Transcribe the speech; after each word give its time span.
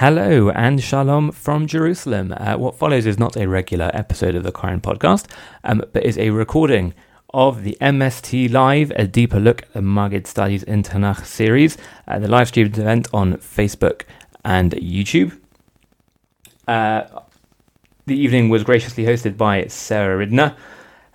Hello 0.00 0.48
and 0.48 0.82
shalom 0.82 1.30
from 1.30 1.66
Jerusalem. 1.66 2.32
Uh, 2.34 2.56
what 2.56 2.74
follows 2.74 3.04
is 3.04 3.18
not 3.18 3.36
a 3.36 3.46
regular 3.46 3.90
episode 3.92 4.34
of 4.34 4.44
the 4.44 4.50
Koren 4.50 4.80
podcast, 4.80 5.30
um, 5.62 5.82
but 5.92 6.06
is 6.06 6.16
a 6.16 6.30
recording 6.30 6.94
of 7.34 7.64
the 7.64 7.76
MST 7.82 8.50
Live, 8.50 8.90
a 8.92 9.06
deeper 9.06 9.38
look 9.38 9.60
at 9.60 9.74
the 9.74 9.82
Maggid 9.82 10.26
Studies 10.26 10.62
in 10.62 10.82
Tanakh 10.82 11.26
series, 11.26 11.76
uh, 12.08 12.18
the 12.18 12.28
live 12.28 12.48
streamed 12.48 12.78
event 12.78 13.08
on 13.12 13.34
Facebook 13.34 14.04
and 14.42 14.72
YouTube. 14.72 15.38
Uh, 16.66 17.02
the 18.06 18.16
evening 18.16 18.48
was 18.48 18.64
graciously 18.64 19.04
hosted 19.04 19.36
by 19.36 19.66
Sarah 19.66 20.16
Rindner. 20.16 20.56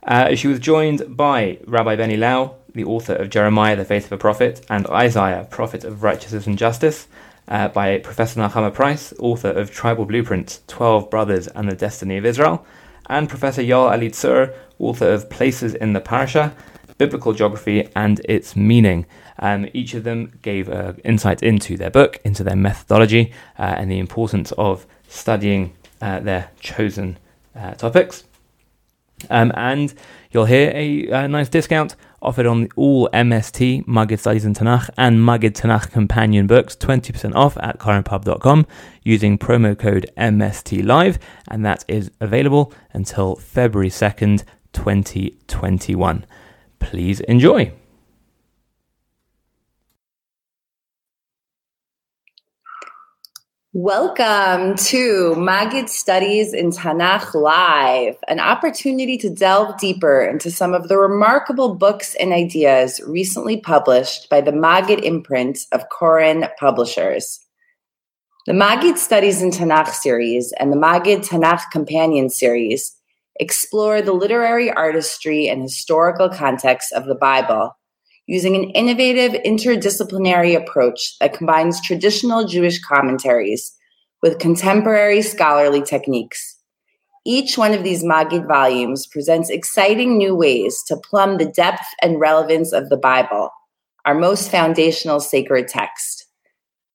Uh, 0.03 0.35
she 0.35 0.47
was 0.47 0.59
joined 0.59 1.17
by 1.17 1.57
Rabbi 1.65 1.95
Benny 1.95 2.17
Lau, 2.17 2.57
the 2.75 2.83
author 2.83 3.15
of 3.15 3.31
Jeremiah, 3.31 3.75
the 3.75 3.83
Faith 3.83 4.05
of 4.05 4.11
a 4.11 4.17
Prophet, 4.19 4.63
and 4.69 4.85
Isaiah, 4.85 5.47
Prophet 5.49 5.83
of 5.83 6.03
Righteousness 6.03 6.45
and 6.45 6.55
Justice, 6.55 7.07
uh, 7.47 7.67
by 7.69 7.97
Professor 7.99 8.39
Nechama 8.39 8.73
Price, 8.73 9.13
author 9.19 9.49
of 9.49 9.71
Tribal 9.71 10.05
Blueprints, 10.05 10.61
12 10.67 11.09
Brothers 11.09 11.47
and 11.47 11.69
the 11.69 11.75
Destiny 11.75 12.17
of 12.17 12.25
Israel, 12.25 12.65
and 13.07 13.29
Professor 13.29 13.61
Yoel 13.61 13.95
Elitzur, 13.95 14.53
author 14.79 15.11
of 15.11 15.29
Places 15.29 15.75
in 15.75 15.93
the 15.93 16.01
Parasha, 16.01 16.55
Biblical 16.97 17.33
Geography 17.33 17.89
and 17.95 18.21
Its 18.25 18.55
Meaning. 18.55 19.05
Um, 19.39 19.67
each 19.73 19.93
of 19.93 20.03
them 20.03 20.37
gave 20.41 20.69
uh, 20.69 20.93
insight 21.03 21.43
into 21.43 21.77
their 21.77 21.91
book, 21.91 22.19
into 22.23 22.43
their 22.43 22.55
methodology, 22.55 23.33
uh, 23.59 23.75
and 23.77 23.91
the 23.91 23.99
importance 23.99 24.51
of 24.53 24.87
studying 25.07 25.75
uh, 26.01 26.19
their 26.21 26.51
chosen 26.59 27.17
uh, 27.55 27.73
topics. 27.73 28.23
Um, 29.29 29.51
and 29.55 29.93
you'll 30.31 30.45
hear 30.45 30.71
a, 30.73 31.07
a, 31.07 31.27
nice 31.27 31.49
discount 31.49 31.95
offered 32.25 32.45
on 32.45 32.67
all 32.75 33.09
MST, 33.13 33.87
Maggid 33.87 34.19
Studies 34.19 34.45
in 34.45 34.53
Tanakh, 34.53 34.89
and 34.97 35.23
Maggid 35.23 35.55
Tanakh 35.55 35.91
companion 35.91 36.47
books, 36.47 36.75
20% 36.75 37.35
off 37.35 37.57
at 37.61 37.79
korenpub.com 37.79 38.65
using 39.03 39.37
promo 39.37 39.77
code 39.77 40.09
MST 40.17 40.83
Live, 40.85 41.19
and 41.47 41.65
that 41.65 41.85
is 41.87 42.11
available 42.19 42.73
until 42.93 43.35
February 43.35 43.89
2nd, 43.89 44.43
2021. 44.73 46.25
Please 46.79 47.19
enjoy. 47.21 47.71
Welcome 53.77 54.77
to 54.85 55.35
Maggid 55.35 55.89
Studies 55.89 56.53
in 56.53 56.69
Tanakh 56.69 57.33
Live, 57.33 58.15
an 58.29 58.39
opportunity 58.39 59.17
to 59.17 59.29
delve 59.29 59.77
deeper 59.77 60.21
into 60.21 60.49
some 60.49 60.73
of 60.73 60.87
the 60.87 60.97
remarkable 60.97 61.75
books 61.75 62.15
and 62.15 62.31
ideas 62.31 63.01
recently 63.05 63.57
published 63.57 64.29
by 64.29 64.39
the 64.39 64.53
Maggid 64.53 65.03
imprint 65.03 65.59
of 65.73 65.89
Koren 65.89 66.45
Publishers. 66.57 67.41
The 68.47 68.53
Maggid 68.53 68.97
Studies 68.97 69.41
in 69.41 69.51
Tanakh 69.51 69.89
series 69.89 70.53
and 70.57 70.71
the 70.71 70.77
Maggid 70.77 71.23
Tanakh 71.23 71.69
Companion 71.69 72.29
series 72.29 72.95
explore 73.41 74.01
the 74.01 74.13
literary 74.13 74.71
artistry 74.71 75.49
and 75.49 75.61
historical 75.61 76.29
context 76.29 76.93
of 76.93 77.07
the 77.07 77.15
Bible 77.15 77.75
using 78.27 78.55
an 78.55 78.69
innovative 78.71 79.33
interdisciplinary 79.43 80.55
approach 80.55 81.17
that 81.19 81.33
combines 81.33 81.81
traditional 81.81 82.45
Jewish 82.45 82.79
commentaries 82.81 83.75
with 84.21 84.39
contemporary 84.39 85.21
scholarly 85.21 85.81
techniques. 85.81 86.57
Each 87.25 87.57
one 87.57 87.73
of 87.73 87.83
these 87.83 88.03
Maggid 88.03 88.47
volumes 88.47 89.07
presents 89.07 89.49
exciting 89.49 90.17
new 90.17 90.35
ways 90.35 90.83
to 90.87 90.97
plumb 90.97 91.37
the 91.37 91.51
depth 91.51 91.85
and 92.01 92.19
relevance 92.19 92.71
of 92.71 92.89
the 92.89 92.97
Bible, 92.97 93.49
our 94.05 94.13
most 94.13 94.51
foundational 94.51 95.19
sacred 95.19 95.67
text. 95.67 96.27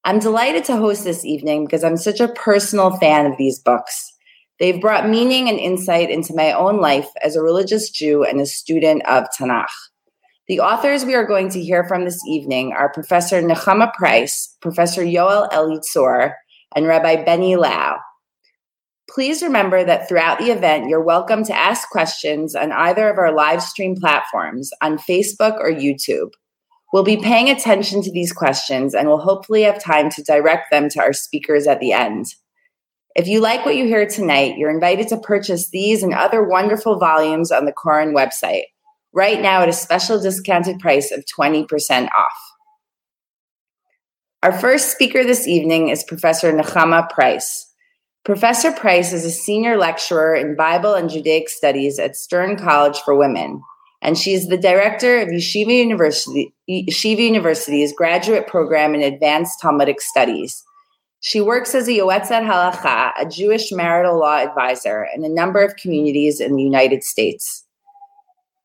I'm 0.05 0.19
delighted 0.19 0.65
to 0.65 0.77
host 0.77 1.05
this 1.05 1.25
evening 1.25 1.65
because 1.65 1.85
I'm 1.85 1.97
such 1.97 2.21
a 2.21 2.29
personal 2.29 2.97
fan 2.97 3.27
of 3.27 3.37
these 3.37 3.59
books. 3.59 4.13
They've 4.59 4.81
brought 4.81 5.09
meaning 5.09 5.49
and 5.49 5.59
insight 5.59 6.11
into 6.11 6.35
my 6.35 6.53
own 6.53 6.81
life 6.81 7.09
as 7.23 7.35
a 7.35 7.43
religious 7.43 7.91
Jew 7.91 8.25
and 8.25 8.41
a 8.41 8.47
student 8.47 9.05
of 9.07 9.25
Tanakh. 9.39 9.67
The 10.51 10.59
authors 10.59 11.05
we 11.05 11.15
are 11.15 11.25
going 11.25 11.49
to 11.51 11.63
hear 11.63 11.85
from 11.85 12.05
this 12.05 12.19
evening 12.27 12.73
are 12.73 12.93
Professor 12.93 13.41
Nechama 13.41 13.95
Price, 13.95 14.57
Professor 14.61 15.03
Yoel 15.03 15.49
Elitzur, 15.53 16.33
and 16.75 16.89
Rabbi 16.89 17.23
Benny 17.23 17.55
Lau. 17.55 17.99
Please 19.09 19.45
remember 19.45 19.85
that 19.85 20.09
throughout 20.09 20.41
the 20.41 20.51
event, 20.51 20.89
you're 20.89 21.05
welcome 21.05 21.45
to 21.45 21.57
ask 21.57 21.89
questions 21.91 22.57
on 22.57 22.73
either 22.73 23.09
of 23.09 23.17
our 23.17 23.33
live 23.33 23.63
stream 23.63 23.95
platforms 23.95 24.73
on 24.83 24.99
Facebook 24.99 25.57
or 25.61 25.71
YouTube. 25.71 26.31
We'll 26.93 27.05
be 27.05 27.17
paying 27.17 27.49
attention 27.49 28.03
to 28.03 28.11
these 28.11 28.33
questions 28.33 28.93
and 28.93 29.07
will 29.07 29.21
hopefully 29.21 29.63
have 29.63 29.81
time 29.81 30.11
to 30.11 30.23
direct 30.25 30.73
them 30.73 30.89
to 30.89 31.01
our 31.01 31.13
speakers 31.13 31.69
at 31.69 31.79
the 31.79 31.93
end. 31.93 32.27
If 33.15 33.29
you 33.29 33.39
like 33.39 33.65
what 33.65 33.77
you 33.77 33.85
hear 33.85 34.05
tonight, 34.05 34.59
you're 34.59 34.75
invited 34.75 35.07
to 35.11 35.17
purchase 35.17 35.71
these 35.71 36.03
and 36.03 36.13
other 36.13 36.43
wonderful 36.43 36.99
volumes 36.99 37.53
on 37.53 37.67
the 37.67 37.73
Koren 37.73 38.13
website 38.13 38.65
right 39.13 39.41
now 39.41 39.63
at 39.63 39.69
a 39.69 39.73
special 39.73 40.21
discounted 40.21 40.79
price 40.79 41.11
of 41.11 41.25
20% 41.25 42.09
off. 42.17 42.51
Our 44.43 44.53
first 44.53 44.91
speaker 44.91 45.23
this 45.23 45.47
evening 45.47 45.89
is 45.89 46.03
Professor 46.05 46.53
Nechama 46.53 47.11
Price. 47.11 47.67
Professor 48.25 48.73
Price 48.73 49.13
is 49.13 49.25
a 49.25 49.31
senior 49.31 49.77
lecturer 49.77 50.35
in 50.35 50.57
Bible 50.57 50.95
and 50.95 51.11
Judaic 51.11 51.49
Studies 51.49 51.99
at 51.99 52.17
Stern 52.17 52.57
College 52.57 52.99
for 52.99 53.15
Women, 53.15 53.63
and 54.03 54.17
she 54.17 54.33
is 54.33 54.49
the 54.49 54.57
director 54.57 55.21
of 55.21 55.29
Yeshiva 55.29 55.77
University, 55.77 56.55
Yeshiva 56.69 57.19
University's 57.19 57.93
graduate 57.93 58.47
program 58.47 58.95
in 58.95 59.03
Advanced 59.03 59.59
Talmudic 59.61 60.01
Studies. 60.01 60.63
She 61.21 61.41
works 61.41 61.75
as 61.75 61.87
a 61.87 61.93
Yoetzet 61.93 62.47
Halacha, 62.47 63.13
a 63.19 63.29
Jewish 63.29 63.73
marital 63.73 64.19
law 64.19 64.39
advisor, 64.39 65.07
in 65.15 65.23
a 65.23 65.29
number 65.29 65.63
of 65.63 65.77
communities 65.77 66.41
in 66.41 66.57
the 66.57 66.63
United 66.63 67.03
States. 67.03 67.67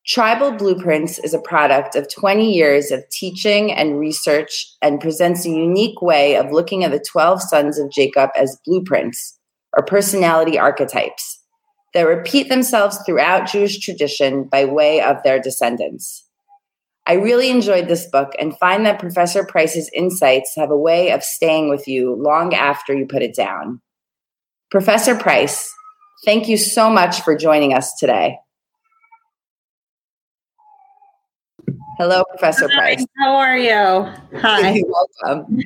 Tribal 0.07 0.51
Blueprints 0.51 1.17
is 1.17 1.33
a 1.33 1.41
product 1.41 1.95
of 1.95 2.13
20 2.13 2.53
years 2.53 2.91
of 2.91 3.03
teaching 3.09 3.71
and 3.71 3.99
research 3.99 4.67
and 4.83 5.01
presents 5.01 5.45
a 5.45 5.49
unique 5.49 5.99
way 5.99 6.35
of 6.35 6.51
looking 6.51 6.83
at 6.83 6.91
the 6.91 7.03
12 7.11 7.41
sons 7.41 7.79
of 7.79 7.91
Jacob 7.91 8.29
as 8.35 8.59
blueprints 8.65 9.39
or 9.75 9.83
personality 9.83 10.59
archetypes 10.59 11.41
that 11.95 12.03
repeat 12.03 12.49
themselves 12.49 12.99
throughout 13.03 13.49
Jewish 13.49 13.79
tradition 13.79 14.43
by 14.43 14.65
way 14.65 15.01
of 15.01 15.17
their 15.23 15.39
descendants. 15.39 16.23
I 17.07 17.13
really 17.13 17.49
enjoyed 17.49 17.87
this 17.87 18.07
book 18.07 18.33
and 18.37 18.57
find 18.59 18.85
that 18.85 18.99
Professor 18.99 19.43
Price's 19.43 19.89
insights 19.91 20.53
have 20.55 20.69
a 20.69 20.77
way 20.77 21.11
of 21.11 21.23
staying 21.23 21.69
with 21.69 21.87
you 21.87 22.15
long 22.15 22.53
after 22.53 22.93
you 22.93 23.07
put 23.07 23.23
it 23.23 23.35
down. 23.35 23.81
Professor 24.69 25.15
Price, 25.15 25.73
thank 26.25 26.47
you 26.47 26.57
so 26.57 26.91
much 26.91 27.21
for 27.21 27.35
joining 27.35 27.73
us 27.73 27.95
today. 27.97 28.37
Hello, 31.97 32.23
Professor 32.29 32.67
Hi, 32.69 32.75
Price. 32.75 33.05
How 33.17 33.35
are 33.35 33.57
you? 33.57 34.11
Hi. 34.39 34.81
Welcome. 35.23 35.59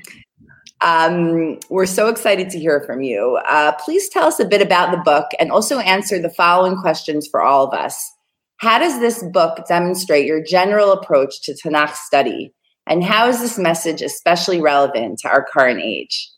Um, 0.82 1.60
we're 1.70 1.88
so 1.88 2.08
excited 2.08 2.52
to 2.52 2.60
hear 2.60 2.82
from 2.86 3.02
you. 3.02 3.40
Uh, 3.48 3.74
please 3.84 4.10
tell 4.10 4.28
us 4.28 4.40
a 4.40 4.46
bit 4.46 4.62
about 4.62 4.92
the 4.92 4.98
book 4.98 5.26
and 5.40 5.52
also 5.52 5.80
answer 5.80 6.22
the 6.22 6.30
following 6.30 6.78
questions 6.78 7.28
for 7.28 7.42
all 7.42 7.68
of 7.68 7.74
us. 7.74 8.12
How 8.58 8.78
does 8.78 9.00
this 9.00 9.24
book 9.34 9.66
demonstrate 9.68 10.26
your 10.26 10.44
general 10.44 10.92
approach 10.92 11.42
to 11.44 11.54
Tanakh 11.54 11.96
study? 11.96 12.54
And 12.86 13.04
how 13.04 13.28
is 13.28 13.40
this 13.40 13.58
message 13.58 14.02
especially 14.02 14.62
relevant 14.62 15.20
to 15.20 15.30
our 15.30 15.46
current 15.52 15.82
age? 15.82 16.30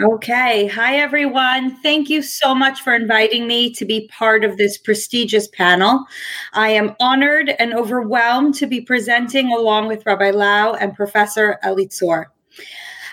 Okay. 0.00 0.68
Hi, 0.68 0.94
everyone. 0.98 1.74
Thank 1.82 2.08
you 2.08 2.22
so 2.22 2.54
much 2.54 2.82
for 2.82 2.94
inviting 2.94 3.48
me 3.48 3.74
to 3.74 3.84
be 3.84 4.06
part 4.06 4.44
of 4.44 4.56
this 4.56 4.78
prestigious 4.78 5.48
panel. 5.48 6.04
I 6.52 6.68
am 6.68 6.94
honored 7.00 7.52
and 7.58 7.74
overwhelmed 7.74 8.54
to 8.56 8.68
be 8.68 8.80
presenting 8.80 9.50
along 9.50 9.88
with 9.88 10.06
Rabbi 10.06 10.30
Lau 10.30 10.74
and 10.74 10.94
Professor 10.94 11.58
Elitzur. 11.64 12.26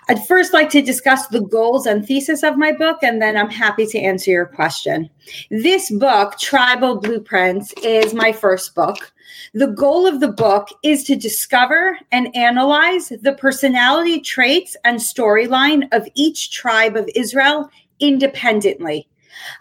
I'd 0.09 0.27
first 0.27 0.53
like 0.53 0.69
to 0.69 0.81
discuss 0.83 1.25
the 1.25 1.41
goals 1.41 1.87
and 1.87 2.05
thesis 2.05 2.43
of 2.43 2.55
my 2.55 2.71
book, 2.71 2.99
and 3.01 3.19
then 3.19 3.35
I'm 3.35 3.49
happy 3.49 3.87
to 3.87 3.97
answer 3.97 4.29
your 4.29 4.45
question. 4.45 5.09
This 5.49 5.89
book, 5.89 6.37
Tribal 6.37 6.99
Blueprints, 6.99 7.73
is 7.81 8.13
my 8.13 8.31
first 8.31 8.75
book. 8.75 9.11
The 9.53 9.67
goal 9.67 10.07
of 10.07 10.19
the 10.19 10.31
book 10.31 10.69
is 10.83 11.03
to 11.05 11.15
discover 11.15 11.97
and 12.11 12.35
analyze 12.35 13.09
the 13.09 13.33
personality 13.33 14.19
traits 14.19 14.75
and 14.83 14.99
storyline 14.99 15.87
of 15.91 16.07
each 16.15 16.51
tribe 16.51 16.95
of 16.95 17.09
Israel 17.15 17.69
independently. 17.99 19.07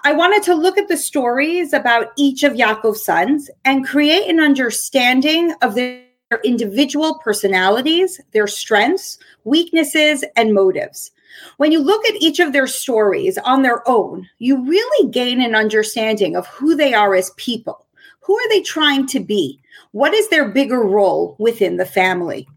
I 0.05 0.13
wanted 0.13 0.43
to 0.45 0.55
look 0.55 0.79
at 0.79 0.89
the 0.89 0.97
stories 0.97 1.73
about 1.73 2.13
each 2.17 2.43
of 2.43 2.55
Yaakov's 2.55 3.05
sons 3.05 3.51
and 3.65 3.87
create 3.87 4.29
an 4.29 4.41
understanding 4.41 5.55
of 5.63 5.75
their 5.75 6.03
individual 6.45 7.19
personalities, 7.19 8.21
their 8.33 8.47
strengths, 8.47 9.19
weaknesses, 9.45 10.25
and 10.37 10.55
motives. 10.55 11.11
When 11.57 11.73
you 11.73 11.81
look 11.81 12.05
at 12.07 12.21
each 12.21 12.39
of 12.39 12.53
their 12.53 12.67
stories 12.67 13.39
on 13.39 13.63
their 13.63 13.89
own, 13.89 14.29
you 14.39 14.65
really 14.65 15.11
gain 15.11 15.41
an 15.41 15.55
understanding 15.55 16.37
of 16.37 16.47
who 16.47 16.77
they 16.77 16.95
are 16.95 17.15
as 17.15 17.31
people. 17.37 17.84
Who 18.25 18.35
are 18.37 18.49
they 18.49 18.63
trying 18.63 19.07
to 19.09 19.21
be? 19.21 19.61
What 19.93 20.15
is 20.15 20.29
their 20.29 20.49
bigger 20.49 20.83
role 20.83 21.37
within 21.39 21.77
the 21.77 21.87
family? 21.87 22.49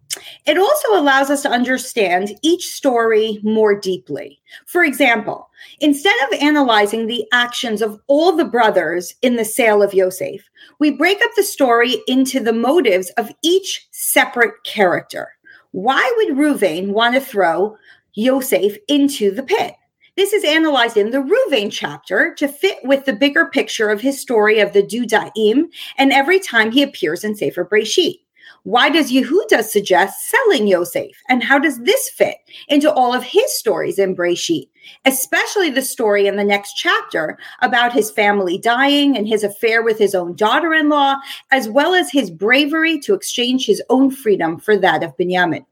It 0.46 0.58
also 0.58 0.94
allows 0.94 1.30
us 1.30 1.42
to 1.44 1.50
understand 1.50 2.38
each 2.42 2.68
story 2.74 3.40
more 3.44 3.80
deeply. 3.80 4.40
For 4.66 4.84
example, 4.84 5.50
instead 5.80 6.16
of 6.26 6.40
analyzing 6.40 7.06
the 7.06 7.26
actions 7.34 7.82
of 7.82 8.00
all 8.08 8.36
the 8.36 8.46
brothers 8.46 9.14
in 9.22 9.36
the 9.36 9.46
sale 9.46 9.84
of 9.84 9.94
Yosef, 9.94 10.42
we 10.80 10.92
break 10.92 11.22
up 11.22 11.32
the 11.36 11.44
story 11.44 11.98
into 12.08 12.40
the 12.40 12.54
motives 12.54 13.10
of 13.12 13.32
each 13.44 13.88
separate 13.92 14.64
character. 14.64 15.34
Why 15.72 16.12
would 16.18 16.38
Ruvain 16.38 16.90
want 16.90 17.14
to 17.16 17.22
throw 17.22 17.78
Yosef 18.14 18.78
into 18.88 19.32
the 19.32 19.44
pit? 19.44 19.76
This 20.18 20.34
is 20.34 20.44
analyzed 20.44 20.98
in 20.98 21.12
the 21.12 21.20
Ruvain 21.20 21.72
chapter 21.72 22.34
to 22.40 22.48
fit 22.48 22.80
with 22.84 23.06
the 23.06 23.14
bigger 23.14 23.46
picture 23.46 23.92
of 23.92 24.02
his 24.02 24.20
story 24.20 24.60
of 24.60 24.74
the 24.74 24.82
Dudaim 24.82 25.66
and 25.96 26.12
every 26.12 26.40
time 26.40 26.72
he 26.72 26.82
appears 26.82 27.24
in 27.24 27.36
Sefer 27.36 27.64
Breshit. 27.64 28.22
Why 28.64 28.90
does 28.90 29.12
Yehuda 29.12 29.64
suggest 29.64 30.28
selling 30.28 30.66
Yosef? 30.66 31.12
And 31.30 31.44
how 31.44 31.60
does 31.60 31.78
this 31.82 32.10
fit 32.10 32.38
into 32.68 32.92
all 32.92 33.14
of 33.14 33.22
his 33.22 33.56
stories 33.60 34.00
in 34.00 34.16
Breshit? 34.16 34.68
Especially 35.06 35.70
the 35.70 35.84
story 35.84 36.26
in 36.26 36.36
the 36.36 36.44
next 36.44 36.74
chapter 36.74 37.38
about 37.62 37.94
his 37.94 38.10
family 38.10 38.58
dying 38.58 39.16
and 39.16 39.28
his 39.28 39.44
affair 39.44 39.84
with 39.84 40.00
his 40.00 40.16
own 40.16 40.36
daughter 40.36 40.74
in 40.74 40.90
law, 40.90 41.18
as 41.52 41.70
well 41.70 41.94
as 41.94 42.10
his 42.10 42.32
bravery 42.32 43.00
to 43.02 43.14
exchange 43.14 43.68
his 43.68 43.84
own 43.92 44.10
freedom 44.10 44.58
for 44.58 44.76
that 44.78 45.04
of 45.04 45.16
Binyamin. 45.16 45.64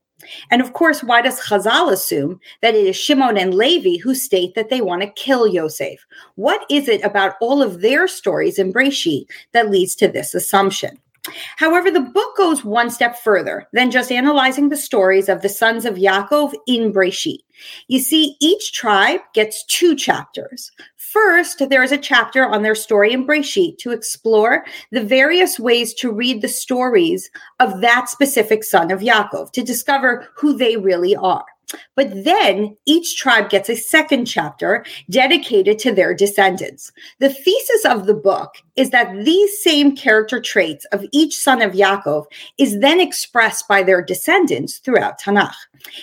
And 0.49 0.61
of 0.61 0.73
course, 0.73 1.03
why 1.03 1.21
does 1.21 1.39
Chazal 1.39 1.91
assume 1.91 2.39
that 2.61 2.75
it 2.75 2.85
is 2.85 2.95
Shimon 2.95 3.37
and 3.37 3.53
Levi 3.53 3.97
who 3.97 4.15
state 4.15 4.55
that 4.55 4.69
they 4.69 4.81
want 4.81 5.01
to 5.01 5.09
kill 5.09 5.47
Yosef? 5.47 6.05
What 6.35 6.65
is 6.69 6.87
it 6.87 7.03
about 7.03 7.35
all 7.41 7.61
of 7.61 7.81
their 7.81 8.07
stories 8.07 8.57
in 8.57 8.73
Breshit 8.73 9.25
that 9.51 9.69
leads 9.69 9.95
to 9.95 10.07
this 10.07 10.33
assumption? 10.33 10.99
However, 11.57 11.89
the 11.89 11.99
book 11.99 12.35
goes 12.37 12.63
one 12.63 12.89
step 12.89 13.17
further 13.17 13.67
than 13.73 13.91
just 13.91 14.11
analyzing 14.11 14.69
the 14.69 14.77
stories 14.77 15.29
of 15.29 15.41
the 15.41 15.49
sons 15.49 15.85
of 15.85 15.95
Yaakov 15.95 16.53
in 16.67 16.91
Breshit. 16.91 17.39
You 17.87 17.99
see, 17.99 18.35
each 18.41 18.73
tribe 18.73 19.21
gets 19.33 19.63
two 19.65 19.95
chapters. 19.95 20.71
First, 20.95 21.69
there 21.69 21.83
is 21.83 21.93
a 21.93 21.97
chapter 21.97 22.45
on 22.45 22.61
their 22.61 22.75
story 22.75 23.13
in 23.13 23.25
Breshit 23.25 23.77
to 23.79 23.91
explore 23.91 24.65
the 24.91 25.03
various 25.03 25.57
ways 25.59 25.93
to 25.95 26.11
read 26.11 26.41
the 26.41 26.49
stories 26.49 27.29
of 27.59 27.81
that 27.81 28.09
specific 28.09 28.63
son 28.63 28.91
of 28.91 28.99
Yaakov, 28.99 29.51
to 29.53 29.63
discover 29.63 30.27
who 30.35 30.57
they 30.57 30.75
really 30.75 31.15
are. 31.15 31.45
But 31.95 32.23
then 32.23 32.75
each 32.85 33.17
tribe 33.17 33.49
gets 33.49 33.69
a 33.69 33.75
second 33.75 34.25
chapter 34.25 34.85
dedicated 35.09 35.79
to 35.79 35.93
their 35.93 36.13
descendants. 36.13 36.91
The 37.19 37.29
thesis 37.29 37.85
of 37.85 38.05
the 38.05 38.13
book 38.13 38.55
is 38.75 38.89
that 38.91 39.25
these 39.25 39.63
same 39.63 39.95
character 39.95 40.41
traits 40.41 40.85
of 40.91 41.05
each 41.11 41.37
son 41.37 41.61
of 41.61 41.73
Yaakov 41.73 42.25
is 42.57 42.79
then 42.79 42.99
expressed 42.99 43.67
by 43.67 43.83
their 43.83 44.01
descendants 44.01 44.77
throughout 44.77 45.19
Tanakh. 45.19 45.55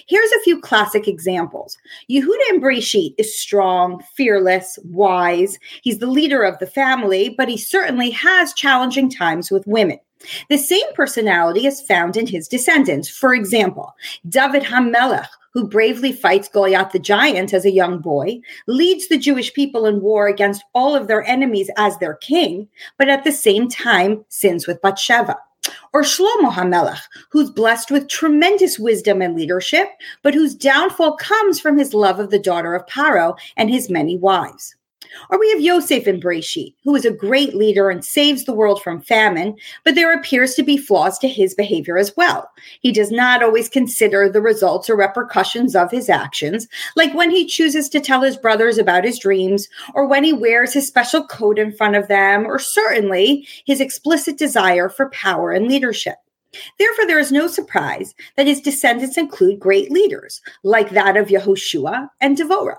Here's 0.06 0.32
a 0.32 0.40
few 0.40 0.60
classic 0.60 1.08
examples. 1.08 1.76
Yehuda 2.10 2.50
in 2.50 2.60
Breshit 2.60 3.14
is 3.18 3.38
strong, 3.38 4.02
fearless, 4.14 4.78
wise. 4.84 5.58
He's 5.82 5.98
the 5.98 6.06
leader 6.06 6.42
of 6.42 6.58
the 6.58 6.66
family, 6.66 7.34
but 7.36 7.48
he 7.48 7.56
certainly 7.56 8.10
has 8.10 8.54
challenging 8.54 9.10
times 9.10 9.50
with 9.50 9.66
women. 9.66 9.98
The 10.48 10.58
same 10.58 10.92
personality 10.94 11.66
is 11.66 11.80
found 11.80 12.16
in 12.16 12.26
his 12.26 12.46
descendants. 12.46 13.08
For 13.08 13.34
example, 13.34 13.92
David 14.28 14.62
HaMelech, 14.62 15.26
who 15.52 15.68
bravely 15.68 16.12
fights 16.12 16.48
Goliath 16.48 16.92
the 16.92 16.98
giant 16.98 17.52
as 17.52 17.64
a 17.64 17.70
young 17.70 17.98
boy, 17.98 18.40
leads 18.66 19.08
the 19.08 19.18
Jewish 19.18 19.52
people 19.52 19.86
in 19.86 20.00
war 20.00 20.26
against 20.28 20.64
all 20.74 20.94
of 20.94 21.08
their 21.08 21.24
enemies 21.24 21.70
as 21.76 21.98
their 21.98 22.14
king, 22.14 22.68
but 22.98 23.08
at 23.08 23.24
the 23.24 23.32
same 23.32 23.68
time 23.68 24.24
sins 24.28 24.66
with 24.66 24.80
Bathsheba. 24.82 25.36
Or 25.92 26.02
Shlomo 26.02 26.50
HaMelech, 26.50 27.02
who's 27.30 27.50
blessed 27.50 27.90
with 27.90 28.08
tremendous 28.08 28.78
wisdom 28.78 29.22
and 29.22 29.36
leadership, 29.36 29.88
but 30.22 30.34
whose 30.34 30.54
downfall 30.54 31.16
comes 31.16 31.60
from 31.60 31.78
his 31.78 31.94
love 31.94 32.18
of 32.18 32.30
the 32.30 32.38
daughter 32.38 32.74
of 32.74 32.86
Paro 32.86 33.36
and 33.56 33.70
his 33.70 33.88
many 33.88 34.16
wives. 34.16 34.74
Or 35.30 35.38
we 35.38 35.50
have 35.50 35.60
Yosef 35.60 36.06
in 36.06 36.20
Breshit, 36.20 36.74
who 36.84 36.94
is 36.94 37.04
a 37.04 37.10
great 37.10 37.54
leader 37.54 37.90
and 37.90 38.04
saves 38.04 38.44
the 38.44 38.54
world 38.54 38.82
from 38.82 39.00
famine, 39.00 39.56
but 39.84 39.94
there 39.94 40.12
appears 40.12 40.54
to 40.54 40.62
be 40.62 40.76
flaws 40.76 41.18
to 41.18 41.28
his 41.28 41.54
behavior 41.54 41.98
as 41.98 42.16
well. 42.16 42.50
He 42.80 42.92
does 42.92 43.10
not 43.10 43.42
always 43.42 43.68
consider 43.68 44.28
the 44.28 44.40
results 44.40 44.88
or 44.88 44.96
repercussions 44.96 45.74
of 45.74 45.90
his 45.90 46.08
actions, 46.08 46.68
like 46.96 47.14
when 47.14 47.30
he 47.30 47.46
chooses 47.46 47.88
to 47.90 48.00
tell 48.00 48.22
his 48.22 48.36
brothers 48.36 48.78
about 48.78 49.04
his 49.04 49.18
dreams, 49.18 49.68
or 49.94 50.06
when 50.06 50.24
he 50.24 50.32
wears 50.32 50.72
his 50.72 50.86
special 50.86 51.26
coat 51.26 51.58
in 51.58 51.72
front 51.72 51.96
of 51.96 52.08
them, 52.08 52.46
or 52.46 52.58
certainly 52.58 53.46
his 53.64 53.80
explicit 53.80 54.38
desire 54.38 54.88
for 54.88 55.10
power 55.10 55.52
and 55.52 55.68
leadership. 55.68 56.16
Therefore, 56.78 57.06
there 57.06 57.18
is 57.18 57.32
no 57.32 57.46
surprise 57.46 58.14
that 58.36 58.46
his 58.46 58.60
descendants 58.60 59.16
include 59.16 59.58
great 59.58 59.90
leaders, 59.90 60.42
like 60.62 60.90
that 60.90 61.16
of 61.16 61.28
Yehoshua 61.28 62.08
and 62.20 62.36
Devorah 62.36 62.78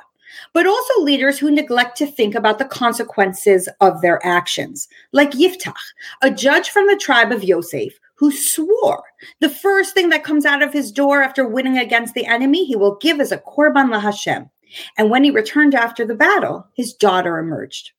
but 0.53 0.68
also 0.68 1.01
leaders 1.01 1.39
who 1.39 1.51
neglect 1.51 1.97
to 1.97 2.07
think 2.07 2.35
about 2.35 2.59
the 2.59 2.65
consequences 2.65 3.69
of 3.81 4.01
their 4.01 4.25
actions, 4.25 4.88
like 5.12 5.31
Yiftach, 5.31 5.74
a 6.21 6.31
judge 6.31 6.69
from 6.69 6.88
the 6.88 6.97
tribe 6.97 7.31
of 7.31 7.44
Yosef, 7.44 8.00
who 8.15 8.31
swore 8.31 9.03
the 9.39 9.50
first 9.50 9.94
thing 9.94 10.09
that 10.09 10.24
comes 10.24 10.45
out 10.45 10.62
of 10.62 10.74
his 10.74 10.91
door 10.91 11.21
after 11.21 11.47
winning 11.47 11.77
against 11.77 12.13
the 12.13 12.25
enemy, 12.25 12.65
he 12.65 12.75
will 12.75 12.95
give 12.95 13.19
as 13.19 13.31
a 13.31 13.38
korban 13.38 13.91
laHashem. 13.94 14.50
And 14.97 15.09
when 15.09 15.24
he 15.24 15.31
returned 15.31 15.75
after 15.75 16.06
the 16.06 16.15
battle, 16.15 16.68
his 16.74 16.94
daughter 16.94 17.38
emerged. 17.38 17.91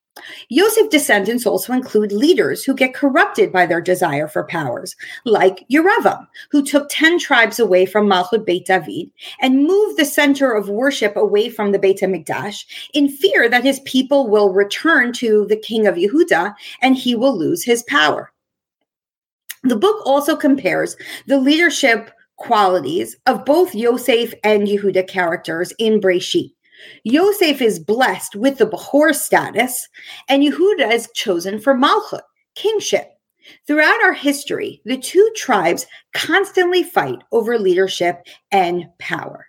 Yosef 0.48 0.90
descendants 0.90 1.44
also 1.44 1.72
include 1.72 2.12
leaders 2.12 2.62
who 2.62 2.74
get 2.74 2.94
corrupted 2.94 3.50
by 3.50 3.66
their 3.66 3.80
desire 3.80 4.28
for 4.28 4.46
powers, 4.46 4.94
like 5.24 5.66
Yeravam, 5.68 6.26
who 6.50 6.62
took 6.62 6.88
10 6.88 7.18
tribes 7.18 7.58
away 7.58 7.84
from 7.84 8.06
Malchut 8.06 8.46
Beit 8.46 8.66
David 8.66 9.10
and 9.40 9.64
moved 9.64 9.98
the 9.98 10.04
center 10.04 10.52
of 10.52 10.68
worship 10.68 11.16
away 11.16 11.48
from 11.48 11.72
the 11.72 11.78
Beit 11.80 12.00
HaMikdash 12.00 12.64
in 12.92 13.08
fear 13.08 13.48
that 13.48 13.64
his 13.64 13.80
people 13.80 14.28
will 14.28 14.52
return 14.52 15.12
to 15.14 15.46
the 15.46 15.56
king 15.56 15.86
of 15.86 15.96
Yehuda 15.96 16.54
and 16.80 16.96
he 16.96 17.16
will 17.16 17.36
lose 17.36 17.64
his 17.64 17.82
power. 17.82 18.32
The 19.64 19.76
book 19.76 20.00
also 20.06 20.36
compares 20.36 20.96
the 21.26 21.38
leadership 21.38 22.12
qualities 22.36 23.16
of 23.26 23.44
both 23.44 23.74
Yosef 23.74 24.32
and 24.44 24.68
Yehuda 24.68 25.08
characters 25.08 25.72
in 25.78 26.00
Breshit. 26.00 26.53
Yosef 27.04 27.60
is 27.60 27.78
blessed 27.78 28.36
with 28.36 28.58
the 28.58 28.66
Behor 28.66 29.14
status, 29.14 29.88
and 30.28 30.42
Yehuda 30.42 30.92
is 30.92 31.10
chosen 31.14 31.60
for 31.60 31.74
Malchut, 31.74 32.22
kingship. 32.54 33.10
Throughout 33.66 34.02
our 34.02 34.12
history, 34.12 34.80
the 34.84 34.96
two 34.96 35.30
tribes 35.36 35.86
constantly 36.12 36.82
fight 36.82 37.22
over 37.30 37.58
leadership 37.58 38.26
and 38.50 38.86
power. 38.98 39.48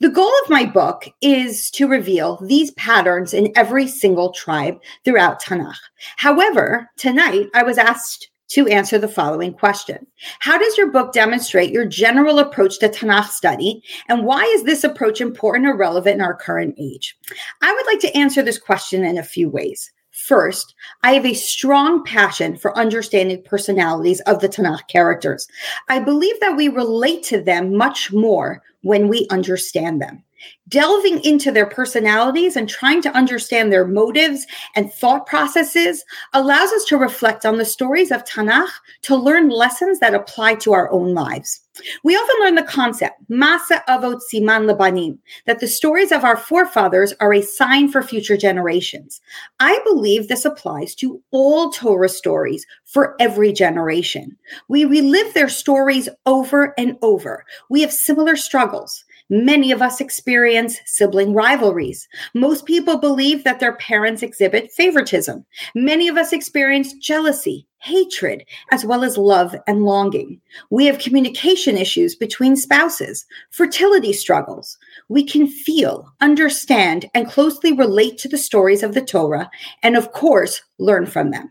The 0.00 0.08
goal 0.08 0.32
of 0.42 0.50
my 0.50 0.64
book 0.64 1.04
is 1.20 1.70
to 1.72 1.86
reveal 1.86 2.38
these 2.44 2.72
patterns 2.72 3.32
in 3.32 3.52
every 3.54 3.86
single 3.86 4.32
tribe 4.32 4.78
throughout 5.04 5.40
Tanakh. 5.40 5.78
However, 6.16 6.90
tonight 6.96 7.46
I 7.54 7.62
was 7.62 7.78
asked 7.78 8.30
to 8.48 8.66
answer 8.68 8.98
the 8.98 9.08
following 9.08 9.52
question 9.52 10.06
How 10.40 10.58
does 10.58 10.76
your 10.76 10.90
book 10.90 11.12
demonstrate 11.12 11.70
your 11.70 11.86
general 11.86 12.38
approach 12.38 12.78
to 12.80 12.88
Tanakh 12.88 13.28
study? 13.28 13.82
And 14.08 14.24
why 14.24 14.42
is 14.42 14.64
this 14.64 14.84
approach 14.84 15.20
important 15.20 15.66
or 15.66 15.76
relevant 15.76 16.16
in 16.16 16.20
our 16.20 16.34
current 16.34 16.74
age? 16.78 17.16
I 17.62 17.72
would 17.72 17.86
like 17.86 18.00
to 18.00 18.16
answer 18.16 18.42
this 18.42 18.58
question 18.58 19.04
in 19.04 19.18
a 19.18 19.22
few 19.22 19.48
ways. 19.48 19.90
First, 20.10 20.74
I 21.04 21.12
have 21.12 21.24
a 21.24 21.34
strong 21.34 22.02
passion 22.04 22.56
for 22.56 22.76
understanding 22.76 23.42
personalities 23.44 24.20
of 24.22 24.40
the 24.40 24.48
Tanakh 24.48 24.88
characters. 24.88 25.46
I 25.88 26.00
believe 26.00 26.40
that 26.40 26.56
we 26.56 26.68
relate 26.68 27.22
to 27.24 27.40
them 27.40 27.76
much 27.76 28.12
more 28.12 28.62
when 28.82 29.08
we 29.08 29.26
understand 29.30 30.02
them 30.02 30.24
delving 30.68 31.22
into 31.24 31.50
their 31.50 31.66
personalities 31.66 32.56
and 32.56 32.68
trying 32.68 33.02
to 33.02 33.16
understand 33.16 33.72
their 33.72 33.86
motives 33.86 34.46
and 34.74 34.92
thought 34.92 35.26
processes 35.26 36.04
allows 36.34 36.70
us 36.72 36.84
to 36.84 36.96
reflect 36.96 37.46
on 37.46 37.58
the 37.58 37.64
stories 37.64 38.10
of 38.10 38.24
Tanakh 38.24 38.70
to 39.02 39.16
learn 39.16 39.48
lessons 39.48 40.00
that 40.00 40.14
apply 40.14 40.54
to 40.56 40.72
our 40.72 40.90
own 40.90 41.14
lives. 41.14 41.60
We 42.02 42.16
often 42.16 42.44
learn 42.44 42.54
the 42.56 42.62
concept, 42.62 43.20
Masa 43.30 43.84
Avot 43.86 44.20
Siman 44.32 44.68
Labanim, 44.68 45.18
that 45.46 45.60
the 45.60 45.68
stories 45.68 46.12
of 46.12 46.24
our 46.24 46.36
forefathers 46.36 47.14
are 47.20 47.32
a 47.32 47.42
sign 47.42 47.88
for 47.88 48.02
future 48.02 48.36
generations. 48.36 49.20
I 49.60 49.78
believe 49.84 50.26
this 50.28 50.44
applies 50.44 50.94
to 50.96 51.22
all 51.30 51.70
Torah 51.70 52.08
stories 52.08 52.66
for 52.84 53.14
every 53.20 53.52
generation. 53.52 54.36
We 54.68 54.84
relive 54.84 55.34
their 55.34 55.48
stories 55.48 56.08
over 56.26 56.74
and 56.76 56.96
over. 57.02 57.44
We 57.70 57.80
have 57.82 57.92
similar 57.92 58.36
struggles. 58.36 59.04
Many 59.30 59.72
of 59.72 59.82
us 59.82 60.00
experience 60.00 60.78
sibling 60.86 61.34
rivalries. 61.34 62.08
Most 62.34 62.64
people 62.64 62.96
believe 62.96 63.44
that 63.44 63.60
their 63.60 63.76
parents 63.76 64.22
exhibit 64.22 64.72
favoritism. 64.72 65.44
Many 65.74 66.08
of 66.08 66.16
us 66.16 66.32
experience 66.32 66.94
jealousy, 66.94 67.66
hatred, 67.80 68.44
as 68.72 68.86
well 68.86 69.04
as 69.04 69.18
love 69.18 69.54
and 69.66 69.84
longing. 69.84 70.40
We 70.70 70.86
have 70.86 70.98
communication 70.98 71.76
issues 71.76 72.14
between 72.14 72.56
spouses, 72.56 73.26
fertility 73.50 74.14
struggles. 74.14 74.78
We 75.10 75.24
can 75.24 75.46
feel, 75.46 76.10
understand, 76.22 77.10
and 77.14 77.28
closely 77.28 77.72
relate 77.72 78.16
to 78.18 78.28
the 78.28 78.38
stories 78.38 78.82
of 78.82 78.94
the 78.94 79.04
Torah, 79.04 79.50
and 79.82 79.94
of 79.94 80.12
course, 80.12 80.62
learn 80.78 81.04
from 81.04 81.32
them. 81.32 81.50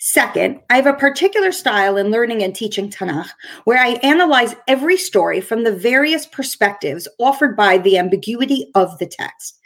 Second, 0.00 0.60
I 0.70 0.76
have 0.76 0.86
a 0.86 0.92
particular 0.92 1.50
style 1.50 1.96
in 1.96 2.12
learning 2.12 2.44
and 2.44 2.54
teaching 2.54 2.88
Tanakh 2.88 3.30
where 3.64 3.82
I 3.82 3.98
analyze 4.04 4.54
every 4.68 4.96
story 4.96 5.40
from 5.40 5.64
the 5.64 5.72
various 5.72 6.24
perspectives 6.24 7.08
offered 7.18 7.56
by 7.56 7.78
the 7.78 7.98
ambiguity 7.98 8.70
of 8.76 8.96
the 8.98 9.06
text. 9.06 9.58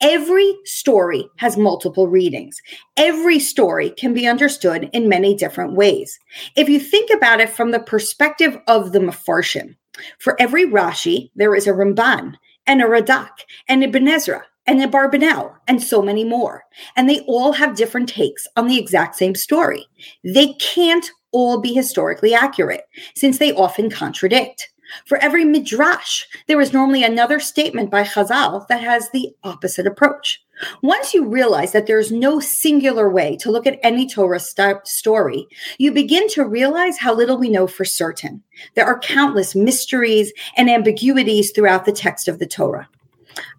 Every 0.00 0.56
story 0.64 1.28
has 1.38 1.56
multiple 1.56 2.06
readings. 2.06 2.62
Every 2.96 3.40
story 3.40 3.90
can 3.90 4.14
be 4.14 4.28
understood 4.28 4.88
in 4.92 5.08
many 5.08 5.34
different 5.34 5.74
ways. 5.74 6.20
If 6.56 6.68
you 6.68 6.78
think 6.78 7.10
about 7.12 7.40
it 7.40 7.50
from 7.50 7.72
the 7.72 7.80
perspective 7.80 8.56
of 8.68 8.92
the 8.92 9.00
Mefarshim, 9.00 9.74
for 10.20 10.40
every 10.40 10.66
Rashi, 10.66 11.30
there 11.34 11.56
is 11.56 11.66
a 11.66 11.72
Ramban 11.72 12.34
and 12.66 12.80
a 12.80 12.86
Radak 12.86 13.30
and 13.68 13.82
Ibn 13.82 14.06
Ezra 14.06 14.44
and 14.70 14.80
Abarbanel, 14.80 15.52
and 15.66 15.82
so 15.82 16.00
many 16.00 16.22
more. 16.22 16.64
And 16.94 17.10
they 17.10 17.20
all 17.26 17.50
have 17.50 17.74
different 17.74 18.08
takes 18.08 18.46
on 18.56 18.68
the 18.68 18.78
exact 18.78 19.16
same 19.16 19.34
story. 19.34 19.88
They 20.22 20.52
can't 20.54 21.10
all 21.32 21.60
be 21.60 21.74
historically 21.74 22.34
accurate 22.34 22.82
since 23.16 23.38
they 23.38 23.52
often 23.52 23.90
contradict. 23.90 24.70
For 25.06 25.18
every 25.18 25.44
midrash, 25.44 26.24
there 26.46 26.60
is 26.60 26.72
normally 26.72 27.02
another 27.02 27.40
statement 27.40 27.90
by 27.90 28.04
Chazal 28.04 28.68
that 28.68 28.80
has 28.80 29.10
the 29.10 29.30
opposite 29.42 29.88
approach. 29.88 30.40
Once 30.82 31.14
you 31.14 31.26
realize 31.26 31.72
that 31.72 31.88
there's 31.88 32.12
no 32.12 32.38
singular 32.38 33.10
way 33.10 33.36
to 33.38 33.50
look 33.50 33.66
at 33.66 33.78
any 33.82 34.08
Torah 34.08 34.38
st- 34.38 34.86
story, 34.86 35.48
you 35.78 35.90
begin 35.90 36.28
to 36.28 36.44
realize 36.44 36.96
how 36.96 37.12
little 37.12 37.38
we 37.38 37.48
know 37.48 37.66
for 37.66 37.84
certain. 37.84 38.40
There 38.76 38.86
are 38.86 39.00
countless 39.00 39.56
mysteries 39.56 40.32
and 40.56 40.70
ambiguities 40.70 41.50
throughout 41.50 41.86
the 41.86 41.92
text 41.92 42.28
of 42.28 42.38
the 42.38 42.46
Torah. 42.46 42.88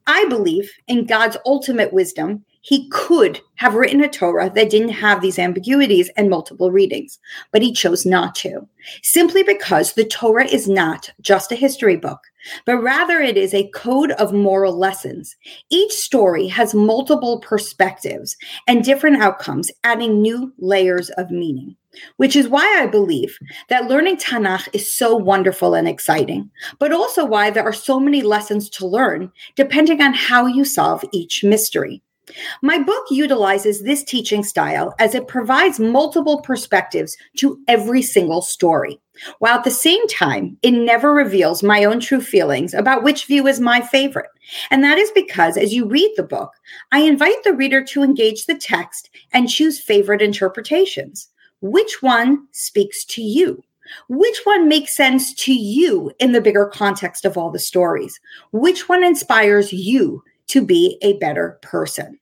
I 0.08 0.26
believe 0.26 0.72
in 0.88 1.06
God's 1.06 1.38
ultimate 1.46 1.94
wisdom. 1.94 2.46
He 2.64 2.88
could 2.90 3.42
have 3.56 3.74
written 3.74 4.04
a 4.04 4.08
Torah 4.08 4.52
that 4.54 4.70
didn't 4.70 4.90
have 4.90 5.22
these 5.22 5.40
ambiguities 5.40 6.10
and 6.16 6.30
multiple 6.30 6.72
readings, 6.72 7.20
but 7.52 7.64
he 7.64 7.74
chose 7.74 8.06
not 8.06 8.36
to, 8.36 8.68
simply 9.02 9.42
because 9.42 9.94
the 9.94 10.06
Torah 10.06 10.46
is 10.46 10.68
not 10.68 11.10
just 11.22 11.52
a 11.52 11.56
history 11.56 11.96
book, 11.96 12.20
but 12.66 12.78
rather 12.78 13.20
it 13.20 13.36
is 13.36 13.56
a 13.56 13.70
code 13.70 14.12
of 14.12 14.32
moral 14.32 14.78
lessons. 14.78 15.36
Each 15.72 15.92
story 15.92 16.48
has 16.48 16.76
multiple 16.76 17.40
perspectives 17.40 18.38
and 18.68 18.84
different 18.84 19.24
outcomes, 19.24 19.72
adding 19.84 20.22
new 20.22 20.54
layers 20.60 21.10
of 21.12 21.32
meaning 21.32 21.76
which 22.16 22.38
is 22.38 22.48
why 22.48 22.82
I 22.82 22.88
believe 22.88 23.38
that 23.68 23.90
learning 23.90 24.16
Tanakh 24.16 24.70
is 24.72 24.94
so 24.94 25.14
wonderful 25.14 25.74
and 25.74 25.90
exciting, 25.90 26.50
but 26.80 26.94
also 26.94 27.26
why 27.26 27.50
there 27.50 27.66
are 27.66 27.74
so 27.74 28.00
many 28.00 28.22
lessons 28.22 28.70
to 28.70 28.88
learn 28.88 29.30
depending 29.56 30.02
on 30.02 30.14
how 30.14 30.46
you 30.46 30.64
solve 30.64 31.04
each 31.12 31.44
mystery. 31.44 32.02
My 32.62 32.78
book 32.78 33.06
utilizes 33.10 33.82
this 33.82 34.04
teaching 34.04 34.44
style 34.44 34.94
as 35.00 35.16
it 35.16 35.28
provides 35.28 35.80
multiple 35.80 36.42
perspectives 36.42 37.18
to 37.38 37.60
every 37.68 38.02
single 38.02 38.42
story, 38.42 39.02
while 39.40 39.58
at 39.58 39.64
the 39.64 39.72
same 39.72 40.08
time, 40.08 40.58
it 40.62 40.72
never 40.72 41.14
reveals 41.14 41.64
my 41.64 41.84
own 41.84 42.00
true 42.00 42.22
feelings 42.22 42.74
about 42.74 43.04
which 43.04 43.26
view 43.26 43.48
is 43.48 43.60
my 43.60 43.82
favorite. 43.82 44.30
And 44.70 44.84
that 44.84 44.98
is 44.98 45.12
because 45.12 45.58
as 45.58 45.74
you 45.74 45.86
read 45.86 46.12
the 46.16 46.24
book, 46.24 46.52
I 46.92 47.00
invite 47.00 47.44
the 47.44 47.54
reader 47.54 47.84
to 47.86 48.04
engage 48.04 48.46
the 48.46 48.56
text 48.56 49.10
and 49.34 49.50
choose 49.50 49.80
favorite 49.80 50.22
interpretations. 50.22 51.28
Which 51.62 52.02
one 52.02 52.48
speaks 52.52 53.04
to 53.06 53.22
you? 53.22 53.64
Which 54.08 54.42
one 54.46 54.70
makes 54.70 54.96
sense 54.96 55.34
to 55.34 55.54
you 55.54 56.12
in 56.20 56.32
the 56.32 56.42
bigger 56.42 56.66
context 56.66 57.26
of 57.26 57.38
all 57.38 57.52
the 57.52 57.60
stories? 57.60 58.20
Which 58.52 58.88
one 58.88 59.04
inspires 59.04 59.74
you 59.74 60.24
to 60.52 60.66
be 60.66 60.98
a 61.02 61.18
better 61.18 61.60
person? 61.62 62.20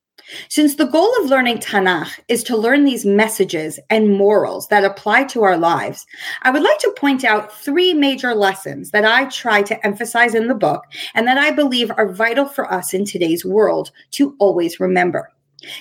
Since 0.50 0.76
the 0.76 0.86
goal 0.86 1.12
of 1.20 1.30
learning 1.30 1.58
Tanakh 1.58 2.20
is 2.28 2.44
to 2.44 2.58
learn 2.58 2.84
these 2.86 3.06
messages 3.06 3.80
and 3.90 4.16
morals 4.16 4.68
that 4.68 4.84
apply 4.84 5.24
to 5.26 5.42
our 5.44 5.58
lives, 5.58 6.06
I 6.44 6.52
would 6.52 6.62
like 6.62 6.78
to 6.80 6.96
point 6.98 7.24
out 7.24 7.52
three 7.52 7.94
major 7.94 8.36
lessons 8.36 8.92
that 8.92 9.06
I 9.06 9.26
try 9.26 9.64
to 9.64 9.86
emphasize 9.86 10.36
in 10.36 10.48
the 10.48 10.56
book 10.56 10.84
and 11.16 11.28
that 11.28 11.40
I 11.40 11.52
believe 11.52 11.92
are 11.98 12.12
vital 12.12 12.46
for 12.46 12.72
us 12.72 12.94
in 12.94 13.06
today's 13.06 13.44
world 13.44 13.92
to 14.12 14.36
always 14.40 14.80
remember. 14.80 15.32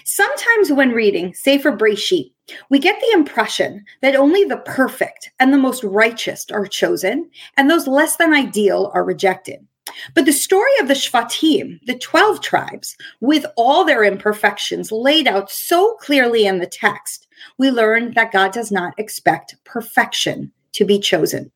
Sometimes 0.05 0.73
when 0.73 0.91
reading 0.91 1.35
Sefer 1.35 1.73
Breshit, 1.73 2.33
we 2.71 2.79
get 2.79 2.99
the 3.01 3.17
impression 3.17 3.85
that 4.01 4.17
only 4.17 4.45
the 4.45 4.57
perfect 4.59 5.31
and 5.39 5.53
the 5.53 5.59
most 5.59 5.85
righteous 5.85 6.47
are 6.51 6.67
chosen, 6.67 7.31
and 7.57 7.71
those 7.71 7.87
less 7.87 8.17
than 8.17 8.33
ideal 8.33 8.91
are 8.95 9.05
rejected. 9.05 9.67
But 10.15 10.25
the 10.27 10.33
story 10.33 10.71
of 10.81 10.89
the 10.89 10.95
Shvatim, 10.95 11.79
the 11.87 11.99
12 11.99 12.41
tribes, 12.41 12.97
with 13.21 13.47
all 13.57 13.85
their 13.85 14.05
imperfections 14.05 14.93
laid 14.93 15.27
out 15.27 15.51
so 15.51 15.95
clearly 16.01 16.47
in 16.47 16.59
the 16.59 16.67
text, 16.67 17.27
we 17.59 17.71
learn 17.71 18.15
that 18.15 18.33
God 18.33 18.53
does 18.53 18.71
not 18.71 18.99
expect 18.99 19.57
perfection 19.65 20.53
to 20.73 20.85
be 20.85 20.99
chosen. 20.99 21.51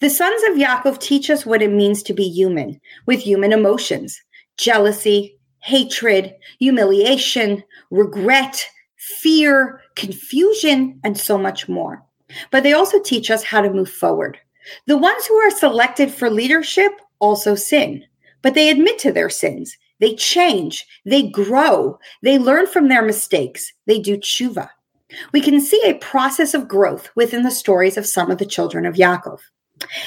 The 0.00 0.10
sons 0.10 0.42
of 0.44 0.56
Yaakov 0.56 1.00
teach 1.00 1.30
us 1.30 1.44
what 1.44 1.62
it 1.62 1.72
means 1.72 2.02
to 2.04 2.14
be 2.14 2.28
human, 2.28 2.80
with 3.06 3.20
human 3.20 3.52
emotions, 3.52 4.20
jealousy, 4.56 5.36
hatred, 5.60 6.34
humiliation, 6.58 7.62
regret, 7.90 8.66
fear, 8.96 9.80
confusion, 9.96 11.00
and 11.02 11.18
so 11.18 11.36
much 11.38 11.68
more. 11.68 12.02
But 12.50 12.62
they 12.62 12.72
also 12.72 13.00
teach 13.00 13.30
us 13.30 13.42
how 13.42 13.60
to 13.60 13.72
move 13.72 13.90
forward. 13.90 14.38
The 14.86 14.96
ones 14.96 15.26
who 15.26 15.36
are 15.36 15.50
selected 15.50 16.10
for 16.10 16.30
leadership 16.30 16.92
also 17.24 17.54
sin, 17.54 18.04
but 18.42 18.54
they 18.54 18.68
admit 18.68 18.98
to 19.00 19.12
their 19.12 19.30
sins. 19.30 19.76
They 20.00 20.14
change, 20.14 20.86
they 21.04 21.28
grow, 21.28 21.98
they 22.22 22.38
learn 22.38 22.66
from 22.66 22.88
their 22.88 23.02
mistakes, 23.02 23.72
they 23.86 23.98
do 23.98 24.18
tshuva. 24.18 24.68
We 25.32 25.40
can 25.40 25.60
see 25.60 25.82
a 25.84 25.94
process 25.94 26.54
of 26.54 26.68
growth 26.68 27.08
within 27.16 27.42
the 27.42 27.50
stories 27.50 27.96
of 27.96 28.06
some 28.06 28.30
of 28.30 28.38
the 28.38 28.46
children 28.46 28.84
of 28.84 28.96
Yaakov. 28.96 29.40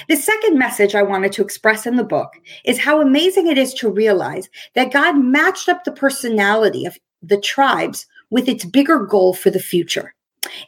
The 0.08 0.16
second 0.16 0.58
message 0.58 0.96
I 0.96 1.04
wanted 1.04 1.32
to 1.34 1.42
express 1.42 1.86
in 1.86 1.96
the 1.96 2.04
book 2.04 2.34
is 2.66 2.80
how 2.80 3.02
amazing 3.02 3.48
it 3.48 3.58
is 3.58 3.74
to 3.76 3.90
realize 3.90 4.50
that 4.76 4.94
God 4.94 5.18
matched 5.18 5.70
up 5.70 5.84
the 5.84 5.92
personality 5.92 6.86
of 6.86 6.98
the 7.22 7.40
tribes 7.40 8.06
with 8.30 8.48
its 8.48 8.66
bigger 8.66 9.00
goal 9.00 9.34
for 9.34 9.50
the 9.50 9.60
future. 9.60 10.14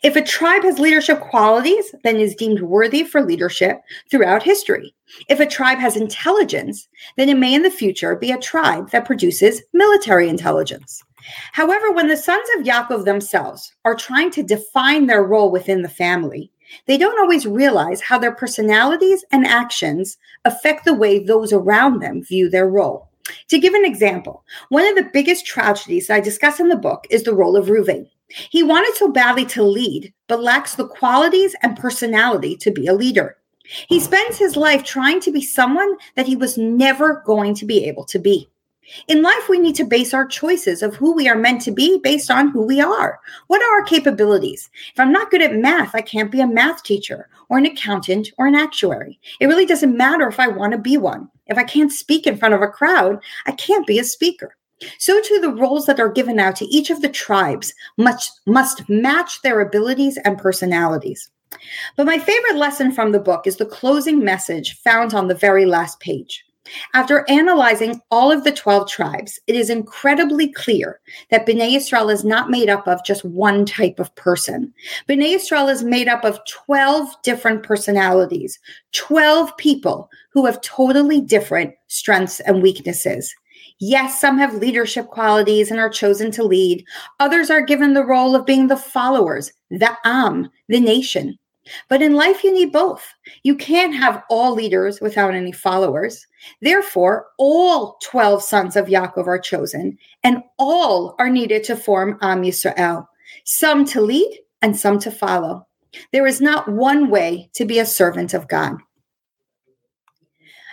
If 0.04 0.16
a 0.16 0.22
tribe 0.22 0.64
has 0.64 0.80
leadership 0.80 1.20
qualities, 1.20 1.94
then 2.04 2.18
is 2.18 2.36
deemed 2.36 2.62
worthy 2.62 3.04
for 3.04 3.22
leadership 3.22 3.82
throughout 4.10 4.44
history. 4.44 4.94
If 5.28 5.40
a 5.40 5.46
tribe 5.46 5.80
has 5.80 5.96
intelligence, 5.96 6.88
then 7.18 7.30
it 7.30 7.38
may 7.38 7.54
in 7.54 7.64
the 7.64 7.72
future 7.72 8.16
be 8.16 8.32
a 8.32 8.38
tribe 8.38 8.92
that 8.92 9.06
produces 9.06 9.62
military 9.74 10.30
intelligence. 10.30 11.04
However, 11.54 11.92
when 11.92 12.08
the 12.08 12.18
sons 12.18 12.48
of 12.58 12.66
Yaakov 12.66 13.06
themselves 13.06 13.74
are 13.86 13.96
trying 13.96 14.32
to 14.32 14.44
define 14.44 15.08
their 15.08 15.24
role 15.24 15.52
within 15.52 15.82
the 15.82 15.90
family, 15.90 16.52
they 16.86 16.98
don't 16.98 17.20
always 17.20 17.46
realize 17.46 18.02
how 18.02 18.20
their 18.20 18.32
personalities 18.32 19.26
and 19.32 19.46
actions 19.46 20.18
affect 20.46 20.86
the 20.86 20.94
way 20.94 21.20
those 21.20 21.52
around 21.52 22.00
them 22.00 22.24
view 22.24 22.50
their 22.50 22.68
role. 22.68 23.10
To 23.50 23.60
give 23.60 23.74
an 23.74 23.86
example, 23.86 24.44
one 24.70 24.88
of 24.88 24.96
the 24.96 25.10
biggest 25.12 25.46
tragedies 25.46 26.10
I 26.10 26.20
discuss 26.20 26.60
in 26.60 26.70
the 26.70 26.76
book 26.76 27.06
is 27.10 27.24
the 27.24 27.34
role 27.34 27.56
of 27.56 27.68
Reuven. 27.68 28.08
He 28.30 28.64
wanted 28.64 28.96
so 28.96 29.12
badly 29.12 29.46
to 29.48 29.64
lead, 29.64 30.14
but 30.28 30.44
lacks 30.44 30.76
the 30.76 30.88
qualities 30.88 31.56
and 31.62 31.78
personality 31.78 32.56
to 32.58 32.72
be 32.72 32.88
a 32.88 32.94
leader. 32.94 33.38
He 33.88 34.00
spends 34.00 34.38
his 34.38 34.56
life 34.56 34.84
trying 34.84 35.20
to 35.22 35.32
be 35.32 35.42
someone 35.42 35.96
that 36.16 36.28
he 36.28 36.36
was 36.36 36.58
never 36.58 37.22
going 37.26 37.54
to 37.56 37.66
be 37.66 37.86
able 37.86 38.06
to 38.06 38.20
be. 38.20 38.50
In 39.08 39.22
life, 39.22 39.48
we 39.48 39.60
need 39.60 39.76
to 39.76 39.84
base 39.84 40.14
our 40.14 40.26
choices 40.26 40.82
of 40.82 40.96
who 40.96 41.14
we 41.14 41.28
are 41.30 41.36
meant 41.36 41.62
to 41.62 41.72
be 41.72 42.00
based 42.00 42.32
on 42.32 42.50
who 42.50 42.64
we 42.64 42.82
are. 42.82 43.20
What 43.48 43.62
are 43.62 43.80
our 43.80 43.86
capabilities? 43.86 44.70
If 44.94 45.00
I'm 45.00 45.12
not 45.12 45.30
good 45.30 45.44
at 45.44 45.54
math, 45.56 45.94
I 45.94 46.02
can't 46.02 46.32
be 46.32 46.42
a 46.42 46.48
math 46.48 46.82
teacher 46.84 47.30
or 47.50 47.60
an 47.60 47.68
accountant 47.68 48.32
or 48.38 48.48
an 48.48 48.56
actuary. 48.56 49.20
It 49.40 49.46
really 49.46 49.68
doesn't 49.68 49.96
matter 49.96 50.28
if 50.28 50.40
I 50.40 50.48
want 50.48 50.72
to 50.72 50.80
be 50.80 50.98
one. 50.98 51.30
If 51.46 51.58
I 51.58 51.64
can't 51.64 51.92
speak 51.92 52.26
in 52.26 52.38
front 52.38 52.56
of 52.56 52.62
a 52.62 52.68
crowd, 52.68 53.22
I 53.46 53.52
can't 53.52 53.86
be 53.86 54.00
a 54.00 54.04
speaker. 54.04 54.56
So 54.98 55.22
too 55.22 55.40
the 55.40 55.54
roles 55.54 55.86
that 55.86 56.00
are 56.00 56.12
given 56.12 56.40
out 56.40 56.56
to 56.58 56.66
each 56.66 56.90
of 56.90 57.02
the 57.02 57.10
tribes 57.10 57.74
must, 57.98 58.42
match 58.90 59.42
their 59.42 59.62
abilities 59.62 60.18
and 60.26 60.38
personalities. 60.38 61.30
But 61.96 62.06
my 62.06 62.20
favorite 62.20 62.58
lesson 62.58 62.92
from 62.92 63.12
the 63.12 63.20
book 63.20 63.48
is 63.48 63.58
the 63.58 63.66
closing 63.66 64.24
message 64.24 64.78
found 64.82 65.14
on 65.14 65.28
the 65.28 65.36
very 65.36 65.66
last 65.66 66.00
page. 66.00 66.46
After 66.94 67.26
analyzing 67.30 68.00
all 68.12 68.32
of 68.32 68.44
the 68.44 68.52
12 68.52 68.88
tribes, 68.90 69.40
it 69.48 69.56
is 69.56 69.70
incredibly 69.70 70.52
clear 70.52 71.00
that 71.32 71.48
Bnei 71.48 71.76
Israel 71.76 72.10
is 72.10 72.24
not 72.24 72.52
made 72.52 72.70
up 72.70 72.88
of 72.88 73.04
just 73.04 73.26
one 73.26 73.66
type 73.66 74.00
of 74.00 74.14
person. 74.16 74.74
Bnei 75.08 75.36
Israel 75.36 75.68
is 75.68 75.84
made 75.84 76.08
up 76.08 76.24
of 76.24 76.40
12 76.48 77.22
different 77.24 77.64
personalities, 77.64 78.60
12 78.92 79.56
people 79.58 80.10
who 80.32 80.46
have 80.46 80.62
totally 80.62 81.22
different 81.22 81.74
strengths 81.88 82.40
and 82.42 82.62
weaknesses. 82.62 83.34
Yes, 83.80 84.20
some 84.20 84.38
have 84.38 84.56
leadership 84.56 85.08
qualities 85.08 85.72
and 85.72 85.80
are 85.80 85.90
chosen 85.90 86.32
to 86.32 86.44
lead. 86.44 86.86
Others 87.20 87.50
are 87.50 87.62
given 87.62 87.94
the 87.94 88.06
role 88.06 88.36
of 88.36 88.46
being 88.46 88.68
the 88.68 88.76
followers, 88.76 89.54
the 89.70 89.92
Am, 90.04 90.50
the 90.68 90.82
nation. 90.82 91.40
But 91.88 92.02
in 92.02 92.14
life, 92.14 92.44
you 92.44 92.54
need 92.54 92.74
both. 92.74 93.06
You 93.44 93.56
can't 93.56 93.96
have 93.96 94.24
all 94.30 94.54
leaders 94.54 95.00
without 95.00 95.34
any 95.34 95.52
followers. 95.52 96.26
Therefore, 96.62 97.28
all 97.38 97.98
12 98.04 98.44
sons 98.44 98.76
of 98.76 98.88
Yaakov 98.88 99.28
are 99.28 99.40
chosen, 99.40 99.98
and 100.24 100.44
all 100.58 101.16
are 101.20 101.30
needed 101.30 101.64
to 101.66 101.76
form 101.76 102.18
Am 102.22 102.42
Yisrael. 102.42 103.08
Some 103.46 103.86
to 103.86 104.02
lead 104.02 104.40
and 104.62 104.76
some 104.76 105.00
to 105.00 105.12
follow. 105.12 105.68
There 106.12 106.28
is 106.28 106.42
not 106.42 106.68
one 106.68 107.10
way 107.10 107.50
to 107.54 107.66
be 107.66 107.80
a 107.80 107.86
servant 107.86 108.34
of 108.34 108.48
God. 108.48 108.78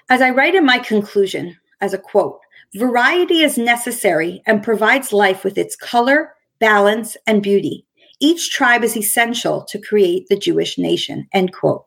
As 0.09 0.23
I 0.23 0.31
write 0.31 0.55
in 0.55 0.65
my 0.65 0.79
conclusion, 0.79 1.57
as 1.81 1.93
a 1.93 1.99
quote, 1.99 2.41
variety 2.77 3.43
is 3.43 3.59
necessary 3.59 4.43
and 4.47 4.63
provides 4.63 5.13
life 5.13 5.45
with 5.45 5.59
its 5.59 5.77
color, 5.77 6.33
balance, 6.59 7.17
and 7.27 7.43
beauty. 7.43 7.87
Each 8.21 8.51
tribe 8.51 8.85
is 8.85 8.97
essential 8.97 9.65
to 9.69 9.81
create 9.81 10.29
the 10.29 10.39
Jewish 10.39 10.79
nation. 10.79 11.27
End 11.33 11.53
quote. 11.53 11.85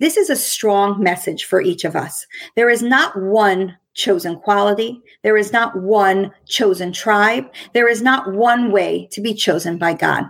This 0.00 0.16
is 0.16 0.30
a 0.30 0.36
strong 0.36 1.02
message 1.02 1.44
for 1.44 1.60
each 1.60 1.84
of 1.84 1.94
us. 1.94 2.26
There 2.56 2.70
is 2.70 2.82
not 2.82 3.20
one 3.20 3.76
chosen 3.94 4.38
quality. 4.40 5.00
There 5.22 5.36
is 5.36 5.52
not 5.52 5.78
one 5.80 6.32
chosen 6.46 6.92
tribe. 6.92 7.44
There 7.74 7.88
is 7.88 8.00
not 8.00 8.32
one 8.32 8.72
way 8.72 9.08
to 9.12 9.20
be 9.20 9.34
chosen 9.34 9.76
by 9.76 9.94
God. 9.94 10.24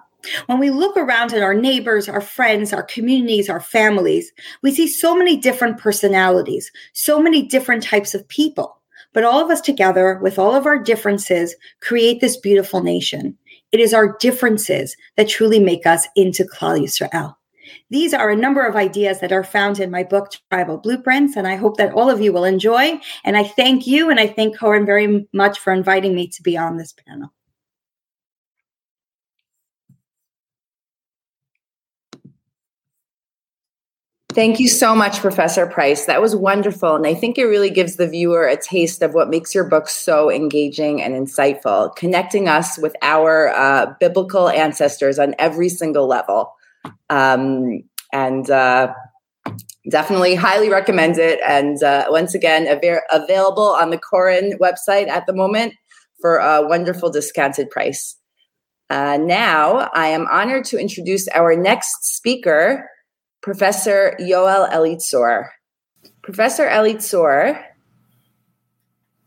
When 0.47 0.59
we 0.59 0.71
look 0.71 0.97
around 0.97 1.33
at 1.33 1.43
our 1.43 1.55
neighbors, 1.55 2.09
our 2.09 2.21
friends, 2.21 2.73
our 2.73 2.83
communities, 2.83 3.49
our 3.49 3.61
families, 3.61 4.33
we 4.63 4.75
see 4.75 4.89
so 4.89 5.15
many 5.17 5.37
different 5.37 5.79
personalities, 5.79 6.73
so 6.93 7.21
many 7.21 7.47
different 7.47 7.85
types 7.85 8.15
of 8.15 8.27
people. 8.29 8.78
But 9.13 9.25
all 9.25 9.43
of 9.43 9.51
us 9.51 9.61
together, 9.61 10.19
with 10.23 10.39
all 10.39 10.55
of 10.55 10.67
our 10.67 10.79
differences, 10.79 11.55
create 11.81 12.21
this 12.21 12.37
beautiful 12.37 12.83
nation. 12.83 13.37
It 13.73 13.81
is 13.81 13.93
our 13.93 14.17
differences 14.19 14.97
that 15.17 15.29
truly 15.29 15.61
make 15.61 15.87
us 15.87 16.07
into 16.17 16.45
Klal 16.45 16.81
Yisrael. 16.81 17.35
These 17.91 18.15
are 18.15 18.31
a 18.31 18.37
number 18.37 18.65
of 18.65 18.77
ideas 18.77 19.21
that 19.21 19.33
are 19.33 19.45
found 19.45 19.79
in 19.79 19.91
my 19.91 20.03
book, 20.03 20.31
Tribal 20.51 20.79
Blueprints, 20.79 21.37
and 21.37 21.47
I 21.47 21.57
hope 21.57 21.77
that 21.77 21.93
all 21.93 22.11
of 22.11 22.21
you 22.21 22.33
will 22.33 22.45
enjoy. 22.45 23.01
And 23.25 23.37
I 23.37 23.45
thank 23.45 23.87
you 23.87 24.11
and 24.11 24.19
I 24.19 24.27
thank 24.27 24.59
Koren 24.59 24.87
very 24.87 25.27
much 25.33 25.59
for 25.59 25.73
inviting 25.73 26.15
me 26.15 26.29
to 26.29 26.43
be 26.43 26.57
on 26.57 26.77
this 26.77 26.93
panel. 26.93 27.33
Thank 34.39 34.61
you 34.61 34.69
so 34.69 34.95
much, 34.95 35.19
Professor 35.19 35.67
Price. 35.67 36.05
That 36.05 36.23
was 36.23 36.37
wonderful. 36.37 36.95
And 36.95 37.09
I 37.09 37.13
think 37.13 37.39
it 37.39 37.47
really 37.47 37.71
gives 37.71 37.97
the 37.97 38.07
viewer 38.07 38.47
a 38.47 38.57
taste 38.57 39.03
of 39.03 39.13
what 39.13 39.29
makes 39.29 39.53
your 39.53 39.65
book 39.65 39.89
so 39.89 40.31
engaging 40.31 41.03
and 41.03 41.13
insightful, 41.13 41.97
connecting 41.97 42.47
us 42.47 42.79
with 42.79 42.95
our 43.03 43.49
uh, 43.49 43.95
biblical 43.99 44.49
ancestors 44.49 45.19
on 45.19 45.35
every 45.41 45.69
single 45.69 46.07
level. 46.07 46.55
Um, 47.11 47.83
and 48.13 48.49
uh, 48.49 48.95
definitely 49.91 50.37
highly 50.37 50.69
recommend 50.69 51.19
it. 51.19 51.41
And 51.45 51.83
uh, 51.83 52.05
once 52.09 52.33
again, 52.33 52.69
av- 52.69 53.03
available 53.11 53.71
on 53.71 53.91
the 53.91 53.99
Koren 53.99 54.57
website 54.61 55.09
at 55.09 55.27
the 55.27 55.33
moment 55.33 55.75
for 56.21 56.37
a 56.37 56.65
wonderful 56.65 57.11
discounted 57.11 57.71
price. 57.71 58.15
Uh, 58.89 59.19
now, 59.21 59.91
I 59.95 60.07
am 60.07 60.29
honored 60.31 60.65
to 60.67 60.79
introduce 60.79 61.27
our 61.35 61.57
next 61.57 62.15
speaker, 62.15 62.89
Professor 63.41 64.17
Yoel 64.21 64.71
Elitzur. 64.73 65.49
Professor 66.23 66.67
Elitzur, 66.67 67.63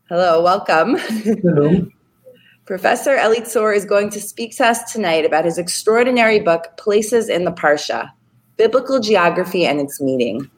hello, 0.08 0.42
welcome. 0.42 0.96
Hello. 0.98 1.86
Professor 2.66 3.16
Elitzur 3.16 3.74
is 3.74 3.84
going 3.84 4.10
to 4.10 4.20
speak 4.20 4.56
to 4.56 4.66
us 4.66 4.92
tonight 4.92 5.24
about 5.24 5.46
his 5.46 5.58
extraordinary 5.58 6.38
book, 6.40 6.76
Places 6.76 7.28
in 7.28 7.44
the 7.44 7.50
Parsha 7.50 8.10
Biblical 8.56 9.00
Geography 9.00 9.64
and 9.64 9.80
Its 9.80 10.00
Meaning. 10.00 10.48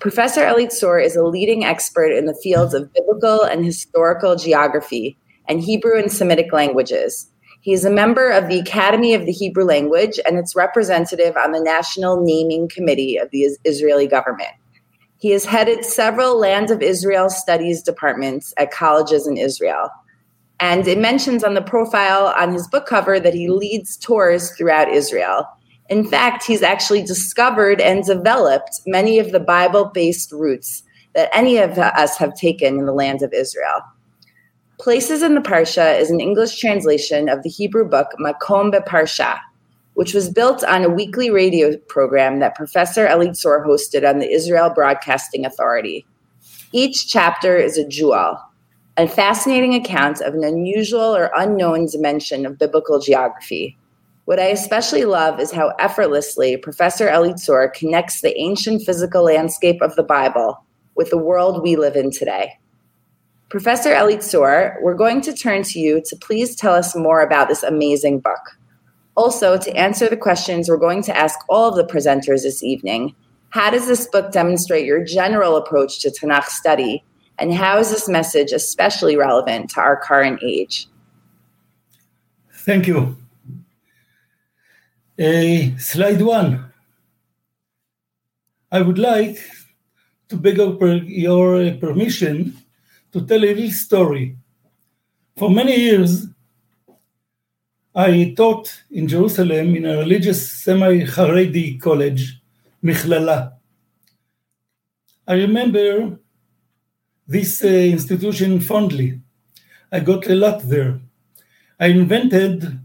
Professor 0.00 0.42
Elitzur 0.42 1.02
is 1.02 1.14
a 1.14 1.22
leading 1.22 1.64
expert 1.64 2.10
in 2.10 2.26
the 2.26 2.38
fields 2.42 2.74
of 2.74 2.92
biblical 2.92 3.42
and 3.42 3.64
historical 3.64 4.34
geography 4.34 5.16
and 5.48 5.62
Hebrew 5.62 5.96
and 5.96 6.12
Semitic 6.12 6.52
languages. 6.52 7.30
He 7.66 7.72
is 7.72 7.84
a 7.84 7.90
member 7.90 8.30
of 8.30 8.46
the 8.46 8.60
Academy 8.60 9.12
of 9.12 9.26
the 9.26 9.32
Hebrew 9.32 9.64
Language 9.64 10.20
and 10.24 10.38
its 10.38 10.54
representative 10.54 11.36
on 11.36 11.50
the 11.50 11.58
National 11.58 12.22
Naming 12.22 12.68
Committee 12.68 13.16
of 13.16 13.28
the 13.32 13.40
Israeli 13.64 14.06
government. 14.06 14.52
He 15.18 15.30
has 15.30 15.44
headed 15.44 15.84
several 15.84 16.38
Land 16.38 16.70
of 16.70 16.80
Israel 16.80 17.28
studies 17.28 17.82
departments 17.82 18.54
at 18.56 18.70
colleges 18.70 19.26
in 19.26 19.36
Israel. 19.36 19.90
And 20.60 20.86
it 20.86 20.96
mentions 20.96 21.42
on 21.42 21.54
the 21.54 21.60
profile 21.60 22.32
on 22.38 22.52
his 22.52 22.68
book 22.68 22.86
cover 22.86 23.18
that 23.18 23.34
he 23.34 23.48
leads 23.48 23.96
tours 23.96 24.52
throughout 24.52 24.88
Israel. 24.88 25.44
In 25.88 26.08
fact, 26.08 26.44
he's 26.44 26.62
actually 26.62 27.02
discovered 27.02 27.80
and 27.80 28.04
developed 28.04 28.80
many 28.86 29.18
of 29.18 29.32
the 29.32 29.40
Bible 29.40 29.86
based 29.86 30.30
routes 30.30 30.84
that 31.16 31.30
any 31.34 31.56
of 31.56 31.76
us 31.78 32.16
have 32.16 32.36
taken 32.36 32.78
in 32.78 32.86
the 32.86 32.92
land 32.92 33.22
of 33.22 33.32
Israel. 33.32 33.80
Places 34.78 35.22
in 35.22 35.34
the 35.34 35.40
Parsha 35.40 35.98
is 35.98 36.10
an 36.10 36.20
English 36.20 36.60
translation 36.60 37.30
of 37.30 37.42
the 37.42 37.48
Hebrew 37.48 37.88
book 37.88 38.08
Makom 38.20 38.70
Beparsha, 38.70 39.38
which 39.94 40.12
was 40.12 40.28
built 40.28 40.62
on 40.64 40.84
a 40.84 40.90
weekly 40.90 41.30
radio 41.30 41.74
program 41.88 42.40
that 42.40 42.54
Professor 42.54 43.06
Elitzur 43.06 43.66
hosted 43.66 44.08
on 44.08 44.18
the 44.18 44.30
Israel 44.30 44.68
Broadcasting 44.68 45.46
Authority. 45.46 46.04
Each 46.72 47.08
chapter 47.08 47.56
is 47.56 47.78
a 47.78 47.88
jewel, 47.88 48.38
a 48.98 49.08
fascinating 49.08 49.74
account 49.74 50.20
of 50.20 50.34
an 50.34 50.44
unusual 50.44 51.16
or 51.16 51.30
unknown 51.34 51.86
dimension 51.86 52.44
of 52.44 52.58
biblical 52.58 53.00
geography. 53.00 53.78
What 54.26 54.38
I 54.38 54.48
especially 54.48 55.06
love 55.06 55.40
is 55.40 55.50
how 55.50 55.72
effortlessly 55.78 56.58
Professor 56.58 57.08
Elitzur 57.08 57.72
connects 57.72 58.20
the 58.20 58.38
ancient 58.38 58.82
physical 58.82 59.24
landscape 59.24 59.80
of 59.80 59.96
the 59.96 60.02
Bible 60.02 60.62
with 60.96 61.08
the 61.08 61.18
world 61.18 61.62
we 61.62 61.76
live 61.76 61.96
in 61.96 62.10
today. 62.10 62.58
Professor 63.48 63.90
Elitzur, 63.90 64.74
we're 64.82 64.94
going 64.94 65.20
to 65.20 65.32
turn 65.32 65.62
to 65.62 65.78
you 65.78 66.02
to 66.06 66.16
please 66.16 66.56
tell 66.56 66.74
us 66.74 66.96
more 66.96 67.20
about 67.20 67.48
this 67.48 67.62
amazing 67.62 68.18
book. 68.18 68.58
Also, 69.14 69.56
to 69.56 69.76
answer 69.76 70.08
the 70.08 70.16
questions 70.16 70.68
we're 70.68 70.76
going 70.76 71.02
to 71.04 71.16
ask 71.16 71.38
all 71.48 71.68
of 71.68 71.76
the 71.76 71.84
presenters 71.84 72.42
this 72.42 72.64
evening, 72.64 73.14
how 73.50 73.70
does 73.70 73.86
this 73.86 74.08
book 74.08 74.32
demonstrate 74.32 74.84
your 74.84 75.04
general 75.04 75.56
approach 75.56 76.00
to 76.00 76.10
Tanakh 76.10 76.46
study 76.46 77.04
and 77.38 77.54
how 77.54 77.78
is 77.78 77.90
this 77.90 78.08
message 78.08 78.50
especially 78.50 79.16
relevant 79.16 79.70
to 79.70 79.80
our 79.80 79.96
current 79.96 80.42
age? 80.42 80.88
Thank 82.52 82.88
you. 82.88 83.16
Uh, 85.18 85.78
slide 85.78 86.20
one. 86.20 86.72
I 88.72 88.82
would 88.82 88.98
like 88.98 89.38
to 90.28 90.36
beg 90.36 90.58
your 90.58 91.74
permission 91.76 92.58
to 93.16 93.24
tell 93.24 93.38
a 93.38 93.48
little 93.48 93.70
story. 93.70 94.36
For 95.38 95.48
many 95.50 95.74
years, 95.74 96.26
I 97.94 98.34
taught 98.36 98.66
in 98.90 99.08
Jerusalem 99.08 99.74
in 99.74 99.86
a 99.86 99.96
religious 99.96 100.52
semi 100.52 101.06
Haredi 101.06 101.80
college, 101.80 102.38
Michlala. 102.84 103.54
I 105.26 105.34
remember 105.34 106.18
this 107.26 107.64
uh, 107.64 107.68
institution 107.68 108.60
fondly. 108.60 109.18
I 109.90 110.00
got 110.00 110.26
a 110.26 110.34
lot 110.34 110.60
there. 110.68 111.00
I 111.80 111.86
invented 111.86 112.78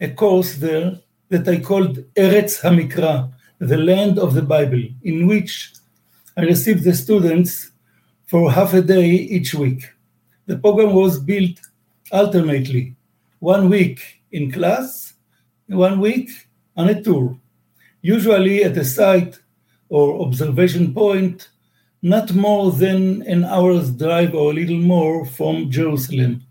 a 0.00 0.08
course 0.08 0.56
there 0.56 1.00
that 1.28 1.46
I 1.46 1.60
called 1.60 1.98
Eretz 2.14 2.62
Hamikra, 2.62 3.30
the 3.58 3.76
land 3.76 4.18
of 4.18 4.32
the 4.32 4.42
Bible, 4.42 4.84
in 5.02 5.26
which 5.26 5.74
I 6.34 6.42
received 6.42 6.82
the 6.84 6.94
students 6.94 7.72
for 8.26 8.50
half 8.50 8.74
a 8.74 8.82
day 8.82 9.08
each 9.08 9.54
week. 9.54 9.82
The 10.46 10.58
program 10.58 10.94
was 10.94 11.18
built 11.18 11.58
alternately, 12.12 12.94
one 13.38 13.70
week 13.70 14.20
in 14.32 14.52
class, 14.52 15.14
one 15.66 16.00
week 16.00 16.30
on 16.76 16.88
a 16.88 17.02
tour, 17.02 17.38
usually 18.02 18.64
at 18.64 18.76
a 18.76 18.84
site 18.84 19.38
or 19.88 20.22
observation 20.22 20.92
point 20.92 21.48
not 22.02 22.32
more 22.34 22.70
than 22.70 23.22
an 23.22 23.44
hour's 23.44 23.90
drive 23.90 24.34
or 24.34 24.50
a 24.50 24.54
little 24.54 24.78
more 24.78 25.26
from 25.26 25.70
Jerusalem, 25.70 26.42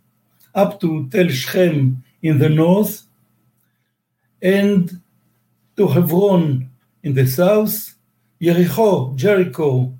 up 0.54 0.82
to 0.82 1.08
Tel 1.10 1.30
Shechem 1.30 2.04
in 2.22 2.40
the 2.40 2.50
north, 2.50 3.04
and 4.42 5.02
to 5.78 5.88
Hebron 5.88 6.70
in 7.04 7.14
the 7.14 7.28
south, 7.28 7.96
Jericho, 8.42 9.14
Jericho. 9.16 9.98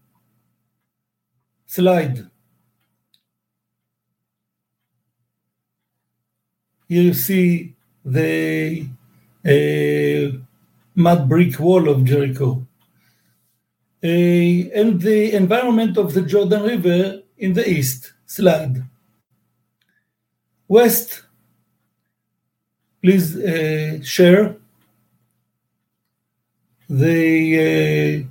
Slide. 1.66 2.28
Here 6.88 7.02
you 7.02 7.14
see 7.14 7.74
the 8.04 8.88
uh, 9.44 10.38
mud 10.94 11.28
brick 11.28 11.60
wall 11.60 11.90
of 11.90 12.06
Jericho 12.06 12.66
and 14.02 15.02
the 15.02 15.34
environment 15.34 15.98
of 15.98 16.14
the 16.14 16.22
Jordan 16.22 16.64
River 16.64 17.24
in 17.38 17.54
the 17.54 17.68
east. 17.68 18.14
Slide. 18.28 18.84
West, 20.68 21.24
please 23.02 23.36
uh, 23.38 24.02
share 24.04 24.58
the 26.90 28.28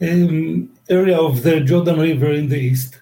uh, 0.00 0.06
um, 0.06 0.71
area 0.88 1.18
of 1.18 1.42
the 1.42 1.60
Jordan 1.60 2.00
River 2.00 2.32
in 2.32 2.48
the 2.48 2.58
east, 2.58 3.00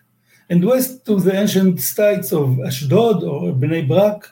and 0.48 0.64
west 0.64 1.06
to 1.06 1.20
the 1.20 1.34
ancient 1.34 1.80
sites 1.80 2.32
of 2.32 2.58
Ashdod 2.60 3.22
or 3.24 3.52
Bnei 3.52 3.86
Brak. 3.86 4.28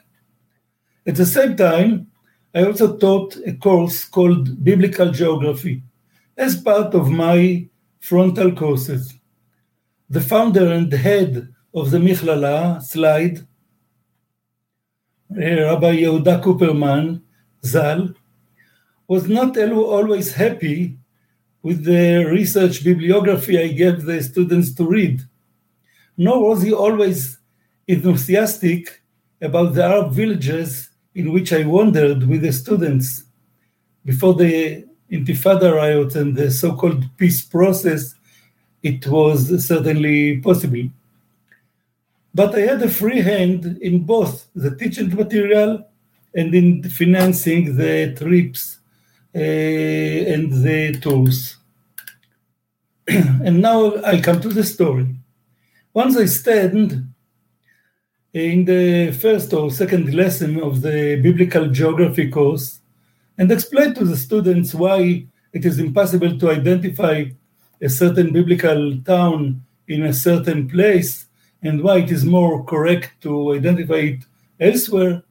At 1.07 1.17
the 1.17 1.27
same 1.27 1.57
time, 1.57 2.09
I 2.55 2.65
also 2.65 2.97
taught 2.97 3.37
a 3.47 3.53
course 3.55 4.05
called 4.05 4.65
Biblical 4.65 5.11
Geography 5.11 5.83
as 6.37 6.61
part 6.61 6.95
of 6.95 7.11
my 7.11 7.69
frontal 8.01 8.53
courses. 8.53 9.15
The 10.11 10.21
founder 10.21 10.73
and 10.73 10.93
head 10.93 11.55
of 11.75 11.91
the 11.91 11.99
Michlala, 11.99 12.83
slide, 12.83 13.47
eh, 15.37 15.61
Rabbi 15.61 15.97
Yehuda 15.99 16.43
Copperman, 16.43 17.23
Zal, 17.65 18.15
was 19.07 19.29
not 19.29 19.57
always 19.57 20.33
happy 20.33 20.97
with 21.63 21.85
the 21.85 22.25
research 22.27 22.85
bibliography 22.85 23.59
I 23.59 23.69
gave 23.69 24.03
the 24.03 24.23
students 24.23 24.75
to 24.75 24.87
read, 24.87 25.23
nor 26.17 26.49
was 26.49 26.63
he 26.63 26.73
always 26.73 27.39
enthusiastic 27.87 29.03
about 29.41 29.75
the 29.75 29.85
Arab 29.85 30.13
villages 30.13 30.91
in 31.15 31.33
which 31.33 31.53
I 31.53 31.65
wandered 31.65 32.29
with 32.29 32.43
the 32.43 32.53
students 32.53 33.25
before 34.05 34.35
the 34.35 34.87
Intifada 35.11 35.75
riots 35.75 36.15
and 36.17 36.37
the 36.37 36.51
so 36.51 36.75
called 36.77 37.05
peace 37.17 37.43
process. 37.43 38.15
It 38.83 39.07
was 39.07 39.67
certainly 39.67 40.39
possible. 40.39 40.89
But 42.35 42.55
I 42.55 42.61
had 42.61 42.83
a 42.83 42.91
free 42.91 43.21
hand 43.21 43.79
in 43.81 44.05
both 44.05 44.49
the 44.55 44.77
teaching 44.77 45.15
material 45.15 45.87
and 46.35 46.55
in 46.55 46.83
financing 46.85 47.77
the 47.77 48.15
trips 48.15 48.78
Eh, 49.35 50.33
and 50.33 50.51
the 50.51 50.99
tours. 51.01 51.57
and 53.09 53.61
now 53.61 53.97
I 54.03 54.21
come 54.21 54.41
to 54.41 54.49
the 54.49 54.65
story. 54.65 55.07
Once 55.93 56.17
I 56.17 56.25
stand 56.25 57.13
in 58.33 58.65
the 58.65 59.13
first 59.13 59.53
or 59.53 59.71
second 59.71 60.15
lesson 60.15 60.61
of 60.61 60.81
the 60.81 61.21
biblical 61.23 61.69
geography 61.69 62.31
course 62.31 62.81
and 63.37 63.53
explain 63.53 63.95
to 63.95 64.05
the 64.05 64.17
students 64.17 64.75
why 64.75 65.27
it 65.53 65.65
is 65.65 65.79
impossible 65.79 66.39
to 66.39 66.51
identify 66.51 67.25
a 67.81 67.89
certain 67.89 68.33
biblical 68.33 68.99
town 69.03 69.63
in 69.89 70.05
a 70.05 70.13
certain 70.13 70.69
place 70.69 71.27
and 71.63 71.83
why 71.83 71.99
it 71.99 72.11
is 72.11 72.25
more 72.25 72.65
correct 72.65 73.11
to 73.23 73.55
identify 73.55 73.95
it 74.13 74.25
elsewhere. 74.59 75.23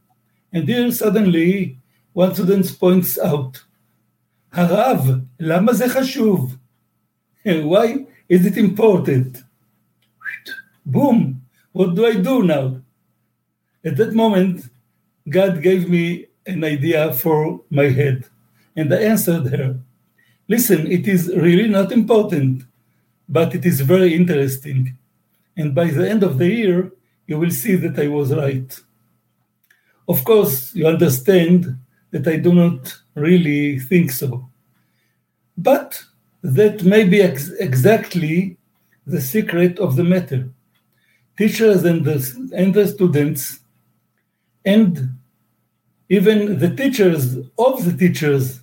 And 0.53 0.67
here 0.67 0.91
suddenly 0.91 1.77
one 2.13 2.33
student 2.33 2.79
points 2.79 3.19
out, 3.19 3.63
הרב, 4.52 5.10
למה 5.40 5.74
זה 5.74 5.88
חשוב? 5.88 6.56
Why 7.46 8.06
is 8.30 8.46
it 8.46 8.56
important? 8.56 9.42
Boom, 10.86 11.42
what 11.72 11.94
do 11.94 12.06
I 12.06 12.14
do 12.14 12.42
now? 12.42 12.80
At 13.84 13.96
that 13.96 14.12
moment, 14.14 14.68
God 15.28 15.62
gave 15.62 15.88
me 15.88 16.26
an 16.46 16.64
idea 16.64 17.12
for 17.12 17.60
my 17.70 17.88
head. 17.88 18.24
And 18.76 18.92
I 18.92 18.98
answered 19.12 19.46
her, 19.48 19.78
Listen, 20.48 20.90
it 20.90 21.06
is 21.08 21.28
really 21.34 21.68
not 21.68 21.92
important, 21.92 22.64
but 23.28 23.54
it 23.54 23.64
is 23.64 23.80
very 23.80 24.14
interesting. 24.14 24.96
And 25.56 25.74
by 25.74 25.86
the 25.86 26.08
end 26.08 26.22
of 26.22 26.38
the 26.38 26.48
year, 26.48 26.92
you 27.26 27.38
will 27.38 27.50
see 27.50 27.76
that 27.76 27.98
I 27.98 28.08
was 28.08 28.34
right. 28.34 28.80
Of 30.08 30.24
course, 30.24 30.74
you 30.74 30.86
understand 30.86 31.78
that 32.10 32.26
I 32.26 32.36
do 32.36 32.52
not 32.52 32.94
really 33.17 33.79
think 33.79 34.11
so. 34.11 34.49
But 35.57 36.03
that 36.43 36.83
may 36.83 37.03
be 37.03 37.21
ex- 37.21 37.51
exactly 37.59 38.57
the 39.05 39.21
secret 39.21 39.79
of 39.79 39.95
the 39.95 40.03
matter. 40.03 40.49
Teachers 41.37 41.83
and 41.83 42.05
the, 42.05 42.49
and 42.55 42.73
the 42.73 42.87
students, 42.87 43.59
and 44.65 45.11
even 46.09 46.59
the 46.59 46.73
teachers 46.75 47.37
of 47.57 47.85
the 47.85 47.95
teachers, 47.97 48.61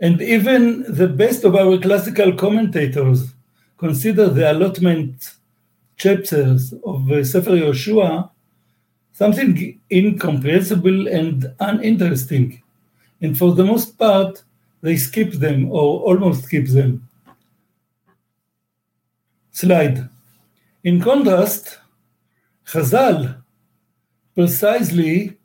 and 0.00 0.20
even 0.22 0.84
the 0.88 1.08
best 1.08 1.44
of 1.44 1.54
our 1.54 1.78
classical 1.78 2.32
commentators 2.34 3.34
consider 3.78 4.28
the 4.28 4.50
allotment 4.52 5.34
chapters 5.96 6.72
of 6.84 7.10
uh, 7.10 7.22
Sefer 7.24 7.50
Yoshua 7.50 8.30
something 9.12 9.78
incomprehensible 9.92 11.06
and 11.08 11.52
uninteresting. 11.60 12.62
And 13.20 13.36
for 13.36 13.54
the 13.54 13.64
most 13.64 13.98
part, 13.98 14.42
they 14.82 14.96
skip 14.96 15.32
them 15.32 15.70
or 15.70 16.00
almost 16.00 16.44
skip 16.44 16.66
them. 16.68 17.08
Slide. 19.52 20.08
In 20.82 21.00
contrast, 21.00 21.78
Chazal 22.66 23.42
precisely 24.34 25.36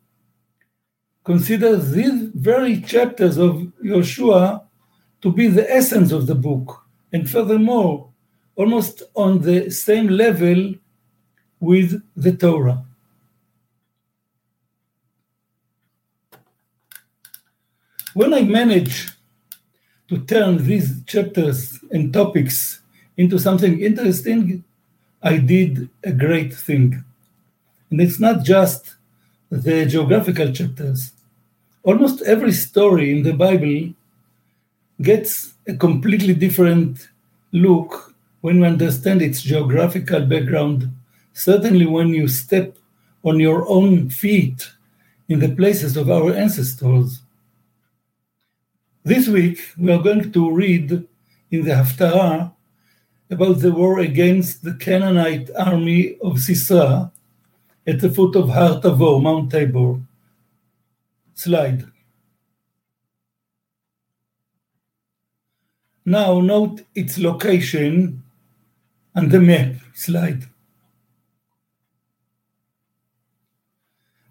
considers 1.25 1.91
these 1.91 2.29
very 2.33 2.79
chapters 2.81 3.37
of 3.37 3.55
Yoshua 3.83 4.63
to 5.21 5.31
be 5.31 5.47
the 5.47 5.69
essence 5.69 6.11
of 6.11 6.27
the 6.27 6.35
book, 6.35 6.85
and 7.11 7.29
furthermore, 7.29 8.09
almost 8.55 9.01
on 9.15 9.41
the 9.41 9.69
same 9.71 10.07
level 10.07 10.75
with 11.59 12.01
the 12.15 12.31
Torah. 12.31 12.85
When 18.15 18.33
I 18.33 18.43
manage 18.43 19.09
to 20.07 20.19
turn 20.19 20.65
these 20.65 21.03
chapters 21.03 21.77
and 21.91 22.13
topics 22.13 22.79
into 23.17 23.37
something 23.37 23.81
interesting, 23.81 24.63
I 25.21 25.35
did 25.35 25.89
a 26.01 26.13
great 26.13 26.55
thing. 26.55 27.03
And 27.91 27.99
it's 27.99 28.17
not 28.17 28.45
just 28.45 28.95
the 29.49 29.85
geographical 29.85 30.53
chapters. 30.53 31.11
Almost 31.83 32.21
every 32.21 32.53
story 32.53 33.11
in 33.11 33.23
the 33.23 33.33
Bible 33.33 33.93
gets 35.01 35.53
a 35.67 35.75
completely 35.75 36.33
different 36.33 37.09
look 37.51 38.15
when 38.39 38.61
we 38.61 38.67
understand 38.67 39.21
its 39.21 39.41
geographical 39.41 40.21
background. 40.25 40.89
Certainly, 41.33 41.87
when 41.87 42.13
you 42.13 42.29
step 42.29 42.77
on 43.25 43.41
your 43.41 43.67
own 43.67 44.09
feet 44.09 44.71
in 45.27 45.39
the 45.39 45.53
places 45.53 45.97
of 45.97 46.09
our 46.09 46.33
ancestors. 46.33 47.19
This 49.05 49.27
week, 49.27 49.59
we 49.77 49.91
are 49.91 50.01
going 50.01 50.31
to 50.31 50.51
read 50.51 50.91
in 51.51 51.63
the 51.63 51.73
Haftarah 51.73 52.51
about 53.29 53.59
the 53.59 53.71
war 53.71 53.99
against 53.99 54.63
the 54.63 54.73
Canaanite 54.73 55.51
army 55.55 56.17
of 56.23 56.39
Sisera 56.39 57.11
at 57.85 57.99
the 58.01 58.09
foot 58.09 58.35
of 58.35 58.49
Har 58.49 58.81
Tabor, 58.81 59.19
Mount 59.21 59.51
Tabor. 59.51 60.01
Slide. 61.35 61.85
Now 66.03 66.39
note 66.39 66.81
its 66.95 67.19
location 67.19 68.23
on 69.15 69.29
the 69.29 69.39
map 69.39 69.75
slide. 69.93 70.45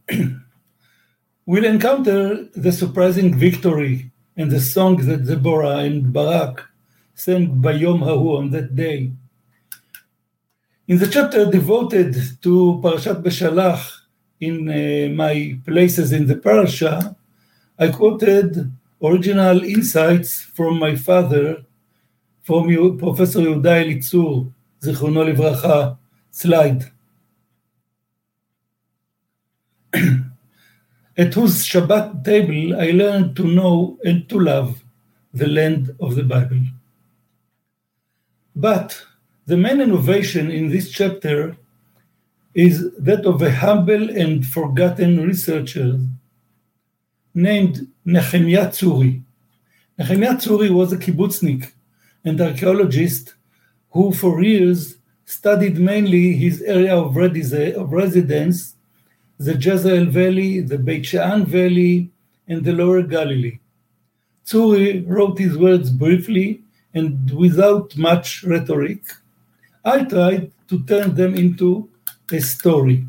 we'll 1.47 1.65
encounter 1.65 2.49
the 2.57 2.73
surprising 2.73 3.39
victory 3.39 4.11
and 4.37 4.51
the 4.51 4.61
song 4.61 4.97
that 5.07 5.27
Deborah 5.27 5.79
and 5.79 6.13
Barak 6.13 6.65
sang 7.15 7.61
by 7.61 7.73
Yom 7.73 8.01
Hahu 8.01 8.39
on 8.39 8.51
that 8.51 8.75
day. 8.75 9.13
In 10.89 10.99
the 10.99 11.07
chapter 11.07 11.51
devoted 11.51 12.15
to 12.43 12.81
Parashat 12.83 13.23
Beshalach, 13.23 14.01
in 14.41 14.69
uh, 14.69 15.09
my 15.15 15.59
places 15.65 16.13
in 16.13 16.27
the 16.27 16.37
parasha, 16.37 17.17
I 17.79 17.89
quoted 17.89 18.71
original 19.03 19.63
insights 19.65 20.43
from 20.43 20.79
my 20.79 20.97
father, 20.97 21.65
from 22.43 22.67
Professor 22.99 23.41
Yehuda 23.41 23.85
Elitzur, 23.85 24.53
Zichrono 24.83 25.25
Livracha, 25.25 25.97
slide. 26.31 26.91
at 31.17 31.35
whose 31.35 31.67
Shabbat 31.67 32.25
table 32.25 32.81
I 32.81 32.91
learned 32.91 33.37
to 33.37 33.45
know 33.45 33.99
and 34.05 34.29
to 34.29 34.39
love 34.39 34.83
the 35.33 35.47
land 35.47 35.95
of 36.01 36.17
the 36.17 36.25
Bible. 36.25 36.63
But 38.57 39.01
the 39.47 39.57
main 39.57 39.81
innovation 39.81 40.51
in 40.51 40.69
this 40.71 40.91
chapter 40.91 41.57
is 42.55 42.93
that 42.99 43.27
of 43.27 43.43
a 43.43 43.53
humble 43.53 44.11
and 44.11 44.47
forgotten 44.47 45.27
researcher 45.27 45.99
named 47.35 47.89
Nehemiah 48.05 48.69
Tsuri. 48.69 49.23
Nehemiah 49.99 50.37
Tsuri 50.37 50.71
was 50.71 50.93
a 50.93 50.97
kibbutznik 50.97 51.73
and 52.25 52.41
archaeologist 52.41 53.35
who, 53.91 54.13
for 54.13 54.43
years, 54.43 54.97
studied 55.25 55.79
mainly 55.79 56.35
his 56.35 56.63
area 56.63 56.97
of, 56.97 57.17
residence 57.17 58.75
the 59.39 59.55
Jezreel 59.55 60.07
Valley, 60.07 60.61
the 60.61 60.79
Beit 60.79 61.07
She'an 61.07 61.45
Valley, 61.47 62.11
and 62.49 62.65
the 62.65 62.73
Lower 62.73 63.03
Galilee. 63.03 63.59
Tsuri 64.45 65.05
wrote 65.07 65.39
his 65.39 65.57
words 65.57 65.91
briefly 65.91 66.63
and 66.93 67.31
without 67.31 67.97
much 67.97 68.45
rhetoric. 68.45 69.03
I 69.85 70.05
tried 70.05 70.53
to 70.69 70.85
turn 70.85 71.15
them 71.15 71.35
into 71.35 71.89
a 72.31 72.41
story. 72.41 73.07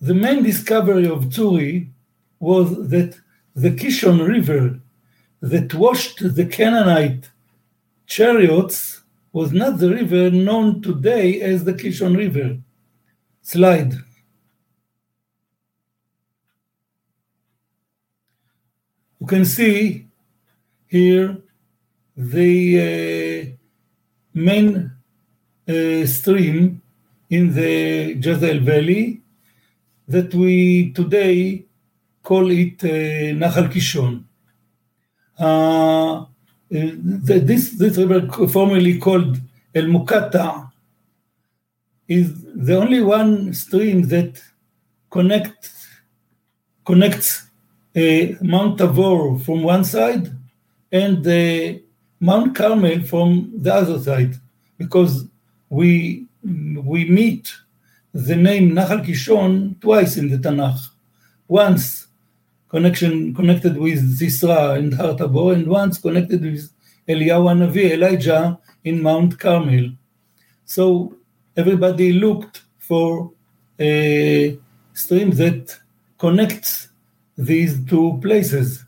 The 0.00 0.14
main 0.14 0.42
discovery 0.42 1.08
of 1.08 1.26
Tsuri 1.26 1.88
was 2.38 2.88
that 2.90 3.18
the 3.54 3.70
Kishon 3.70 4.26
River 4.26 4.78
that 5.40 5.74
washed 5.74 6.34
the 6.36 6.46
Canaanite 6.46 7.30
chariots 8.06 9.02
was 9.32 9.52
not 9.52 9.78
the 9.78 9.90
river 9.90 10.30
known 10.30 10.80
today 10.82 11.40
as 11.40 11.64
the 11.64 11.74
Kishon 11.74 12.16
River. 12.16 12.58
Slide. 13.42 13.94
You 19.17 19.17
can 19.28 19.44
see 19.44 20.06
here 20.86 21.36
the 22.16 22.52
uh, 22.82 23.56
main 24.34 24.90
uh, 25.68 26.06
stream 26.06 26.82
in 27.30 27.54
the 27.54 28.14
Jezreel 28.24 28.60
Valley 28.60 29.20
that 30.08 30.34
we 30.34 30.92
today 30.92 31.64
call 32.22 32.50
it 32.50 32.82
uh, 32.82 33.36
Nahal 33.40 33.68
Kishon. 33.72 34.24
Uh, 35.38 36.24
this, 36.70 37.78
this 37.78 37.96
river, 37.98 38.26
formerly 38.48 38.98
called 38.98 39.38
El 39.74 39.84
Mukata, 39.84 40.70
is 42.08 42.42
the 42.54 42.76
only 42.76 43.02
one 43.02 43.52
stream 43.52 44.02
that 44.08 44.42
connects 45.10 45.86
connects 46.84 47.47
Mount 48.40 48.78
Tabor 48.78 49.38
from 49.38 49.62
one 49.62 49.84
side 49.84 50.30
and 50.92 51.26
Mount 52.20 52.54
Carmel 52.54 53.02
from 53.02 53.52
the 53.54 53.72
other 53.74 53.98
side, 53.98 54.34
because 54.76 55.26
we 55.68 56.26
we 56.42 57.04
meet 57.08 57.52
the 58.12 58.36
name 58.36 58.70
Nahal 58.72 59.04
Kishon 59.04 59.80
twice 59.80 60.16
in 60.16 60.28
the 60.28 60.38
Tanakh. 60.38 60.80
Once 61.48 62.06
connection 62.68 63.34
connected 63.34 63.76
with 63.76 64.00
Sisra 64.18 64.78
and 64.78 64.94
Har 64.94 65.14
Tabor, 65.16 65.52
and 65.54 65.66
once 65.66 65.98
connected 65.98 66.42
with 66.42 66.70
Eliyahu 67.08 67.50
Navi, 67.58 67.92
Elijah 67.92 68.58
in 68.84 69.02
Mount 69.02 69.38
Carmel. 69.38 69.90
So 70.64 71.14
everybody 71.56 72.12
looked 72.12 72.62
for 72.78 73.32
a 73.80 74.58
stream 74.92 75.30
that 75.30 75.78
connects 76.18 76.87
these 77.38 77.82
two 77.86 78.18
places. 78.20 78.84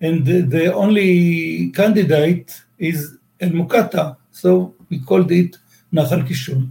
And 0.00 0.24
the, 0.24 0.40
the 0.40 0.72
only 0.72 1.70
candidate 1.72 2.62
is 2.78 3.18
El 3.40 3.50
Mukata, 3.50 4.16
so 4.30 4.74
we 4.88 5.00
called 5.00 5.30
it 5.32 5.58
Nahal 5.92 6.26
Kishon. 6.26 6.70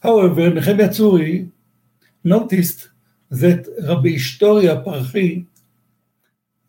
However, 0.00 0.50
Nehemiah 0.50 0.90
Tzuri 0.90 1.50
noticed 2.22 2.90
that 3.30 3.66
Rabbi 3.88 4.10
Ishtori 4.10 4.66
HaParchi, 4.70 5.46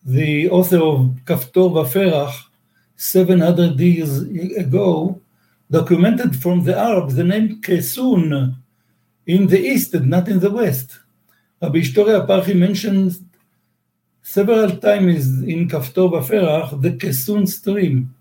the 0.06 0.50
author 0.50 0.78
of 0.78 1.00
Kaftor 1.26 1.70
Vaferach, 1.72 2.34
700 2.96 3.80
years 3.80 4.22
ago, 4.58 5.20
documented 5.70 6.42
from 6.42 6.64
the 6.64 6.78
Arabs 6.78 7.16
the 7.16 7.24
name 7.24 7.62
Kesun 7.62 8.56
in 9.26 9.48
the 9.48 9.60
east 9.60 9.94
and 9.94 10.10
not 10.10 10.28
in 10.28 10.40
the 10.40 10.52
west. 10.52 11.00
Rabbi 11.62 11.80
Ishtori 11.80 12.26
HaParchi 12.26 12.56
mentions 12.56 13.20
several 14.24 14.78
times 14.78 15.44
in 15.44 15.68
Kaftor 15.68 16.10
Vaferach 16.10 16.82
the 16.82 16.92
Kesun 16.92 17.48
stream, 17.48 18.16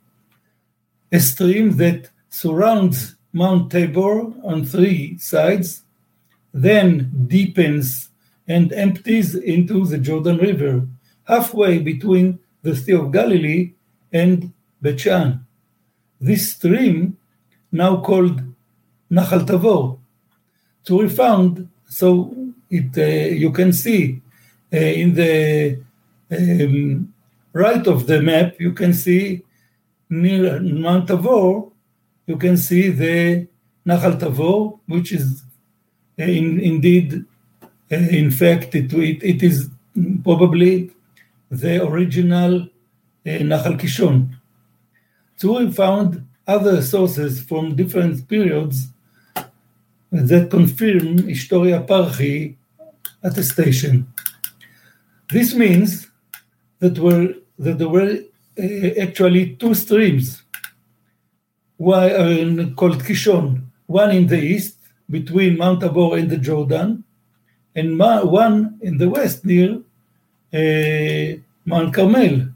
a 1.10 1.20
stream 1.20 1.76
that 1.76 2.10
surrounds 2.28 3.14
Mount 3.32 3.70
Tabor 3.70 4.32
on 4.42 4.64
three 4.64 5.16
sides, 5.18 5.82
then 6.52 7.10
deepens 7.28 8.10
and 8.48 8.72
empties 8.72 9.34
into 9.34 9.86
the 9.86 9.96
Jordan 9.96 10.38
River, 10.38 10.86
halfway 11.24 11.78
between 11.78 12.38
the 12.62 12.74
Sea 12.76 12.92
of 12.92 13.12
Galilee 13.12 13.72
and 14.12 14.52
Beit 14.82 15.00
She'an. 15.00 15.46
This 16.20 16.52
stream, 16.52 17.16
now 17.70 18.02
called 18.02 18.42
Nahal 19.10 19.46
Tavor, 19.46 19.98
to 20.84 21.02
be 21.02 21.08
found, 21.08 21.68
so 21.88 22.34
it 22.68 22.98
uh, 22.98 23.34
you 23.34 23.52
can 23.52 23.72
see 23.72 24.20
uh, 24.72 24.76
in 24.76 25.14
the 25.14 25.78
um, 26.32 27.12
right 27.52 27.86
of 27.86 28.06
the 28.06 28.20
map, 28.22 28.54
you 28.58 28.72
can 28.72 28.92
see 28.92 29.42
near 30.08 30.60
Mount 30.60 31.08
Tavor, 31.08 31.70
you 32.26 32.36
can 32.36 32.56
see 32.56 32.88
the 32.90 33.46
Nahal 33.86 34.18
Tavor, 34.18 34.78
which 34.86 35.12
is 35.12 35.42
uh, 36.18 36.24
in, 36.24 36.60
indeed 36.60 37.24
in 37.92 38.30
fact, 38.30 38.74
it, 38.74 38.92
it, 38.92 39.22
it 39.22 39.42
is 39.42 39.68
probably 40.24 40.90
the 41.50 41.86
original 41.86 42.62
uh, 42.62 42.68
Nahal 43.24 43.78
Kishon. 43.78 44.34
So 45.36 45.58
we 45.58 45.70
found 45.70 46.26
other 46.46 46.80
sources 46.82 47.42
from 47.42 47.76
different 47.76 48.26
periods 48.28 48.88
that 50.10 50.50
confirm 50.50 51.28
Historia 51.28 51.80
Parchi 51.82 52.56
attestation. 53.22 54.06
This 55.30 55.54
means 55.54 56.08
that, 56.82 56.98
were, 56.98 57.34
that 57.58 57.78
there 57.78 57.88
were 57.88 58.18
uh, 58.58 59.00
actually 59.00 59.56
two 59.56 59.74
streams 59.74 60.42
one, 61.76 62.74
called 62.74 63.02
Kishon, 63.02 63.62
one 63.86 64.10
in 64.10 64.26
the 64.26 64.38
east 64.38 64.78
between 65.08 65.58
Mount 65.58 65.80
Tabor 65.80 66.16
and 66.16 66.28
the 66.30 66.36
Jordan, 66.36 67.04
and 67.74 67.98
one 67.98 68.78
in 68.82 68.98
the 68.98 69.08
west 69.08 69.44
near 69.44 69.80
uh, 70.52 71.38
Mount 71.64 71.94
Carmel. 71.94 72.48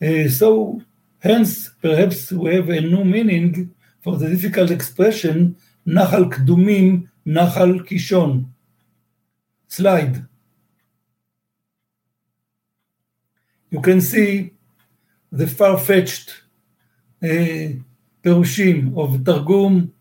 Uh, 0.00 0.28
so, 0.28 0.82
hence, 1.20 1.70
perhaps 1.82 2.32
we 2.32 2.54
have 2.54 2.68
a 2.68 2.80
new 2.80 3.04
meaning 3.04 3.74
for 4.00 4.16
the 4.16 4.28
difficult 4.28 4.70
expression 4.70 5.56
Nahal 5.86 6.30
Kdumim, 6.32 7.08
Nahal 7.26 7.80
Kishon. 7.86 8.46
Slide. 9.68 10.27
You 13.70 13.80
can 13.80 14.00
see 14.00 14.52
the 15.30 15.46
far-fetched 15.46 16.30
uh, 17.22 17.76
Perushim 18.22 18.96
of 18.96 19.24
Targum 19.24 19.92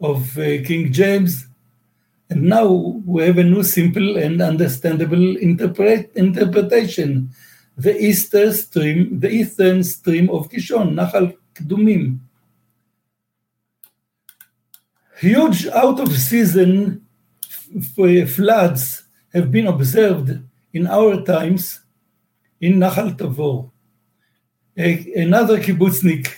of 0.00 0.38
uh, 0.38 0.62
King 0.62 0.92
James 0.92 1.46
and 2.30 2.42
now 2.42 2.66
we 3.06 3.22
have 3.22 3.38
a 3.38 3.44
new 3.44 3.62
simple 3.62 4.16
and 4.16 4.40
understandable 4.40 5.36
interpret, 5.36 6.10
interpretation. 6.16 7.30
The 7.76 7.96
eastern 7.96 8.52
stream, 8.52 9.20
the 9.20 9.30
eastern 9.30 9.84
stream 9.84 10.30
of 10.30 10.48
Kishon, 10.48 10.94
Nahal 10.94 11.36
Kdumim. 11.54 12.18
Huge 15.20 15.66
out 15.68 16.00
of 16.00 16.12
season 16.16 17.06
floods 17.80 19.04
have 19.32 19.50
been 19.50 19.66
observed 19.66 20.40
in 20.72 20.86
our 20.86 21.22
times 21.22 21.80
in 22.64 22.80
Nahal 22.80 23.14
Tavor. 23.14 23.70
another 24.74 25.58
kibbutznik, 25.60 26.32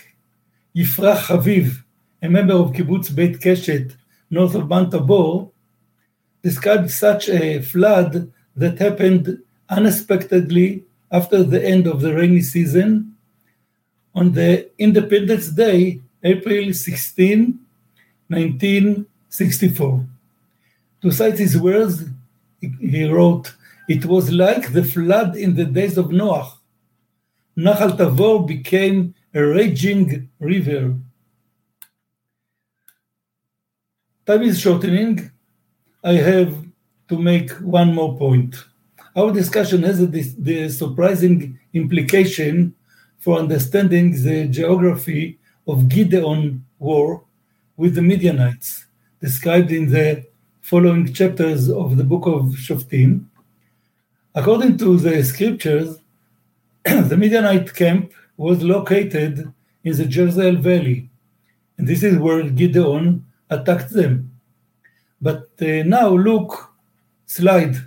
Yifrach 0.75 1.27
Haviv, 1.27 1.83
a 2.21 2.27
member 2.27 2.53
of 2.53 2.73
kibbutz 2.73 3.15
Beit 3.15 3.39
Keshet, 3.39 3.95
north 4.29 4.53
of 4.53 4.67
Mount 4.67 4.91
Tabor, 4.91 5.47
described 6.43 6.91
such 6.91 7.29
a 7.29 7.61
flood 7.61 8.29
that 8.57 8.77
happened 8.77 9.41
unexpectedly 9.69 10.83
after 11.09 11.43
the 11.43 11.65
end 11.65 11.87
of 11.87 12.01
the 12.01 12.13
rainy 12.13 12.41
season 12.41 13.15
on 14.13 14.33
the 14.33 14.69
Independence 14.77 15.47
Day, 15.47 16.01
April 16.21 16.73
16, 16.73 17.57
1964. 18.27 20.05
To 21.03 21.11
cite 21.11 21.39
his 21.39 21.57
words, 21.57 22.03
he 22.59 23.05
wrote, 23.05 23.53
It 23.87 24.05
was 24.05 24.31
like 24.31 24.73
the 24.73 24.83
flood 24.83 25.35
in 25.35 25.55
the 25.55 25.65
days 25.65 25.97
of 25.97 26.11
Noah. 26.11 26.53
Nahal 27.57 27.97
Tavor 27.97 28.45
became 28.45 29.15
a 29.33 29.41
raging 29.41 30.29
river. 30.39 30.95
Time 34.25 34.43
is 34.43 34.59
shortening. 34.59 35.31
I 36.03 36.13
have 36.13 36.53
to 37.07 37.17
make 37.17 37.51
one 37.61 37.93
more 37.95 38.17
point. 38.17 38.55
Our 39.15 39.31
discussion 39.31 39.83
has 39.83 40.01
a, 40.01 40.07
the 40.07 40.69
surprising 40.69 41.57
implication 41.73 42.75
for 43.19 43.39
understanding 43.39 44.11
the 44.21 44.47
geography 44.47 45.39
of 45.65 45.87
Gideon 45.87 46.65
war 46.77 47.23
with 47.77 47.95
the 47.95 48.01
Midianites, 48.01 48.85
described 49.21 49.71
in 49.71 49.89
the 49.89 50.25
following 50.61 51.13
chapters 51.13 51.69
of 51.69 51.97
the 51.97 52.03
book 52.03 52.27
of 52.27 52.53
Shoftim. 52.55 53.25
According 54.37 54.77
to 54.77 54.97
the 54.97 55.23
scriptures, 55.23 55.97
the 56.83 57.17
Midianite 57.17 57.73
camp 57.73 58.13
was 58.37 58.61
located 58.61 59.51
in 59.83 59.97
the 59.97 60.05
Jezreel 60.05 60.57
Valley, 60.57 61.09
and 61.75 61.87
this 61.87 62.03
is 62.03 62.19
where 62.19 62.43
Gideon 62.43 63.25
attacked 63.49 63.89
them. 63.89 64.39
But 65.19 65.49
uh, 65.59 65.81
now 65.87 66.09
look, 66.09 66.71
slide. 67.25 67.77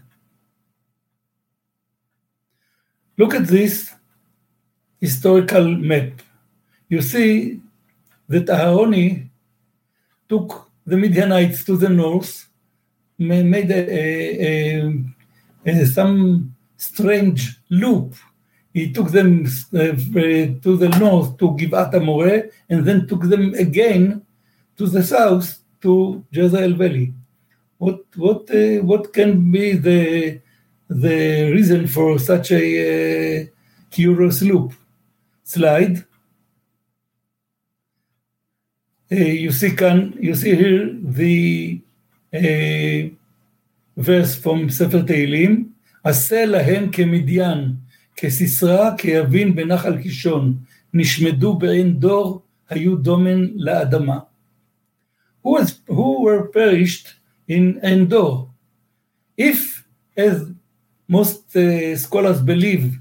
Look 3.17 3.37
at 3.37 3.47
this 3.47 3.95
historical 5.01 5.69
map. 5.77 6.21
You 6.89 7.01
see 7.01 7.61
that 8.27 8.47
Aharoni 8.47 9.29
took 10.29 10.69
the 10.85 10.97
Midianites 10.97 11.63
to 11.67 11.77
the 11.77 11.91
north, 11.91 12.49
made 13.19 13.71
a, 13.71 13.83
a, 13.89 14.81
a, 14.81 15.05
some 15.87 16.55
strange 16.77 17.61
loop. 17.68 18.14
He 18.73 18.92
took 18.92 19.11
them 19.11 19.46
uh, 19.75 19.96
to 20.62 20.77
the 20.77 20.88
north 20.99 21.37
to 21.38 21.51
Givat 21.51 21.92
HaMoreh, 21.92 22.51
and 22.68 22.85
then 22.85 23.07
took 23.07 23.23
them 23.23 23.55
again 23.55 24.23
to 24.77 24.87
the 24.87 25.03
south 25.03 25.59
to 25.83 26.25
Jezreel 26.31 26.75
Valley. 26.75 27.12
What 27.79 28.05
what 28.16 28.51
uh, 28.51 28.83
what 28.85 29.12
can 29.12 29.51
be 29.51 29.73
the 29.73 30.40
the 30.88 31.51
reason 31.53 31.87
for 31.87 32.18
such 32.18 32.53
a 32.53 32.64
uh, 33.42 33.46
curious 33.90 34.42
loop? 34.42 34.73
Slide. 35.44 36.05
Uh, 39.11 39.16
you 39.16 39.51
see 39.51 39.75
can 39.75 40.16
you 40.20 40.35
see 40.35 40.55
here 40.55 40.94
the 41.03 41.81
uh, 42.33 43.16
verse 44.00 44.36
from 44.36 44.70
Sefer 44.70 45.04
Tehillim, 45.08 45.76
עשה 46.04 46.46
להם 46.46 46.91
כמדיין, 46.91 47.74
כסיסרא, 48.15 48.98
כיבין 48.98 49.56
בנחל 49.56 50.02
קישון, 50.02 50.58
נשמדו 50.94 51.58
בעין 51.58 52.00
דור, 52.00 52.41
היו 52.70 52.96
דומן 52.96 53.48
לאדמה. 53.56 54.20
Who, 55.44 55.50
was, 55.50 55.80
who 55.88 56.24
were 56.24 56.48
perished 56.48 57.08
in 57.48 57.80
Endor? 57.84 58.48
If, 59.38 59.84
as 60.18 60.52
most 61.08 61.56
uh, 61.56 61.96
scholars 61.98 62.41
believe, 62.41 62.98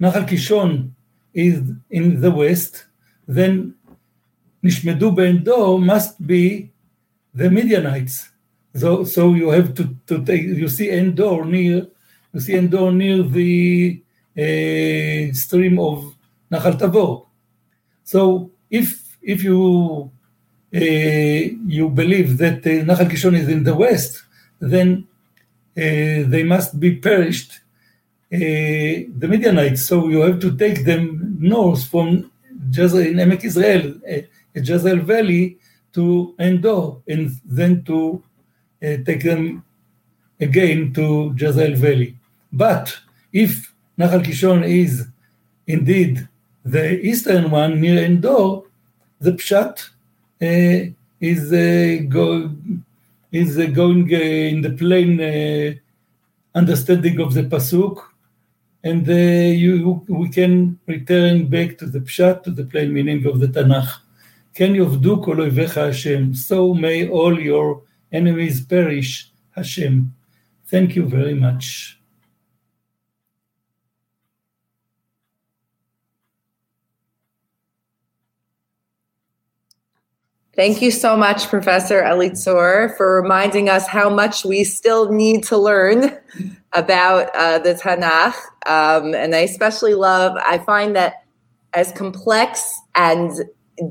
Nahal 0.00 0.28
Kishon 0.28 0.90
is 1.32 1.62
in 1.90 2.20
the 2.20 2.30
west, 2.30 2.86
then 3.26 3.74
Nishmedu 4.62 5.18
Endor 5.18 5.78
must 5.78 6.26
be 6.26 6.72
the 7.32 7.48
Midianites. 7.50 8.28
So, 8.75 9.03
so 9.03 9.33
you 9.33 9.49
have 9.49 9.73
to, 9.75 9.95
to 10.07 10.23
take, 10.23 10.43
you 10.43 10.69
see 10.69 10.89
Endor 10.89 11.45
near, 11.45 11.87
you 12.33 12.39
see 12.39 12.55
Endor 12.55 12.91
near 12.91 13.23
the 13.23 14.01
uh, 14.37 15.33
stream 15.33 15.77
of 15.79 16.15
Nahal 16.51 16.79
Tavor. 16.79 17.25
So 18.03 18.51
if, 18.69 19.17
if 19.21 19.43
you 19.43 20.11
uh, 20.73 20.79
you 20.79 21.89
believe 21.89 22.37
that 22.37 22.59
uh, 22.65 22.85
Nahal 22.85 23.09
Kishon 23.09 23.37
is 23.37 23.49
in 23.49 23.65
the 23.65 23.75
west, 23.75 24.23
then 24.61 25.05
uh, 25.75 26.23
they 26.31 26.43
must 26.43 26.79
be 26.79 26.95
perished, 26.95 27.59
the 28.29 29.27
Midianites. 29.27 29.85
So 29.85 30.07
you 30.07 30.21
have 30.21 30.39
to 30.39 30.55
take 30.55 30.85
them 30.85 31.35
north 31.41 31.83
from 31.87 32.31
Jezreel, 32.71 33.07
in 33.07 33.15
Emek 33.15 33.43
Israel, 33.43 33.95
Jezreel 34.55 35.01
Valley 35.01 35.57
to 35.91 36.33
Endor, 36.39 37.01
and 37.05 37.31
then 37.43 37.83
to 37.83 38.23
uh, 38.83 38.97
Take 39.05 39.23
them 39.23 39.63
again 40.39 40.93
to 40.93 41.33
Jezreel 41.37 41.75
Valley. 41.75 42.17
But 42.51 42.97
if 43.31 43.73
Nahal 43.97 44.23
Kishon 44.23 44.67
is 44.67 45.07
indeed 45.67 46.27
the 46.65 46.99
eastern 46.99 47.51
one 47.51 47.79
near 47.79 48.03
Endor, 48.03 48.61
the 49.19 49.33
Pshat 49.33 49.89
uh, 50.41 50.91
is 51.19 51.53
uh, 51.53 52.03
go, 52.09 52.51
is 53.31 53.57
uh, 53.57 53.65
going 53.67 54.11
uh, 54.13 54.17
in 54.17 54.61
the 54.61 54.71
plain 54.71 55.21
uh, 55.21 55.73
understanding 56.57 57.19
of 57.21 57.33
the 57.33 57.43
pasuk, 57.43 58.01
and 58.83 59.07
you 59.07 60.03
we 60.07 60.27
can 60.29 60.79
return 60.87 61.47
back 61.47 61.77
to 61.77 61.85
the 61.85 61.99
Pshat 61.99 62.43
to 62.43 62.51
the 62.51 62.65
plain 62.65 62.91
meaning 62.91 63.25
of 63.27 63.39
the 63.39 63.47
Tanakh. 63.47 63.99
Can 64.55 64.73
you 64.75 64.97
do 64.97 65.21
Hashem? 65.75 66.33
So 66.33 66.73
may 66.73 67.07
all 67.07 67.39
your 67.39 67.83
enemies 68.11 68.65
perish, 68.65 69.31
Hashem. 69.55 70.13
Thank 70.65 70.95
you 70.95 71.05
very 71.05 71.33
much. 71.33 71.97
Thank 80.53 80.81
you 80.81 80.91
so 80.91 81.15
much, 81.15 81.47
Professor 81.47 82.01
Elitzur, 82.03 82.95
for 82.97 83.21
reminding 83.21 83.69
us 83.69 83.87
how 83.87 84.09
much 84.09 84.43
we 84.43 84.65
still 84.65 85.09
need 85.09 85.43
to 85.45 85.57
learn 85.57 86.17
about 86.73 87.33
uh, 87.33 87.59
the 87.59 87.73
Tanakh. 87.73 88.35
Um, 88.65 89.15
and 89.15 89.33
I 89.33 89.39
especially 89.39 89.93
love, 89.93 90.37
I 90.37 90.57
find 90.59 90.95
that 90.97 91.23
as 91.73 91.93
complex 91.93 92.79
and 92.95 93.31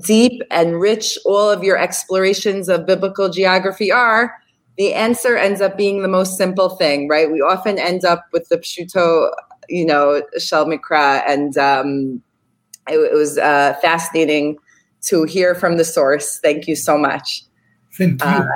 deep 0.05 0.43
and 0.51 0.81
rich 0.81 1.19
all 1.25 1.51
of 1.51 1.65
your 1.65 1.79
explorations 1.79 2.69
of 2.69 2.87
biblical 2.87 3.29
geography 3.29 3.91
are, 3.91 4.35
the 4.79 4.95
answer 4.95 5.37
ends 5.37 5.61
up 5.61 5.77
being 5.77 6.03
the 6.03 6.09
most 6.09 6.37
simple 6.37 6.71
thing, 6.71 7.09
right? 7.09 7.31
We 7.31 7.41
often 7.41 7.79
end 7.79 8.05
up 8.05 8.27
with 8.33 8.49
the 8.49 8.59
pshuto, 8.59 9.31
you 9.69 9.85
know, 9.85 10.23
shel 10.39 10.67
mikra, 10.67 11.23
and 11.27 11.57
um, 11.59 12.23
it, 12.89 12.99
it 12.99 13.15
was 13.15 13.37
uh, 13.37 13.75
fascinating 13.83 14.57
to 15.03 15.25
hear 15.25 15.55
from 15.55 15.77
the 15.77 15.85
source. 15.85 16.39
Thank 16.39 16.67
you 16.67 16.77
so 16.77 16.97
much. 16.97 17.43
Thank 17.97 18.23
you. 18.23 18.29
Uh, 18.29 18.47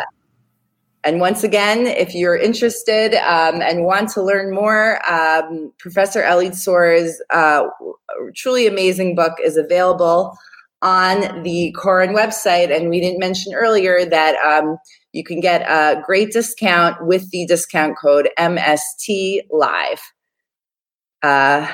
and 1.05 1.21
once 1.21 1.45
again, 1.45 1.87
if 1.87 2.15
you're 2.15 2.37
interested 2.37 3.15
um, 3.17 3.61
and 3.61 3.85
want 3.85 4.09
to 4.11 4.23
learn 4.23 4.55
more, 4.55 5.07
um, 5.11 5.71
Professor 5.79 6.23
Elitzur's 6.23 7.23
uh, 7.31 7.65
truly 8.35 8.67
amazing 8.67 9.15
book 9.15 9.35
is 9.45 9.59
available 9.59 10.39
on 10.85 11.43
the 11.43 11.73
Koren 11.73 12.15
website. 12.15 12.75
And 12.75 12.89
we 12.89 13.01
didn't 13.01 13.19
mention 13.19 13.55
earlier 13.55 14.05
that 14.05 14.37
um, 14.37 14.77
you 15.13 15.25
can 15.25 15.41
get 15.41 15.63
a 15.63 16.01
great 16.05 16.31
discount 16.31 17.05
with 17.05 17.29
the 17.31 17.47
discount 17.47 17.97
code 18.01 18.29
MST 18.39 19.41
Live. 19.51 20.03
Uh, 21.23 21.73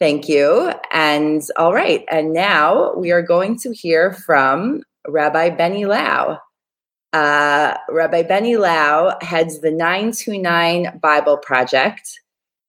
Thank 0.00 0.30
you. 0.30 0.72
And 0.90 1.42
all 1.58 1.74
right. 1.74 2.06
And 2.10 2.32
now 2.32 2.94
we 2.94 3.12
are 3.12 3.20
going 3.20 3.58
to 3.58 3.72
hear 3.74 4.14
from 4.14 4.82
Rabbi 5.06 5.50
Benny 5.50 5.84
Lau. 5.84 6.38
Uh, 7.12 7.76
Rabbi 7.90 8.22
Benny 8.22 8.56
Lau 8.56 9.18
heads 9.20 9.60
the 9.60 9.70
929 9.70 11.00
Bible 11.02 11.36
Project 11.36 12.08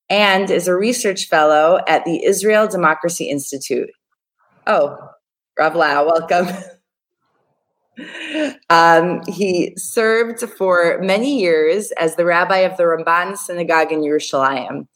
and 0.09 0.49
is 0.51 0.67
a 0.67 0.75
research 0.75 1.29
fellow 1.29 1.79
at 1.87 2.03
the 2.03 2.25
Israel 2.25 2.67
Democracy 2.67 3.29
Institute. 3.29 3.89
Oh, 4.67 4.97
Rav 5.57 5.75
Lau, 5.75 6.05
welcome. 6.05 6.47
um, 8.69 9.21
he 9.27 9.73
served 9.75 10.41
for 10.57 10.99
many 11.01 11.39
years 11.39 11.91
as 11.99 12.15
the 12.15 12.25
rabbi 12.25 12.57
of 12.57 12.77
the 12.77 12.83
Ramban 12.83 13.37
Synagogue 13.37 13.91
in 13.91 14.01
Yerushalayim. 14.01 14.87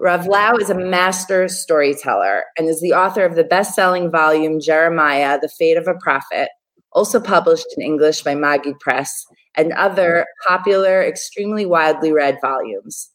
Rav 0.00 0.26
Lau 0.26 0.56
is 0.56 0.70
a 0.70 0.74
master 0.74 1.48
storyteller 1.48 2.44
and 2.56 2.68
is 2.68 2.80
the 2.80 2.94
author 2.94 3.24
of 3.24 3.36
the 3.36 3.44
best 3.44 3.74
selling 3.74 4.10
volume 4.10 4.58
Jeremiah, 4.58 5.38
The 5.40 5.48
Fate 5.48 5.76
of 5.76 5.86
a 5.86 5.94
Prophet, 5.94 6.48
also 6.92 7.20
published 7.20 7.66
in 7.76 7.84
English 7.84 8.22
by 8.22 8.34
Maggid 8.34 8.78
Press, 8.80 9.24
and 9.54 9.72
other 9.74 10.26
popular, 10.46 11.02
extremely 11.02 11.66
widely 11.66 12.12
read 12.12 12.38
volumes. 12.40 13.10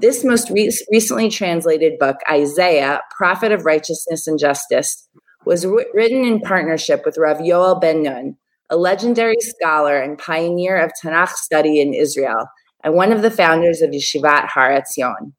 This 0.00 0.24
most 0.24 0.50
re- 0.50 0.76
recently 0.90 1.28
translated 1.28 1.98
book, 1.98 2.16
Isaiah, 2.30 3.00
Prophet 3.16 3.52
of 3.52 3.64
Righteousness 3.64 4.26
and 4.26 4.38
Justice, 4.38 5.08
was 5.46 5.66
written 5.66 6.24
in 6.24 6.40
partnership 6.40 7.02
with 7.04 7.18
Rav 7.18 7.38
Yoel 7.38 7.80
Ben 7.80 8.02
Nun, 8.02 8.36
a 8.70 8.76
legendary 8.76 9.40
scholar 9.40 10.00
and 10.00 10.18
pioneer 10.18 10.76
of 10.76 10.92
Tanakh 11.02 11.34
study 11.34 11.80
in 11.80 11.94
Israel, 11.94 12.46
and 12.82 12.94
one 12.94 13.12
of 13.12 13.22
the 13.22 13.30
founders 13.30 13.80
of 13.82 13.90
Yeshivat 13.90 14.48
Har 14.48 14.70
Etzion. 14.70 15.32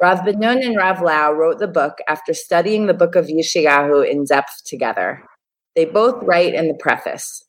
Rav 0.00 0.24
Ben-Nun 0.26 0.62
and 0.62 0.76
Rav 0.76 1.00
Lau 1.00 1.32
wrote 1.32 1.58
the 1.58 1.66
book 1.66 1.94
after 2.06 2.34
studying 2.34 2.86
the 2.86 2.94
book 2.94 3.14
of 3.14 3.26
Yeshayahu 3.26 4.06
in 4.08 4.24
depth 4.24 4.62
together. 4.66 5.22
They 5.74 5.86
both 5.86 6.22
write 6.22 6.54
in 6.54 6.68
the 6.68 6.74
preface. 6.74 7.42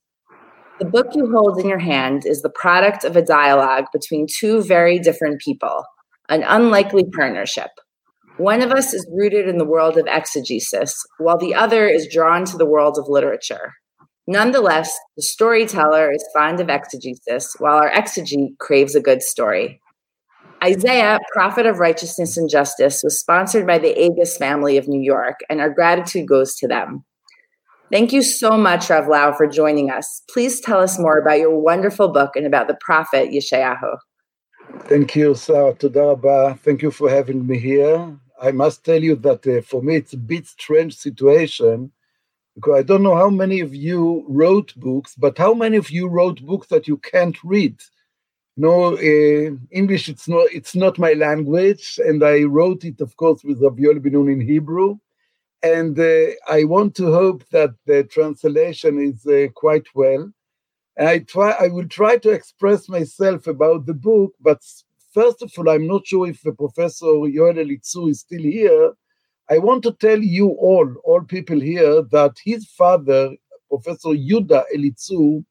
The 0.79 0.85
book 0.85 1.07
you 1.13 1.29
hold 1.29 1.59
in 1.59 1.67
your 1.67 1.79
hand 1.79 2.25
is 2.25 2.41
the 2.41 2.49
product 2.49 3.03
of 3.03 3.17
a 3.17 3.21
dialogue 3.21 3.85
between 3.91 4.27
two 4.27 4.61
very 4.61 4.97
different 4.97 5.41
people, 5.41 5.83
an 6.29 6.43
unlikely 6.43 7.05
partnership. 7.13 7.71
One 8.37 8.61
of 8.61 8.71
us 8.71 8.93
is 8.93 9.07
rooted 9.11 9.47
in 9.47 9.57
the 9.57 9.65
world 9.65 9.97
of 9.97 10.05
exegesis, 10.07 10.95
while 11.17 11.39
the 11.39 11.55
other 11.55 11.87
is 11.87 12.07
drawn 12.07 12.45
to 12.45 12.57
the 12.57 12.67
world 12.67 12.99
of 12.99 13.09
literature. 13.09 13.73
Nonetheless, 14.27 14.95
the 15.15 15.23
storyteller 15.23 16.11
is 16.11 16.23
fond 16.35 16.59
of 16.59 16.69
exegesis, 16.69 17.55
while 17.57 17.77
our 17.77 17.89
exegete 17.89 18.55
craves 18.59 18.93
a 18.93 19.01
good 19.01 19.23
story. 19.23 19.81
Isaiah, 20.63 21.17
Prophet 21.33 21.65
of 21.65 21.79
Righteousness 21.79 22.37
and 22.37 22.47
Justice, 22.47 23.01
was 23.03 23.19
sponsored 23.19 23.65
by 23.65 23.79
the 23.79 23.97
Agus 23.97 24.37
family 24.37 24.77
of 24.77 24.87
New 24.87 25.01
York, 25.01 25.39
and 25.49 25.59
our 25.59 25.71
gratitude 25.71 26.27
goes 26.27 26.55
to 26.57 26.67
them. 26.67 27.03
Thank 27.91 28.13
you 28.13 28.21
so 28.21 28.57
much, 28.57 28.89
Rav 28.91 29.07
Lau, 29.07 29.31
for 29.31 29.47
joining 29.47 29.89
us. 29.89 30.21
Please 30.29 30.59
tell 30.59 30.79
us 30.79 30.99
more 30.99 31.17
about 31.17 31.39
your 31.39 31.57
wonderful 31.57 32.09
book 32.09 32.35
and 32.35 32.45
about 32.45 32.67
the 32.67 32.77
prophet 32.81 33.31
Yeshayahu. 33.31 33.97
Thank 34.81 35.15
you, 35.15 35.33
Sarah 35.33 35.73
Todaraba. 35.73 36.59
Thank 36.59 36.83
you 36.83 36.91
for 36.91 37.09
having 37.09 37.47
me 37.47 37.57
here. 37.57 38.15
I 38.41 38.51
must 38.51 38.83
tell 38.83 39.01
you 39.01 39.15
that 39.15 39.45
uh, 39.47 39.61
for 39.61 39.81
me 39.81 39.95
it's 39.97 40.13
a 40.13 40.17
bit 40.17 40.47
strange 40.47 40.95
situation 40.95 41.91
because 42.55 42.79
I 42.79 42.83
don't 42.83 43.03
know 43.03 43.15
how 43.15 43.29
many 43.29 43.59
of 43.59 43.75
you 43.75 44.25
wrote 44.27 44.73
books, 44.75 45.13
but 45.15 45.37
how 45.37 45.53
many 45.53 45.77
of 45.77 45.91
you 45.91 46.07
wrote 46.07 46.43
books 46.43 46.67
that 46.67 46.87
you 46.87 46.97
can't 46.97 47.37
read? 47.43 47.79
No, 48.57 48.95
uh, 48.95 49.51
English 49.71 50.09
it's 50.09 50.27
not 50.27 50.47
it's 50.51 50.75
not 50.75 50.97
my 50.97 51.13
language, 51.13 51.99
and 52.03 52.23
I 52.23 52.43
wrote 52.43 52.83
it, 52.83 52.99
of 52.99 53.15
course, 53.15 53.43
with 53.43 53.61
Rav 53.61 53.75
Yoel 53.75 54.01
Ben 54.01 54.27
in 54.27 54.41
Hebrew, 54.41 54.97
and 55.61 55.99
uh, 55.99 56.31
I 56.49 56.63
want 56.63 56.95
to 56.95 57.11
hope 57.11 57.47
that 57.51 57.75
the 57.85 58.03
translation 58.05 58.99
is 58.99 59.25
uh, 59.27 59.49
quite 59.53 59.85
well. 59.93 60.31
And 60.97 61.07
I 61.07 61.19
try 61.19 61.51
I 61.51 61.67
will 61.67 61.87
try 61.87 62.17
to 62.17 62.31
express 62.31 62.89
myself 62.89 63.45
about 63.45 63.85
the 63.85 63.93
book, 63.93 64.33
but 64.41 64.63
first 65.17 65.41
of 65.41 65.51
all, 65.57 65.69
I'm 65.69 65.87
not 65.87 66.05
sure 66.05 66.27
if 66.27 66.41
Professor 66.65 67.13
Yoel 67.35 67.57
Elitzur 67.63 68.09
is 68.11 68.19
still 68.25 68.45
here 68.59 68.93
I 69.49 69.59
want 69.59 69.83
to 69.83 69.93
tell 69.93 70.19
you 70.19 70.49
all, 70.49 70.93
all 71.05 71.21
people 71.21 71.59
here, 71.59 72.01
that 72.11 72.35
his 72.43 72.65
father, 72.65 73.31
Professor 73.69 74.09
Yuda 74.09 74.63
Elitzur, 74.75 75.45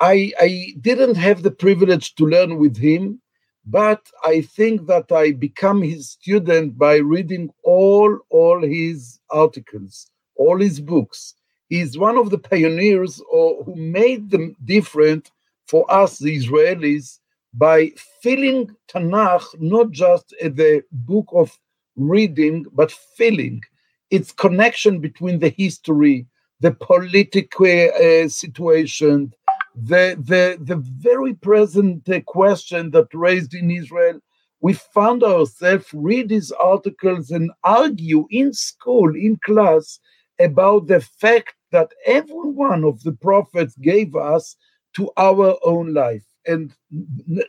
I, 0.00 0.32
I 0.40 0.74
didn't 0.80 1.14
have 1.14 1.44
the 1.44 1.52
privilege 1.52 2.16
to 2.16 2.26
learn 2.26 2.58
with 2.58 2.76
him, 2.76 3.20
but 3.64 4.00
I 4.24 4.40
think 4.40 4.88
that 4.88 5.12
I 5.12 5.30
become 5.30 5.82
his 5.82 6.10
student 6.10 6.76
by 6.76 6.96
reading 6.96 7.50
all, 7.62 8.18
all 8.30 8.60
his 8.60 9.20
articles, 9.30 10.10
all 10.34 10.58
his 10.58 10.80
books. 10.80 11.34
He's 11.68 11.96
one 11.96 12.18
of 12.18 12.30
the 12.30 12.38
pioneers 12.38 13.22
or, 13.30 13.62
who 13.62 13.76
made 13.76 14.30
them 14.30 14.56
different 14.64 15.30
for 15.68 15.88
us, 15.88 16.18
the 16.18 16.36
Israelis, 16.36 17.20
by 17.54 17.92
filling 18.22 18.74
Tanakh 18.88 19.44
not 19.60 19.90
just 19.90 20.34
as 20.40 20.58
a 20.58 20.82
book 20.90 21.26
of 21.32 21.58
reading, 21.96 22.64
but 22.72 22.90
feeling 22.90 23.62
its 24.10 24.32
connection 24.32 25.00
between 25.00 25.38
the 25.38 25.50
history, 25.50 26.26
the 26.60 26.72
political 26.72 27.66
uh, 27.66 28.28
situation, 28.28 29.32
the, 29.74 30.16
the, 30.18 30.58
the 30.60 30.76
very 30.76 31.34
present 31.34 32.08
uh, 32.08 32.20
question 32.26 32.90
that 32.90 33.08
raised 33.12 33.54
in 33.54 33.70
Israel. 33.70 34.20
We 34.60 34.74
found 34.74 35.24
ourselves 35.24 35.86
read 35.92 36.28
these 36.28 36.52
articles 36.52 37.30
and 37.30 37.50
argue 37.64 38.28
in 38.30 38.52
school, 38.52 39.14
in 39.16 39.38
class, 39.44 39.98
about 40.38 40.86
the 40.86 41.00
fact 41.00 41.54
that 41.72 41.90
every 42.06 42.50
one 42.50 42.84
of 42.84 43.02
the 43.02 43.12
prophets 43.12 43.74
gave 43.76 44.14
us 44.14 44.56
to 44.94 45.10
our 45.16 45.58
own 45.64 45.94
life. 45.94 46.24
And 46.46 46.72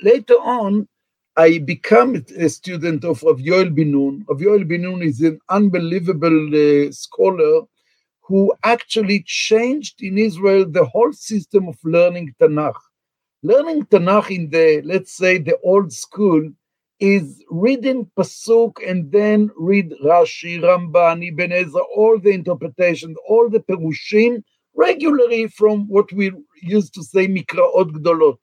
later 0.01 0.35
on, 0.35 0.87
I 1.35 1.57
become 1.57 2.23
a 2.37 2.47
student 2.47 3.03
of 3.03 3.23
Rav 3.23 3.37
Yoel 3.37 3.73
Ben-Nun. 3.73 4.25
Rav 4.27 4.39
Yoel 4.39 4.67
Ben-Nun 4.67 5.01
is 5.01 5.19
an 5.21 5.39
unbelievable 5.49 6.47
uh, 6.53 6.91
scholar 6.91 7.61
who 8.21 8.53
actually 8.63 9.23
changed 9.25 10.01
in 10.01 10.17
Israel 10.17 10.65
the 10.65 10.85
whole 10.85 11.11
system 11.11 11.67
of 11.67 11.77
learning 11.83 12.35
Tanakh. 12.39 12.79
Learning 13.41 13.83
Tanakh 13.85 14.29
in 14.33 14.49
the, 14.49 14.81
let's 14.85 15.17
say, 15.17 15.37
the 15.37 15.57
old 15.63 15.91
school 15.91 16.49
is 16.99 17.43
reading 17.49 18.09
Pasuk 18.17 18.77
and 18.87 19.11
then 19.11 19.49
read 19.57 19.91
Rashi, 20.05 20.61
Ramban, 20.61 21.27
Ibn 21.27 21.51
Ezra, 21.51 21.81
all 21.95 22.19
the 22.19 22.29
interpretations, 22.29 23.17
all 23.27 23.49
the 23.49 23.59
Perushim, 23.59 24.43
regularly 24.75 25.47
from 25.47 25.87
what 25.87 26.11
we 26.13 26.31
used 26.61 26.93
to 26.93 27.03
say 27.03 27.27
Mikraot 27.27 27.91
Gdolot. 27.91 28.37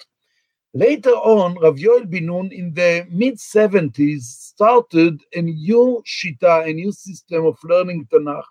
Later 0.73 1.11
on, 1.11 1.57
Rav 1.61 1.75
Yoel 1.79 2.09
Ben-Nun 2.09 2.53
in 2.53 2.73
the 2.75 3.05
mid 3.11 3.39
70s 3.39 4.23
started 4.23 5.21
a 5.35 5.43
new 5.43 6.01
shita, 6.07 6.69
a 6.69 6.73
new 6.73 6.93
system 6.93 7.45
of 7.45 7.59
learning 7.65 8.07
Tanakh. 8.13 8.45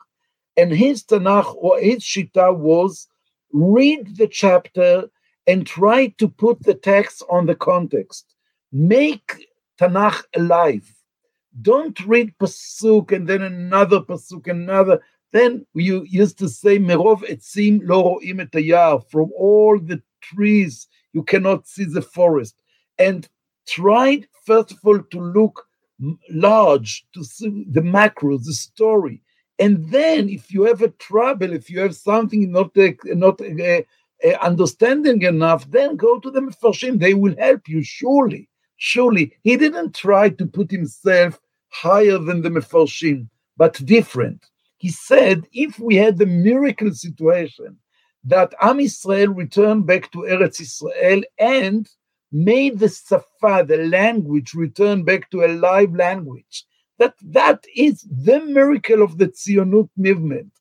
And 0.58 0.70
his 0.74 1.02
Tanakh 1.06 1.56
or 1.56 1.80
his 1.80 2.00
shita 2.00 2.54
was 2.54 3.08
read 3.54 4.18
the 4.18 4.28
chapter 4.28 5.10
and 5.48 5.66
try 5.66 6.08
to 6.18 6.28
put 6.28 6.62
the 6.64 6.74
text 6.74 7.24
on 7.30 7.46
the 7.46 7.56
context. 7.56 8.36
Make 8.74 9.48
Tanakh 9.80 10.24
alive. 10.36 10.94
Don't 11.62 11.98
read 12.06 12.38
pasuk 12.38 13.14
and 13.14 13.30
then 13.30 13.44
another 13.44 14.02
pasuk, 14.02 14.48
another. 14.48 15.02
Then 15.32 15.66
you 15.74 16.04
used 16.04 16.38
to 16.40 16.50
say, 16.50 16.80
Merov 16.80 17.22
etzim 17.30 17.80
lo 17.84 18.20
ro'im 18.20 19.10
from 19.10 19.32
all 19.38 19.80
the 19.80 20.02
trees 20.22 20.90
you 21.14 21.24
cannot 21.24 21.68
see 21.68 21.86
the 21.86 22.02
forest. 22.02 22.56
And 22.98 23.28
try, 23.68 24.24
first 24.46 24.72
of 24.72 24.80
all, 24.84 25.02
to 25.02 25.20
look 25.20 25.66
large, 26.30 27.06
to 27.14 27.24
see 27.24 27.66
the 27.70 27.82
macro, 27.82 28.38
the 28.38 28.54
story. 28.54 29.22
And 29.58 29.92
then, 29.92 30.30
if 30.30 30.54
you 30.54 30.64
have 30.64 30.82
a 30.82 30.90
trouble, 30.90 31.52
if 31.54 31.70
you 31.70 31.80
have 31.82 31.96
something 31.96 32.52
not 32.52 32.78
uh, 32.78 32.92
not 33.06 33.42
uh, 33.42 33.82
uh, 34.26 34.38
understanding 34.42 35.22
enough, 35.24 35.70
then 35.70 35.98
go 35.98 36.20
to 36.20 36.32
the 36.32 36.40
Mefarshim. 36.42 37.00
They 37.00 37.14
will 37.14 37.36
help 37.38 37.68
you, 37.68 37.84
surely. 37.84 38.48
Surely. 38.78 39.34
He 39.44 39.58
didn't 39.58 39.96
try 39.96 40.30
to 40.30 40.46
put 40.46 40.72
himself 40.72 41.40
higher 41.70 42.18
than 42.18 42.42
the 42.42 42.50
Mefarshim, 42.50 43.28
but 43.58 43.86
different. 43.86 44.46
He 44.78 44.90
said, 44.90 45.46
if 45.52 45.78
we 45.78 45.96
had 45.98 46.18
the 46.18 46.26
miracle 46.26 46.94
situation 46.94 47.78
that 48.24 48.54
Am 48.62 48.80
Israel 48.80 49.30
returned 49.30 49.86
back 49.86 50.12
to 50.12 50.20
Eretz 50.20 50.62
Israel 50.62 51.22
and 51.40 51.90
made 52.32 52.80
the 52.80 52.90
Safa, 52.90 53.66
the 53.68 53.78
language, 53.78 54.54
return 54.54 55.04
back 55.04 55.30
to 55.32 55.44
a 55.44 55.48
live 55.48 55.94
language. 55.96 56.66
That 56.98 57.16
that 57.24 57.64
is 57.76 58.06
the 58.12 58.42
miracle 58.42 59.02
of 59.02 59.18
the 59.18 59.28
Tzionut 59.28 59.90
movement. 59.96 60.52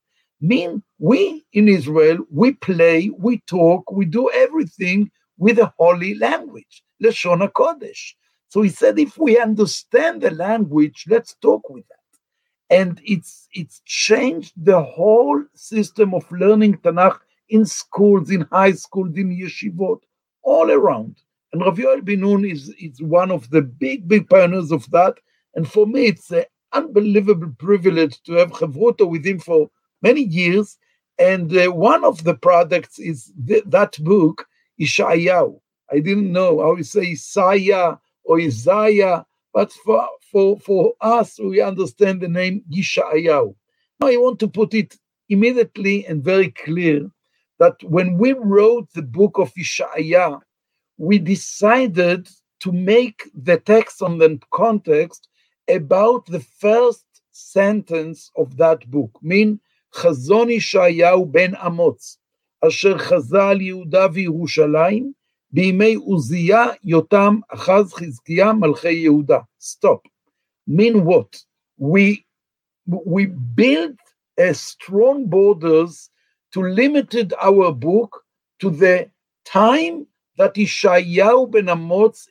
Mean 0.41 0.83
we 0.99 1.45
in 1.53 1.69
Israel, 1.69 2.19
we 2.31 2.53
play, 2.53 3.11
we 3.19 3.39
talk, 3.41 3.91
we 3.91 4.05
do 4.05 4.31
everything 4.31 5.11
with 5.37 5.59
a 5.59 5.73
holy 5.79 6.15
language, 6.15 6.83
Lashon 7.03 7.47
HaKodesh. 7.49 8.15
So 8.49 8.63
he 8.63 8.71
said, 8.71 8.99
if 8.99 9.19
we 9.19 9.39
understand 9.39 10.23
the 10.23 10.31
language, 10.31 11.05
let's 11.09 11.35
talk 11.43 11.69
with 11.69 11.85
that. 11.89 11.97
And 12.71 13.01
it's 13.05 13.49
it's 13.53 13.81
changed 13.85 14.53
the 14.57 14.83
whole 14.83 15.43
system 15.55 16.15
of 16.15 16.31
learning 16.31 16.79
Tanakh 16.79 17.19
in 17.49 17.64
schools, 17.64 18.30
in 18.30 18.42
high 18.53 18.72
schools, 18.72 19.16
in 19.16 19.30
yeshivot, 19.30 20.01
all 20.42 20.70
around. 20.70 21.16
And 21.53 21.62
Rav 21.62 21.78
Yoel 21.78 22.05
Ben-Nun 22.05 22.44
is, 22.44 22.68
is 22.78 23.01
one 23.01 23.30
of 23.30 23.51
the 23.51 23.62
big, 23.62 24.07
big 24.07 24.28
pioneers 24.28 24.70
of 24.70 24.90
that. 24.90 25.18
And 25.55 25.70
for 25.70 25.86
me, 25.86 26.07
it's 26.07 26.30
an 26.30 26.44
unbelievable 26.72 27.55
privilege 27.59 28.20
to 28.22 28.34
have 28.34 28.53
Chavruta 28.53 29.09
with 29.09 29.24
him 29.24 29.38
for 29.38 29.70
many 30.03 30.22
years. 30.22 30.76
And 31.18 31.57
uh, 31.57 31.72
one 31.72 32.05
of 32.05 32.24
the 32.24 32.34
products 32.34 32.99
is 32.99 33.32
th- 33.46 33.64
that 33.66 33.96
book, 34.05 34.46
Ishayahu. 34.80 35.59
I 35.90 36.01
didn't 36.01 36.30
know 36.30 36.61
how 36.61 36.76
you 36.76 36.84
say 36.84 37.11
Isaiah 37.12 37.99
or 38.24 38.38
Isaiah, 38.38 39.24
but 39.55 39.72
for, 39.72 40.07
for, 40.30 40.61
for 40.61 40.92
us, 41.01 41.38
we 41.38 41.62
understand 41.62 42.20
the 42.20 42.28
name 42.28 42.62
Yishayahu. 42.70 43.55
Now 44.01 44.07
I 44.07 44.16
want 44.16 44.38
to 44.40 44.49
put 44.49 44.74
it 44.74 44.96
immediately 45.30 46.07
and 46.07 46.22
very 46.22 46.51
clear 46.51 47.11
that 47.60 47.76
when 47.84 48.18
we 48.18 48.34
wrote 48.34 48.88
the 48.93 49.01
book 49.01 49.38
of 49.38 49.51
Ishaiah, 49.58 50.39
we 50.97 51.20
decided 51.20 52.28
to 52.62 52.72
make 52.72 53.30
the 53.34 53.58
text 53.58 54.01
on 54.01 54.18
the 54.18 54.39
context 54.51 55.28
about 55.70 56.26
the 56.28 56.39
first 56.39 57.06
sentence 57.32 58.32
of 58.36 58.58
that 58.58 58.89
book, 58.89 59.12
mean 59.22 59.60
חזון 59.93 60.49
ישעיהו 60.49 61.26
בן 61.26 61.56
אמוץ, 61.56 62.18
אשר 62.68 62.97
חזה 62.97 63.43
על 63.43 63.62
יהודה 63.62 64.08
וירושלים 64.14 65.12
בימי 65.51 65.93
עוזיה, 65.93 66.66
יותם, 66.84 67.39
אחז, 67.49 67.93
חזקיה, 67.93 68.54
מלכי 68.54 68.91
יהודה. 68.91 69.39
Stop. 69.62 70.08
Mean 70.68 71.06
what? 71.06 71.43
We, 71.78 72.26
we 72.88 73.26
built 73.26 73.99
a 74.39 74.54
strong 74.54 75.28
borders 75.28 76.10
to 76.53 76.62
limited 76.62 77.34
our 77.40 77.72
book 77.72 78.24
to 78.61 78.70
the 78.70 79.11
time 79.44 80.07
that 80.36 80.55
Ishayahu 80.55 81.51
ben 81.51 81.66
Amotz 81.66 82.28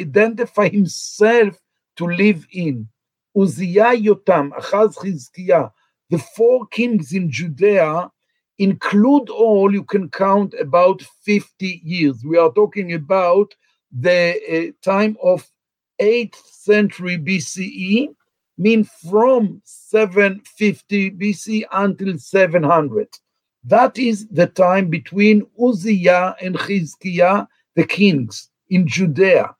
identify 0.00 0.68
himself 0.68 1.58
to 1.96 2.06
live 2.06 2.46
in. 2.52 2.88
Uzziah 3.36 3.94
Yotam, 3.94 4.50
Achaz 4.52 4.94
Chizkiah, 4.96 5.70
the 6.10 6.18
four 6.18 6.66
kings 6.66 7.12
in 7.12 7.30
Judea 7.30 8.10
include 8.58 9.28
all, 9.28 9.72
you 9.72 9.84
can 9.84 10.08
count 10.10 10.54
about 10.54 11.02
50 11.24 11.82
years. 11.84 12.24
We 12.24 12.38
are 12.38 12.52
talking 12.52 12.92
about 12.92 13.54
the 13.92 14.40
uh, 14.50 14.72
time 14.84 15.16
of 15.22 15.48
8th 16.00 16.36
century 16.46 17.18
BCE, 17.18 18.14
mean 18.56 18.84
from 18.84 19.62
750 19.64 21.12
BC 21.12 21.64
until 21.72 22.18
700. 22.18 23.08
That 23.68 23.98
is 23.98 24.26
the 24.28 24.46
time 24.46 24.88
between 24.88 25.46
Uzziah 25.62 26.34
and 26.40 26.56
Chizkiah, 26.56 27.46
the 27.76 27.84
kings 27.84 28.48
in 28.70 28.88
Judea. 28.88 29.54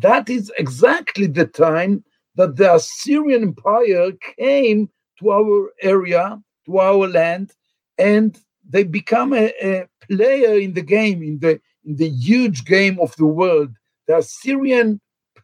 That 0.00 0.30
is 0.30 0.52
exactly 0.58 1.26
the 1.26 1.46
time 1.46 2.04
that 2.36 2.54
the 2.54 2.76
Assyrian 2.76 3.42
Empire 3.42 4.12
came 4.38 4.88
to 5.18 5.32
our 5.32 5.72
area, 5.82 6.40
to 6.66 6.78
our 6.78 7.08
land, 7.08 7.50
and 7.98 8.38
they 8.68 8.84
become 8.84 9.32
a, 9.32 9.52
a 9.60 9.88
player 10.08 10.56
in 10.56 10.74
the 10.74 10.82
game, 10.82 11.20
in 11.24 11.40
the 11.40 11.60
in 11.84 11.96
the 11.96 12.10
huge 12.10 12.64
game 12.64 13.00
of 13.00 13.16
the 13.16 13.26
world. 13.26 13.70
The 14.06 14.18
Assyrian 14.18 15.00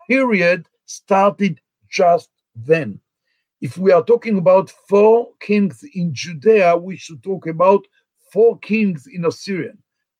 period 0.08 0.68
started 0.86 1.60
just 1.90 2.28
then. 2.54 3.00
If 3.60 3.76
we 3.76 3.90
are 3.90 4.04
talking 4.04 4.38
about 4.38 4.70
four 4.88 5.30
kings 5.40 5.82
in 5.94 6.14
Judea, 6.14 6.76
we 6.76 6.96
should 6.96 7.20
talk 7.24 7.48
about 7.48 7.84
four 8.35 8.59
kings 8.59 9.07
in 9.07 9.24
Assyrian. 9.24 9.78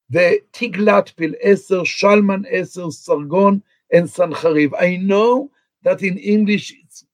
The 0.09 0.41
Tiglat-Pileser, 0.53 1.83
Shalman 1.97 2.45
Eser, 2.55 2.93
Sargon, 2.93 3.61
and 3.93 4.07
Sancheriv. 4.09 4.73
I 4.79 4.97
know 4.97 5.51
that 5.83 6.01
in 6.03 6.17
English 6.19 6.73
it's 6.83 7.05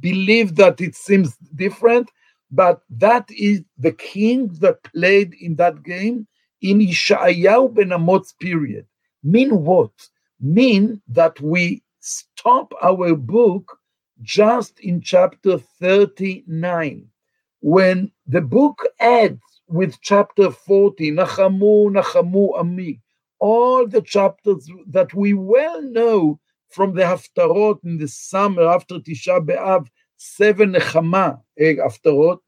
believed 0.00 0.56
that 0.56 0.80
it 0.80 0.96
seems 0.96 1.36
different, 1.54 2.10
but 2.50 2.82
that 2.90 3.30
is 3.30 3.62
the 3.78 3.92
king 3.92 4.48
that 4.60 4.82
played 4.92 5.34
in 5.40 5.54
that 5.56 5.84
game 5.84 6.26
in 6.60 6.80
Ishayahu 6.80 7.72
ben 7.74 7.92
Amot's 7.92 8.32
period. 8.32 8.86
Mean 9.22 9.62
what? 9.64 9.92
Mean 10.40 11.00
that 11.08 11.40
we 11.40 11.82
stop 12.00 12.72
our 12.82 13.14
book 13.14 13.78
just 14.22 14.80
in 14.80 15.00
chapter 15.00 15.58
39, 15.58 17.06
when 17.60 18.10
the 18.26 18.40
book 18.40 18.84
adds 18.98 19.40
with 19.70 20.00
chapter 20.00 20.50
40, 20.50 21.12
Nachamu, 21.12 21.90
Nachamu, 21.90 22.58
Ami, 22.58 23.00
all 23.38 23.86
the 23.86 24.02
chapters 24.02 24.68
that 24.88 25.14
we 25.14 25.32
well 25.32 25.80
know 25.80 26.40
from 26.68 26.94
the 26.94 27.02
Haftarot 27.02 27.78
in 27.84 27.98
the 27.98 28.08
summer 28.08 28.66
after 28.66 28.96
Tisha 28.96 29.44
B'Av, 29.44 29.86
seven 30.16 30.72
Nechama 30.74 31.40
eh, 31.58 31.74
Haftarot, 31.74 32.38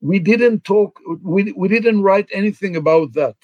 we 0.00 0.18
didn't 0.18 0.64
talk, 0.64 1.00
we, 1.22 1.52
we 1.52 1.68
didn't 1.68 2.02
write 2.02 2.28
anything 2.32 2.76
about 2.76 3.12
that. 3.14 3.36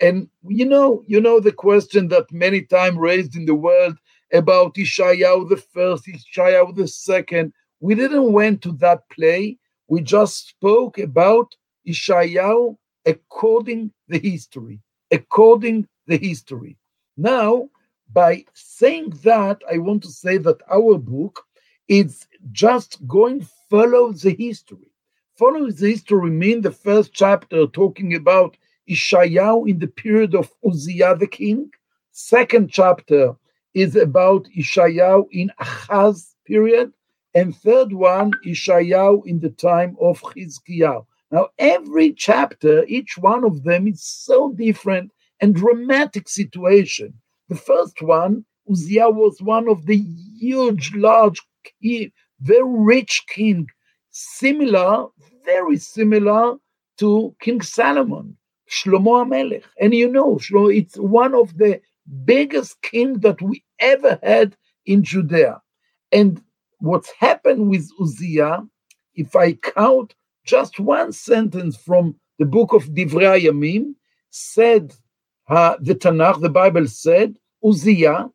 And 0.00 0.28
you 0.48 0.64
know, 0.64 1.04
you 1.06 1.20
know 1.20 1.38
the 1.40 1.52
question 1.52 2.08
that 2.08 2.32
many 2.32 2.62
times 2.62 2.96
raised 2.96 3.36
in 3.36 3.44
the 3.44 3.54
world 3.54 3.96
about 4.32 4.74
Ishayahu 4.74 5.48
the 5.48 5.56
first, 5.56 6.06
Ishayahu 6.06 6.74
the 6.74 6.88
second. 6.88 7.52
We 7.80 7.94
didn't 7.94 8.32
went 8.32 8.62
to 8.62 8.72
that 8.78 9.08
play. 9.10 9.58
We 9.86 10.00
just 10.00 10.48
spoke 10.48 10.98
about 10.98 11.54
Ishayahu 11.86 12.76
according 13.06 13.92
the 14.08 14.18
history, 14.18 14.80
according 15.10 15.86
the 16.06 16.16
history. 16.16 16.76
Now, 17.16 17.68
by 18.12 18.44
saying 18.54 19.10
that, 19.24 19.62
I 19.70 19.78
want 19.78 20.02
to 20.04 20.10
say 20.10 20.38
that 20.38 20.60
our 20.70 20.98
book 20.98 21.44
is 21.88 22.26
just 22.52 23.06
going 23.06 23.46
follow 23.68 24.12
the 24.12 24.34
history. 24.34 24.90
Follow 25.36 25.70
the 25.70 25.90
history 25.90 26.30
mean 26.30 26.60
the 26.60 26.70
first 26.70 27.12
chapter 27.12 27.66
talking 27.66 28.14
about 28.14 28.56
Ishayahu 28.88 29.68
in 29.68 29.78
the 29.78 29.88
period 29.88 30.34
of 30.34 30.52
Uzziah 30.64 31.16
the 31.16 31.26
king. 31.26 31.70
Second 32.12 32.70
chapter 32.70 33.34
is 33.74 33.96
about 33.96 34.46
Ishayahu 34.56 35.26
in 35.32 35.50
Achaz 35.60 36.34
period. 36.46 36.92
And 37.34 37.56
third 37.56 37.92
one, 37.92 38.32
Ishayahu 38.46 39.26
in 39.26 39.40
the 39.40 39.50
time 39.50 39.96
of 40.00 40.20
Chizkiyahu. 40.22 41.04
Now, 41.34 41.48
every 41.58 42.12
chapter, 42.12 42.84
each 42.84 43.18
one 43.18 43.42
of 43.42 43.64
them 43.64 43.88
is 43.88 44.04
so 44.04 44.52
different 44.52 45.10
and 45.40 45.52
dramatic 45.52 46.28
situation. 46.28 47.12
The 47.48 47.56
first 47.56 48.00
one, 48.00 48.44
Uzziah 48.70 49.10
was 49.10 49.42
one 49.42 49.68
of 49.68 49.86
the 49.86 49.96
huge, 50.38 50.94
large, 50.94 51.42
king, 51.82 52.12
very 52.40 52.62
rich 52.62 53.24
king, 53.26 53.66
similar, 54.12 55.08
very 55.44 55.76
similar 55.76 56.54
to 56.98 57.34
King 57.40 57.62
Solomon, 57.62 58.36
Shlomo 58.70 59.26
HaMelech. 59.26 59.64
And 59.80 59.92
you 59.92 60.06
know, 60.06 60.38
it's 60.68 60.96
one 60.96 61.34
of 61.34 61.58
the 61.58 61.80
biggest 62.24 62.80
king 62.82 63.18
that 63.26 63.42
we 63.42 63.64
ever 63.80 64.20
had 64.22 64.56
in 64.86 65.02
Judea. 65.02 65.60
And 66.12 66.40
what's 66.78 67.10
happened 67.18 67.70
with 67.70 67.90
Uzziah, 68.00 68.62
if 69.16 69.34
I 69.34 69.54
count 69.54 70.14
just 70.45 70.79
one 70.79 71.11
sentence 71.11 71.77
from 71.77 72.15
the 72.37 72.45
book 72.45 72.73
of 72.73 72.85
Divrei 72.85 73.43
Yamim, 73.43 73.95
said 74.29 74.93
uh, 75.47 75.75
the 75.79 75.95
Tanakh, 75.95 76.41
the 76.41 76.49
Bible 76.49 76.87
said, 76.87 77.37
Uzziah, 77.63 78.29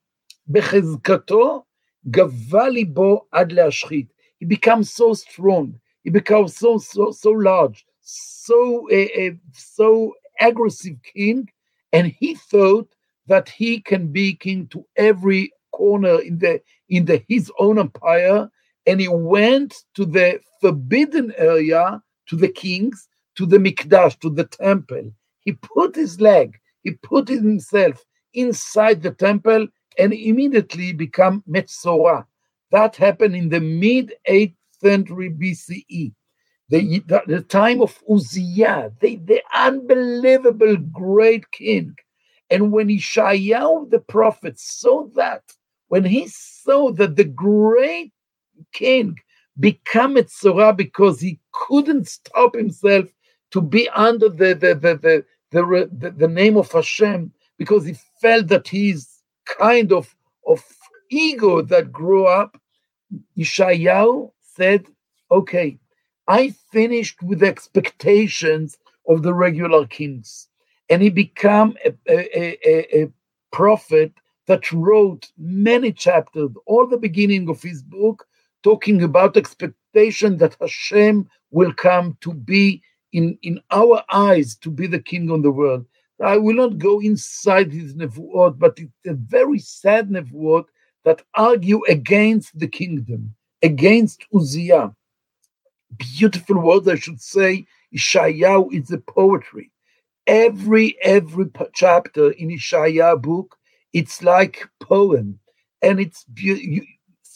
בחזקתו 0.51 1.65
גבה 2.11 2.69
ליבו 2.69 3.21
עד 3.33 3.53
להשחית. 3.53 4.07
He 4.41 4.47
becomes 4.47 4.93
so 4.93 5.15
strong, 5.15 5.81
he 6.03 6.11
becomes 6.11 6.57
so, 6.57 6.79
so, 6.79 7.11
so 7.13 7.31
large, 7.31 7.87
so, 8.01 8.89
uh, 8.93 9.23
uh, 9.23 9.31
so 9.53 10.13
aggressive 10.41 10.97
king, 11.03 11.49
and 11.93 12.09
he 12.09 12.35
thought 12.35 12.89
that 13.27 13.49
he 13.49 13.81
can 13.81 14.09
be 14.09 14.35
king 14.35 14.67
to 14.69 14.85
every 14.97 15.53
corner 15.73 16.21
in 16.21 16.39
the 16.39 16.61
in 16.89 17.07
the 17.07 17.25
his 17.29 17.51
own 17.59 17.79
empire 17.79 18.51
and 18.90 19.00
he 19.00 19.08
went 19.08 19.76
to 19.96 20.06
the 20.06 20.40
forbidden 20.62 21.34
area 21.38 22.02
to 22.28 22.36
the 22.36 22.48
kings 22.48 23.08
to 23.36 23.46
the 23.46 23.58
mikdash 23.58 24.20
to 24.20 24.30
the 24.30 24.46
temple. 24.46 25.12
He 25.42 25.54
put 25.54 25.96
his 25.96 26.20
leg 26.20 26.60
he 26.84 26.92
put 26.92 27.28
himself 27.28 28.04
inside 28.34 29.02
the 29.02 29.12
temple 29.12 29.68
and 29.98 30.14
immediately 30.14 30.94
become 30.94 31.44
metzora. 31.48 32.26
That 32.72 32.96
happened 32.96 33.36
in 33.36 33.50
the 33.50 33.60
mid 33.60 34.14
8th 34.28 34.56
century 34.82 35.30
bce 35.30 36.14
the, 36.70 37.04
the, 37.28 37.42
time 37.42 37.82
of 37.82 38.00
Uzziah, 38.08 38.92
the, 39.02 39.16
the 39.16 39.42
unbelievable 39.56 40.78
great 40.78 41.50
king. 41.52 41.96
And 42.52 42.72
when 42.72 42.90
Ishayahu 42.90 43.90
the 43.90 44.00
prophet 44.00 44.60
saw 44.60 45.08
that, 45.16 45.42
when 45.88 46.06
he 46.06 46.28
saw 46.28 46.92
that 46.92 47.16
the 47.16 47.24
great 47.24 48.14
king 48.74 49.16
became 49.60 50.18
a 50.18 50.24
tzora 50.24 50.76
because 50.76 51.20
he 51.20 51.40
couldn't 51.52 52.08
stop 52.08 52.56
himself 52.56 53.06
to 53.52 53.62
be 53.62 53.90
under 53.90 54.30
the 54.30 54.54
the 54.54 54.76
the 54.76 54.96
the, 54.96 55.26
the, 55.52 55.90
the, 55.92 56.12
the 56.12 56.28
name 56.28 56.58
of 56.58 56.72
Hashem, 56.72 57.32
because 57.58 57.86
he 57.86 57.96
felt 58.22 58.48
that 58.48 58.68
he's 58.68 59.22
kind 59.58 59.92
of 59.92 60.16
of 60.48 60.64
ego 61.10 61.62
that 61.62 61.92
grew 61.92 62.26
up, 62.26 62.60
Ishayahu 63.38 64.32
said, 64.42 64.86
okay, 65.32 65.78
I 66.28 66.54
finished 66.72 67.22
with 67.24 67.44
expectations 67.44 68.78
of 69.08 69.24
the 69.24 69.34
regular 69.34 69.88
kings. 69.88 70.48
And 70.90 71.02
he 71.02 71.10
became 71.10 71.76
a, 71.86 71.94
a, 72.08 72.70
a, 72.70 73.04
a 73.04 73.12
prophet 73.52 74.14
that 74.48 74.72
wrote 74.72 75.32
many 75.38 75.92
chapters, 75.92 76.50
all 76.66 76.88
the 76.88 76.98
beginning 76.98 77.50
of 77.50 77.62
his 77.62 77.82
book, 77.84 78.28
talking 78.64 79.04
about 79.04 79.38
expectation 79.38 80.38
that 80.38 80.56
Hashem 80.60 81.30
will 81.52 81.74
come 81.74 82.18
to 82.22 82.34
be 82.34 82.82
in, 83.14 83.38
in 83.42 83.60
our 83.72 84.04
eyes 84.12 84.56
to 84.58 84.70
be 84.70 84.88
the 84.88 85.00
king 85.00 85.32
on 85.32 85.42
the 85.42 85.52
world. 85.52 85.86
I 86.22 86.38
will 86.38 86.56
not 86.56 86.78
go 86.78 87.00
inside 87.00 87.72
his 87.72 87.94
nevuot, 87.96 88.60
but 88.60 88.78
it's 88.78 88.92
a 89.08 89.14
very 89.14 89.60
sad 89.60 90.10
nevuot 90.10 90.66
that 91.06 91.24
argue 91.34 91.82
against 91.88 92.58
the 92.60 92.68
kingdom, 92.68 93.34
against 93.64 94.26
Uzziah. 94.34 94.94
Beautiful 95.98 96.60
words, 96.60 96.88
I 96.88 96.96
should 96.96 97.22
say. 97.22 97.66
Ishayahu 97.96 98.74
is 98.74 98.92
a 98.92 98.98
poetry 98.98 99.72
every 100.30 100.96
every 101.02 101.50
chapter 101.74 102.32
in 102.32 102.50
Ishaya 102.50 103.20
book, 103.20 103.58
it's 103.94 104.22
like 104.22 104.70
poem, 104.80 105.40
and 105.82 106.00
it's 106.00 106.24
you, 106.38 106.86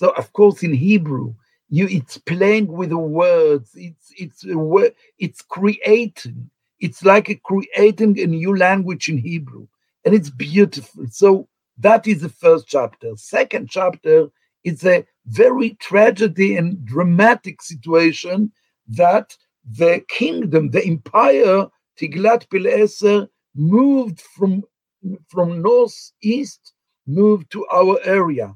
so 0.04 0.10
of 0.10 0.34
course 0.34 0.64
in 0.64 0.74
Hebrew, 0.74 1.34
you 1.70 1.88
it's 1.88 2.18
playing 2.18 2.68
with 2.68 2.90
the 2.90 2.98
words. 2.98 3.72
It's 3.74 4.12
it's 4.18 4.46
it's 5.18 5.42
creating. 5.42 6.50
It's 6.82 7.06
like 7.06 7.30
a 7.30 7.36
creating 7.36 8.20
a 8.20 8.28
new 8.28 8.54
language 8.58 9.08
in 9.08 9.18
Hebrew, 9.18 9.66
and 10.04 10.14
it's 10.14 10.30
beautiful. 10.30 11.06
So 11.10 11.48
that 11.78 12.06
is 12.06 12.20
the 12.20 12.28
first 12.28 12.68
chapter. 12.68 13.16
Second 13.16 13.70
chapter 13.70 14.28
is 14.66 14.84
a 14.86 15.06
very 15.28 15.76
tragedy 15.76 16.58
and 16.58 16.84
dramatic 16.84 17.62
situation 17.62 18.52
that 18.90 19.38
the 19.72 20.04
kingdom, 20.10 20.72
the 20.72 20.86
empire 20.86 21.68
Tiglat-Pileser 21.98 23.30
moved 23.56 24.20
from, 24.20 24.64
from 25.30 25.62
northeast, 25.62 26.74
moved 27.08 27.50
to 27.52 27.66
our 27.68 28.00
area. 28.04 28.54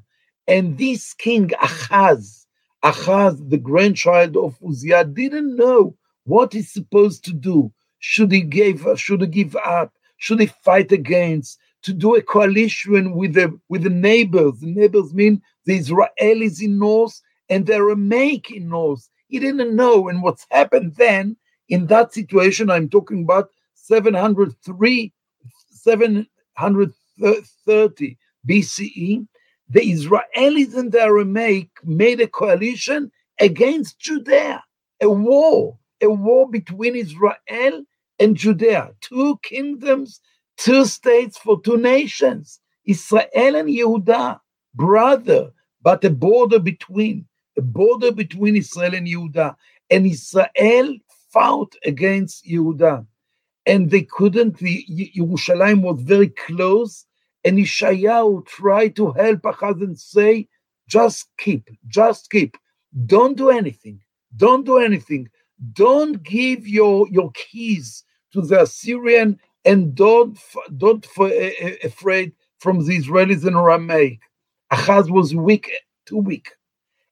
And 0.48 0.76
this 0.78 1.12
king, 1.12 1.48
Achaz, 1.48 2.46
Achaz, 2.82 3.50
the 3.50 3.58
grandchild 3.58 4.34
of 4.36 4.58
Uzziah, 4.66 5.04
didn't 5.04 5.56
know 5.56 5.94
what 6.24 6.54
he's 6.54 6.72
supposed 6.72 7.22
to 7.26 7.34
do. 7.34 7.70
Should 7.98 8.32
he 8.32 8.40
give, 8.40 8.86
should 8.96 9.20
he 9.20 9.26
give 9.26 9.54
up? 9.56 9.92
Should 10.16 10.40
he 10.40 10.46
fight 10.46 10.90
against? 10.90 11.58
To 11.82 11.92
do 11.92 12.16
a 12.16 12.22
coalition 12.22 13.14
with 13.14 13.34
the 13.34 13.56
with 13.68 13.82
the 13.84 13.90
neighbors. 13.90 14.58
The 14.60 14.66
neighbors 14.66 15.14
mean 15.14 15.40
the 15.64 15.78
Israelis 15.78 16.60
in 16.60 16.76
north 16.78 17.20
and 17.48 17.66
the 17.66 17.74
Aramaic 17.74 18.50
in 18.50 18.68
north. 18.68 19.08
He 19.28 19.38
didn't 19.38 19.76
know. 19.76 20.08
And 20.08 20.20
what's 20.22 20.44
happened 20.50 20.96
then 20.96 21.36
in 21.68 21.86
that 21.86 22.12
situation, 22.12 22.68
I'm 22.68 22.88
talking 22.88 23.22
about 23.22 23.50
703, 23.74 25.12
730 25.70 28.18
BCE, 28.48 29.28
the 29.70 29.80
Israelis 29.80 30.74
and 30.76 30.92
the 30.92 31.02
Aramaic 31.02 31.70
made 31.84 32.20
a 32.20 32.26
coalition 32.28 33.10
against 33.40 33.98
Judea, 34.00 34.64
a 35.00 35.10
war, 35.10 35.78
a 36.02 36.08
war 36.08 36.48
between 36.48 36.96
Israel 36.96 37.84
and 38.18 38.36
Judea, 38.36 38.92
two 39.00 39.38
kingdoms, 39.42 40.20
two 40.56 40.84
states 40.86 41.38
for 41.38 41.60
two 41.60 41.76
nations, 41.76 42.60
Israel 42.84 43.26
and 43.34 43.68
Yehuda, 43.68 44.40
brother, 44.74 45.50
but 45.82 46.04
a 46.04 46.10
border 46.10 46.58
between, 46.58 47.26
a 47.56 47.62
border 47.62 48.12
between 48.12 48.56
Israel 48.56 48.94
and 48.94 49.06
Yehuda. 49.06 49.54
And 49.90 50.06
Israel 50.06 50.96
fought 51.32 51.74
against 51.84 52.46
Yehuda. 52.46 53.06
And 53.66 53.90
they 53.90 54.02
couldn't, 54.02 54.58
the 54.58 54.84
Yerushalayim 55.16 55.82
was 55.82 56.00
very 56.00 56.28
close. 56.28 57.06
And 57.44 57.58
Ishayahu 57.58 58.46
tried 58.46 58.96
to 58.96 59.12
help 59.12 59.42
Achaz 59.42 59.82
and 59.82 59.98
say, 59.98 60.48
just 60.88 61.28
keep, 61.38 61.68
just 61.86 62.30
keep. 62.30 62.56
Don't 63.06 63.36
do 63.36 63.50
anything. 63.50 64.00
Don't 64.36 64.64
do 64.64 64.78
anything. 64.78 65.28
Don't 65.72 66.22
give 66.22 66.66
your, 66.66 67.08
your 67.08 67.30
keys 67.32 68.04
to 68.32 68.42
the 68.42 68.62
Assyrian 68.62 69.38
and 69.64 69.94
don't, 69.94 70.38
don't 70.76 71.06
f- 71.16 71.84
afraid 71.84 72.32
from 72.58 72.84
the 72.86 72.98
Israelis 72.98 73.46
and 73.46 73.56
Aramaic. 73.56 74.20
Achaz 74.72 75.10
was 75.10 75.34
weak, 75.34 75.70
too 76.06 76.18
weak. 76.18 76.50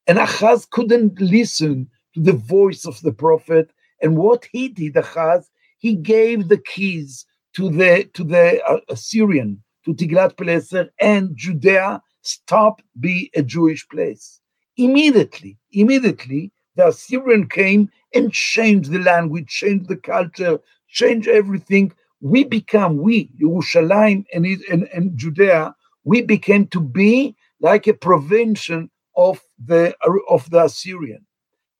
And 0.07 0.19
Achaz 0.19 0.69
couldn't 0.71 1.21
listen 1.21 1.89
to 2.15 2.21
the 2.21 2.33
voice 2.33 2.85
of 2.85 3.01
the 3.03 3.13
prophet. 3.13 3.71
And 4.01 4.17
what 4.17 4.47
he 4.53 4.69
did, 4.69 4.95
Achaz, 4.95 5.47
he 5.79 5.95
gave 5.95 6.49
the 6.49 6.59
keys 6.59 7.27
to 7.55 7.71
the 7.71 8.05
to 8.15 8.25
the 8.25 8.63
uh, 8.65 8.81
Assyrian, 8.89 9.63
to 9.87 9.95
Tiglath-Pileser, 9.95 10.91
and 11.01 11.35
Judea 11.35 12.03
stop 12.21 12.83
be 13.01 13.31
a 13.35 13.43
Jewish 13.43 13.89
place. 13.89 14.41
Immediately, 14.77 15.57
immediately, 15.73 16.53
the 16.75 16.89
Assyrian 16.89 17.49
came 17.49 17.91
and 18.15 18.33
changed 18.33 18.91
the 18.91 18.99
language, 18.99 19.49
changed 19.49 19.89
the 19.89 19.97
culture, 19.97 20.61
changed 20.89 21.29
everything. 21.29 21.93
We 22.21 22.45
become, 22.45 22.99
we, 22.99 23.31
Yerushalayim 23.41 24.27
and, 24.35 24.45
and, 24.45 24.89
and 24.93 25.17
Judea, 25.17 25.75
we 26.05 26.21
became 26.21 26.67
to 26.69 26.81
be 26.81 27.35
like 27.61 27.87
a 27.87 27.95
prevention 27.95 28.91
of 29.17 29.41
the 29.65 29.95
of 30.29 30.51
the 30.51 30.65
Assyrian. 30.65 31.25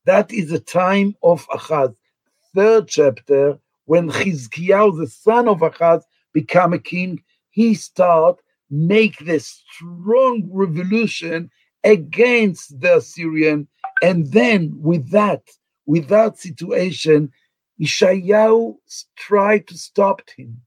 That 0.05 0.31
is 0.31 0.49
the 0.49 0.59
time 0.59 1.15
of 1.21 1.47
Achaz. 1.49 1.95
Third 2.55 2.87
chapter, 2.87 3.59
when 3.85 4.09
Chizkiyahu, 4.09 4.97
the 4.97 5.07
son 5.07 5.47
of 5.47 5.59
Achaz, 5.59 6.03
become 6.33 6.73
a 6.73 6.79
king, 6.79 7.21
he 7.57 7.73
start 7.73 8.39
make 8.69 9.17
the 9.25 9.39
strong 9.39 10.47
revolution 10.51 11.49
against 11.83 12.79
the 12.79 12.97
Assyrian. 12.97 13.67
And 14.03 14.31
then 14.31 14.73
with 14.75 15.09
that, 15.09 15.41
with 15.87 16.07
that 16.09 16.37
situation, 16.37 17.31
Ishayahu 17.81 18.75
tried 19.15 19.65
to 19.69 19.75
stop 19.75 20.21
him. 20.37 20.61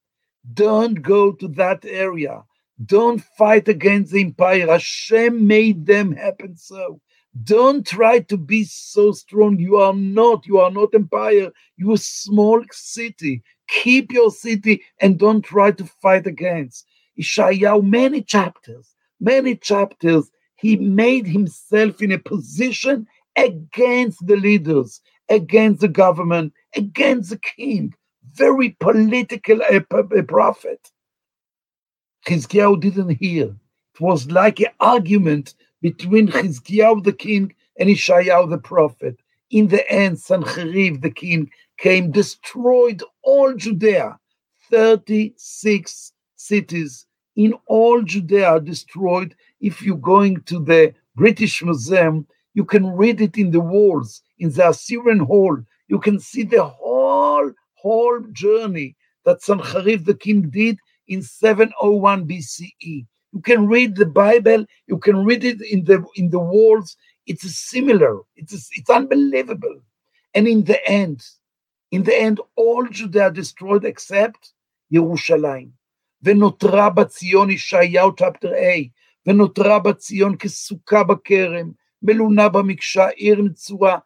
Don't 0.52 1.00
go 1.00 1.30
to 1.30 1.46
that 1.62 1.84
area. 1.84 2.42
Don't 2.84 3.22
fight 3.38 3.68
against 3.68 4.10
the 4.12 4.22
empire. 4.22 4.66
Hashem 4.66 5.46
made 5.46 5.86
them 5.86 6.10
happen 6.16 6.56
so. 6.56 7.00
Don't 7.44 7.86
try 7.86 8.18
to 8.30 8.36
be 8.36 8.64
so 8.64 9.12
strong. 9.12 9.60
You 9.60 9.76
are 9.76 9.94
not. 9.94 10.44
You 10.44 10.58
are 10.58 10.72
not 10.72 10.92
empire. 10.92 11.52
You 11.76 11.90
are 11.92 11.94
a 11.94 11.98
small 11.98 12.64
city. 12.72 13.44
Keep 13.70 14.12
your 14.12 14.30
city 14.30 14.82
and 15.00 15.18
don't 15.18 15.42
try 15.42 15.70
to 15.70 15.84
fight 15.84 16.26
against. 16.26 16.86
Ishayahu, 17.18 17.84
many 17.84 18.22
chapters, 18.22 18.94
many 19.20 19.56
chapters, 19.56 20.30
he 20.56 20.76
made 20.76 21.26
himself 21.26 22.02
in 22.02 22.12
a 22.12 22.18
position 22.18 23.06
against 23.36 24.26
the 24.26 24.36
leaders, 24.36 25.00
against 25.28 25.80
the 25.80 25.88
government, 25.88 26.52
against 26.74 27.30
the 27.30 27.38
king. 27.38 27.94
Very 28.34 28.70
political 28.80 29.60
a, 29.62 29.76
a 29.76 30.22
prophet. 30.22 30.90
Chizkiyahu 32.26 32.80
didn't 32.80 33.10
hear. 33.10 33.54
It 33.94 34.00
was 34.00 34.30
like 34.30 34.60
an 34.60 34.72
argument 34.80 35.54
between 35.80 36.28
Chizkiyahu 36.28 37.04
the 37.04 37.12
king 37.12 37.54
and 37.78 37.88
Ishayahu 37.88 38.50
the 38.50 38.58
prophet. 38.58 39.20
In 39.50 39.68
the 39.68 39.88
end, 39.90 40.16
Sancheriv 40.16 41.02
the 41.02 41.10
king 41.10 41.50
came, 41.80 42.10
destroyed 42.10 43.02
all 43.22 43.54
Judea. 43.54 44.18
36 44.70 46.12
cities 46.36 47.06
in 47.36 47.54
all 47.66 48.02
Judea 48.02 48.60
destroyed. 48.60 49.34
If 49.60 49.82
you're 49.82 49.96
going 49.96 50.42
to 50.44 50.60
the 50.60 50.94
British 51.16 51.62
Museum, 51.62 52.26
you 52.54 52.64
can 52.64 52.86
read 52.86 53.20
it 53.20 53.36
in 53.36 53.50
the 53.50 53.60
walls, 53.60 54.22
in 54.38 54.50
the 54.50 54.68
Assyrian 54.68 55.20
Hall. 55.20 55.58
You 55.88 55.98
can 55.98 56.20
see 56.20 56.44
the 56.44 56.64
whole, 56.64 57.50
whole 57.74 58.20
journey 58.32 58.96
that 59.24 59.42
Sancheriv 59.42 60.04
the 60.04 60.14
king 60.14 60.50
did 60.50 60.78
in 61.08 61.22
701 61.22 62.26
BCE. 62.26 63.06
You 63.32 63.40
can 63.42 63.66
read 63.66 63.96
the 63.96 64.06
Bible, 64.06 64.64
you 64.86 64.98
can 64.98 65.24
read 65.24 65.44
it 65.44 65.60
in 65.62 65.84
the 65.84 66.04
in 66.16 66.30
the 66.30 66.38
walls. 66.38 66.96
It's 67.26 67.48
similar. 67.54 68.20
It's 68.36 68.52
it's 68.76 68.90
unbelievable. 68.90 69.80
And 70.34 70.48
in 70.48 70.64
the 70.64 70.84
end, 70.88 71.22
in 71.91 72.03
the 72.03 72.15
end, 72.15 72.39
all 72.55 72.85
Judea 72.87 73.31
destroyed 73.31 73.85
except 73.85 74.53
Yerushalayim. 74.91 75.71
ונותרה 76.21 76.89
בציון 76.89 77.49
ישעיהו 77.49 78.11
chapter 78.19 78.51
A, 78.51 78.89
ונותרה 79.27 79.79
בציון 79.79 80.35
כסוכה 80.37 81.03
בכרם, 81.03 81.71
מלונה 82.01 82.49
במקשה, 82.49 83.07
עיר 83.07 83.41
נצורה. 83.41 83.97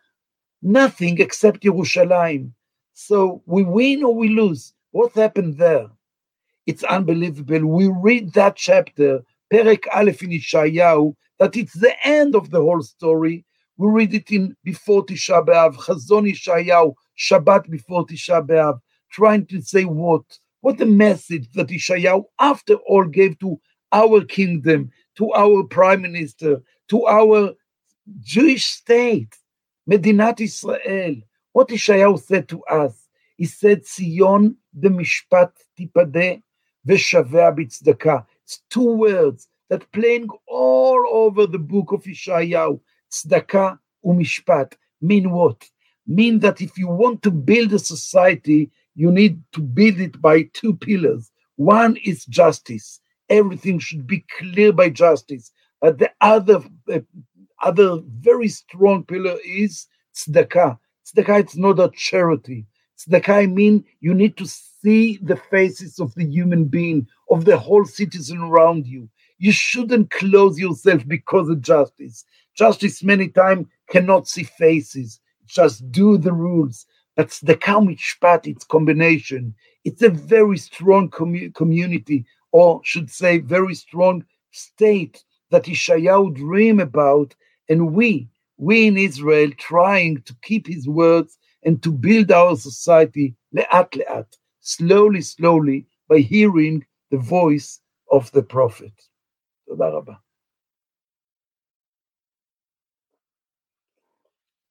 Nothing 0.66 1.20
except 1.20 1.64
Yerushalayim. 1.64 2.52
So 2.94 3.42
we 3.46 3.64
win 3.64 4.04
or 4.04 4.14
we 4.14 4.30
lose. 4.30 4.74
What 4.92 5.14
happened 5.14 5.58
there? 5.58 5.88
It's 6.66 6.84
unbelievable. 6.84 7.66
We 7.66 7.88
read 7.88 8.34
that 8.34 8.56
chapter, 8.58 9.24
Perek 9.52 9.86
Aleph 9.94 10.22
in 10.22 10.32
Ishayahu, 10.32 11.16
that 11.40 11.56
it's 11.56 11.74
the 11.74 11.96
end 12.06 12.36
of 12.36 12.50
the 12.52 12.62
whole 12.62 12.82
story. 12.82 13.46
We 13.78 13.88
read 13.90 14.14
it 14.14 14.30
in 14.32 14.58
before 14.66 15.06
Tisha 15.06 15.46
B'Av, 15.46 15.76
Chazon 15.76 16.30
Ishayahu, 16.30 16.94
Shabbat 17.19 17.71
before 17.71 18.07
Tisha 18.07 18.47
B'Av, 18.47 18.81
trying 19.11 19.47
to 19.47 19.61
say 19.61 19.85
what? 19.85 20.39
What 20.61 20.81
a 20.81 20.87
message 20.87 21.51
that 21.53 21.69
Ishayahu, 21.69 22.25
after 22.39 22.75
all, 22.75 23.05
gave 23.05 23.39
to 23.41 23.61
our 23.93 24.25
kingdom, 24.25 24.91
to 25.17 25.33
our 25.33 25.62
prime 25.65 26.03
minister, 26.03 26.62
to 26.89 27.07
our 27.07 27.53
Jewish 28.21 28.65
state, 28.65 29.37
Medinat 29.89 30.41
Israel. 30.41 31.17
What 31.53 31.69
Ishayahu 31.69 32.21
said 32.21 32.49
to 32.49 32.62
us, 32.65 33.09
he 33.37 33.45
said, 33.45 33.87
Sion 33.87 34.57
b'mishpat 34.79 35.53
tipadeh 35.79 36.43
v'shaveh 36.87 37.57
b'tzedakah. 37.57 38.27
It's 38.43 38.62
two 38.71 38.93
words 38.97 39.49
that 39.69 39.91
playing 39.93 40.29
all 40.49 41.05
over 41.11 41.47
the 41.47 41.59
book 41.59 41.93
of 41.93 42.05
Ishayahu, 42.05 42.81
tzedakah 43.12 43.79
u'mishpat. 44.05 44.73
Mean 45.01 45.31
what? 45.31 45.69
Mean 46.07 46.41
that 46.41 46.61
if 46.61 46.77
you 46.77 46.89
want 46.89 47.23
to 47.23 47.31
build 47.31 47.73
a 47.73 47.79
society, 47.79 48.71
you 48.95 49.11
need 49.11 49.43
to 49.53 49.61
build 49.61 50.01
it 50.01 50.21
by 50.21 50.43
two 50.55 50.75
pillars. 50.75 51.31
One 51.57 51.97
is 52.05 52.25
justice. 52.27 53.01
Everything 53.29 53.79
should 53.79 54.07
be 54.07 54.25
clear 54.39 54.73
by 54.73 54.91
justice. 54.91 55.51
But 55.81 55.99
the 55.99 56.11
other, 56.21 56.63
uh, 56.93 57.01
other 57.63 58.01
very 58.19 58.49
strong 58.49 59.05
pillar 59.05 59.37
is 59.45 59.87
tzedakah. 60.15 60.79
Tzedakah, 61.07 61.41
it's 61.41 61.57
not 61.57 61.81
a 61.81 61.91
charity. 61.95 62.67
Tzedakah, 62.99 63.35
I 63.35 63.47
mean, 63.47 63.85
you 64.01 64.15
need 64.15 64.37
to 64.37 64.47
see 64.47 65.19
the 65.23 65.37
faces 65.37 65.99
of 65.99 66.15
the 66.15 66.27
human 66.27 66.67
being, 66.67 67.07
of 67.31 67.45
the 67.45 67.59
whole 67.59 67.85
citizen 67.85 68.39
around 68.39 68.87
you. 68.87 69.09
You 69.39 69.53
shouldn't 69.53 70.11
close 70.11 70.59
yourself 70.59 71.07
because 71.07 71.49
of 71.49 71.61
justice. 71.61 72.25
Justice 72.55 73.03
many 73.03 73.29
times 73.29 73.67
cannot 73.91 74.29
see 74.29 74.45
faces 74.45 75.21
Just 75.46 75.92
do 75.92 76.18
the 76.18 76.34
rules. 76.34 76.86
That's 77.16 77.40
the 77.42 77.56
Kamishpat, 77.56 78.48
it's 78.48 78.64
combination. 78.64 79.56
It's 79.84 80.02
a 80.02 80.10
very 80.10 80.58
strong 80.58 81.10
commu- 81.10 81.54
community, 81.54 82.26
or 82.52 82.82
should 82.84 83.10
say, 83.10 83.40
very 83.40 83.76
strong 83.76 84.26
state 84.52 85.24
that 85.52 85.64
Ishayahu 85.64 86.36
dream 86.36 86.80
about, 86.80 87.36
and 87.68 87.94
we, 87.94 88.30
we 88.58 88.88
in 88.88 88.98
Israel, 88.98 89.52
trying 89.58 90.22
to 90.24 90.36
keep 90.44 90.68
his 90.68 90.88
words 90.88 91.38
and 91.64 91.82
to 91.84 91.92
build 91.92 92.32
our 92.32 92.56
society 92.56 93.36
le'at 93.56 93.92
le'at 93.92 94.38
slowly, 94.62 95.22
slowly, 95.22 95.86
by 96.08 96.20
hearing 96.20 96.86
the 97.12 97.18
voice 97.18 97.80
of 98.12 98.32
the 98.32 98.44
prophet. 98.44 98.94
תודה 99.68 99.88
רבה. 99.88 100.23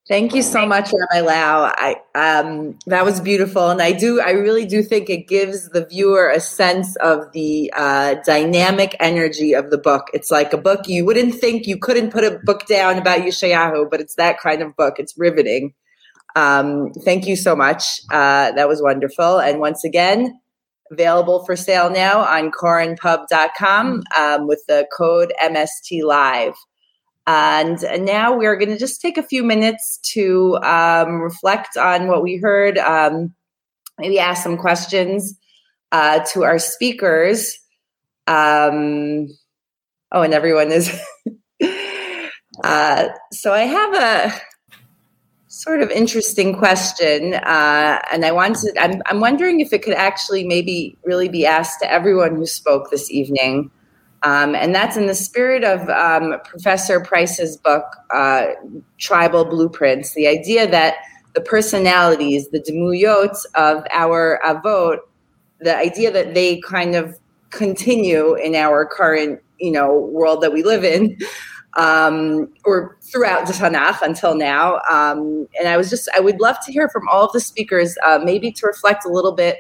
Thank 0.05 0.35
you 0.35 0.41
so 0.41 0.65
much, 0.65 0.91
Rabbi 0.91 1.25
Lau. 1.25 1.71
I 1.73 1.95
um, 2.13 2.77
that 2.87 3.05
was 3.05 3.21
beautiful, 3.21 3.69
and 3.69 3.81
I 3.81 3.93
do, 3.93 4.19
I 4.19 4.31
really 4.31 4.65
do 4.65 4.83
think 4.83 5.09
it 5.09 5.29
gives 5.29 5.69
the 5.69 5.85
viewer 5.85 6.29
a 6.29 6.41
sense 6.41 6.97
of 6.97 7.31
the 7.31 7.71
uh, 7.73 8.15
dynamic 8.25 8.97
energy 8.99 9.53
of 9.53 9.69
the 9.69 9.77
book. 9.77 10.07
It's 10.13 10.29
like 10.29 10.51
a 10.51 10.57
book 10.57 10.89
you 10.89 11.05
wouldn't 11.05 11.35
think 11.35 11.67
you 11.67 11.77
couldn't 11.77 12.11
put 12.11 12.25
a 12.25 12.37
book 12.43 12.65
down 12.67 12.97
about 12.97 13.21
Yeshayahu, 13.21 13.89
but 13.89 14.01
it's 14.01 14.15
that 14.15 14.41
kind 14.41 14.61
of 14.61 14.75
book. 14.75 14.95
It's 14.99 15.17
riveting. 15.17 15.73
Um, 16.35 16.91
thank 17.05 17.25
you 17.25 17.37
so 17.37 17.55
much. 17.55 18.01
Uh, 18.11 18.51
that 18.51 18.67
was 18.67 18.81
wonderful, 18.81 19.39
and 19.39 19.61
once 19.61 19.85
again, 19.85 20.37
available 20.91 21.45
for 21.45 21.55
sale 21.55 21.89
now 21.89 22.19
on 22.19 22.51
korenpub.com 22.51 24.03
um, 24.17 24.47
with 24.47 24.65
the 24.67 24.85
code 24.91 25.31
MST 25.41 26.03
Live. 26.03 26.55
And 27.25 27.79
now 28.05 28.37
we're 28.37 28.57
going 28.57 28.69
to 28.69 28.77
just 28.77 29.01
take 29.01 29.17
a 29.17 29.23
few 29.23 29.43
minutes 29.43 29.97
to 30.13 30.57
um, 30.57 31.21
reflect 31.21 31.77
on 31.77 32.07
what 32.07 32.21
we 32.21 32.37
heard, 32.37 32.77
um, 32.77 33.33
maybe 33.97 34.19
ask 34.19 34.43
some 34.43 34.57
questions 34.57 35.37
uh, 35.93 36.19
to 36.33 36.43
our 36.43 36.59
speakers. 36.59 37.57
Um, 38.27 39.27
oh, 40.11 40.21
and 40.21 40.33
everyone 40.33 40.71
is. 40.71 40.91
uh, 42.63 43.07
so 43.31 43.53
I 43.53 43.61
have 43.61 43.93
a 43.93 44.41
sort 45.47 45.81
of 45.81 45.91
interesting 45.91 46.57
question, 46.57 47.35
uh, 47.35 47.99
and 48.11 48.25
I 48.25 48.31
wanted. 48.31 48.77
I'm, 48.77 49.01
I'm 49.05 49.19
wondering 49.19 49.59
if 49.59 49.71
it 49.71 49.83
could 49.83 49.93
actually 49.93 50.45
maybe 50.45 50.97
really 51.05 51.29
be 51.29 51.45
asked 51.45 51.79
to 51.81 51.91
everyone 51.91 52.35
who 52.35 52.45
spoke 52.45 52.89
this 52.89 53.11
evening. 53.11 53.71
Um, 54.23 54.55
and 54.55 54.73
that's 54.73 54.95
in 54.95 55.07
the 55.07 55.15
spirit 55.15 55.63
of 55.63 55.87
um, 55.89 56.39
Professor 56.45 57.01
Price's 57.01 57.57
book, 57.57 57.83
uh, 58.13 58.47
Tribal 58.97 59.43
Blueprints, 59.43 60.13
the 60.13 60.27
idea 60.27 60.65
that 60.69 60.95
the 61.35 61.41
personalities, 61.41 62.49
the 62.49 62.59
demuyot 62.59 63.35
of 63.55 63.83
our 63.91 64.39
avot, 64.45 64.99
the 65.59 65.75
idea 65.75 66.11
that 66.11 66.33
they 66.33 66.61
kind 66.61 66.95
of 66.95 67.19
continue 67.49 68.35
in 68.35 68.55
our 68.55 68.85
current, 68.85 69.41
you 69.59 69.71
know, 69.71 69.97
world 70.11 70.41
that 70.41 70.53
we 70.53 70.63
live 70.63 70.85
in, 70.85 71.17
um, 71.77 72.47
or 72.63 72.97
throughout 73.01 73.47
the 73.47 73.53
Tanakh 73.53 74.01
until 74.01 74.35
now. 74.35 74.79
Um, 74.89 75.47
and 75.59 75.67
I 75.67 75.75
was 75.75 75.89
just, 75.89 76.07
I 76.15 76.19
would 76.19 76.39
love 76.39 76.57
to 76.65 76.71
hear 76.71 76.87
from 76.87 77.07
all 77.09 77.25
of 77.25 77.33
the 77.33 77.39
speakers, 77.39 77.95
uh, 78.05 78.19
maybe 78.23 78.51
to 78.53 78.67
reflect 78.67 79.05
a 79.05 79.09
little 79.09 79.33
bit 79.33 79.57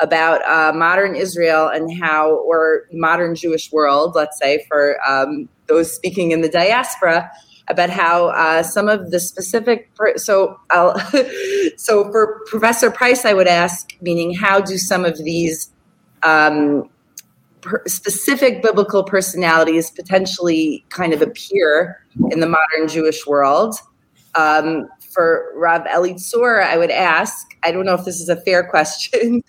about 0.00 0.44
uh, 0.44 0.76
modern 0.76 1.14
Israel 1.14 1.68
and 1.68 1.96
how, 1.96 2.36
or 2.36 2.84
modern 2.92 3.34
Jewish 3.34 3.70
world, 3.72 4.14
let's 4.14 4.38
say, 4.38 4.64
for 4.68 4.98
um, 5.08 5.48
those 5.66 5.92
speaking 5.92 6.32
in 6.32 6.40
the 6.40 6.48
diaspora, 6.48 7.30
about 7.68 7.88
how 7.88 8.26
uh, 8.28 8.62
some 8.62 8.88
of 8.88 9.10
the 9.10 9.20
specific. 9.20 9.90
So, 10.16 10.58
I'll, 10.70 10.98
so 11.76 12.10
for 12.10 12.40
Professor 12.46 12.90
Price, 12.90 13.24
I 13.24 13.32
would 13.32 13.46
ask, 13.46 13.90
meaning, 14.00 14.34
how 14.34 14.60
do 14.60 14.76
some 14.76 15.04
of 15.04 15.16
these 15.18 15.70
um, 16.22 16.90
specific 17.86 18.62
biblical 18.62 19.04
personalities 19.04 19.90
potentially 19.90 20.84
kind 20.90 21.12
of 21.12 21.22
appear 21.22 22.04
in 22.30 22.40
the 22.40 22.48
modern 22.48 22.88
Jewish 22.88 23.26
world? 23.26 23.76
Um, 24.34 24.88
for 25.14 25.52
Rav 25.54 25.82
Elitzur, 25.82 26.62
I 26.62 26.76
would 26.76 26.90
ask, 26.90 27.56
I 27.62 27.72
don't 27.72 27.86
know 27.86 27.94
if 27.94 28.04
this 28.04 28.20
is 28.20 28.28
a 28.28 28.40
fair 28.40 28.64
question, 28.70 29.42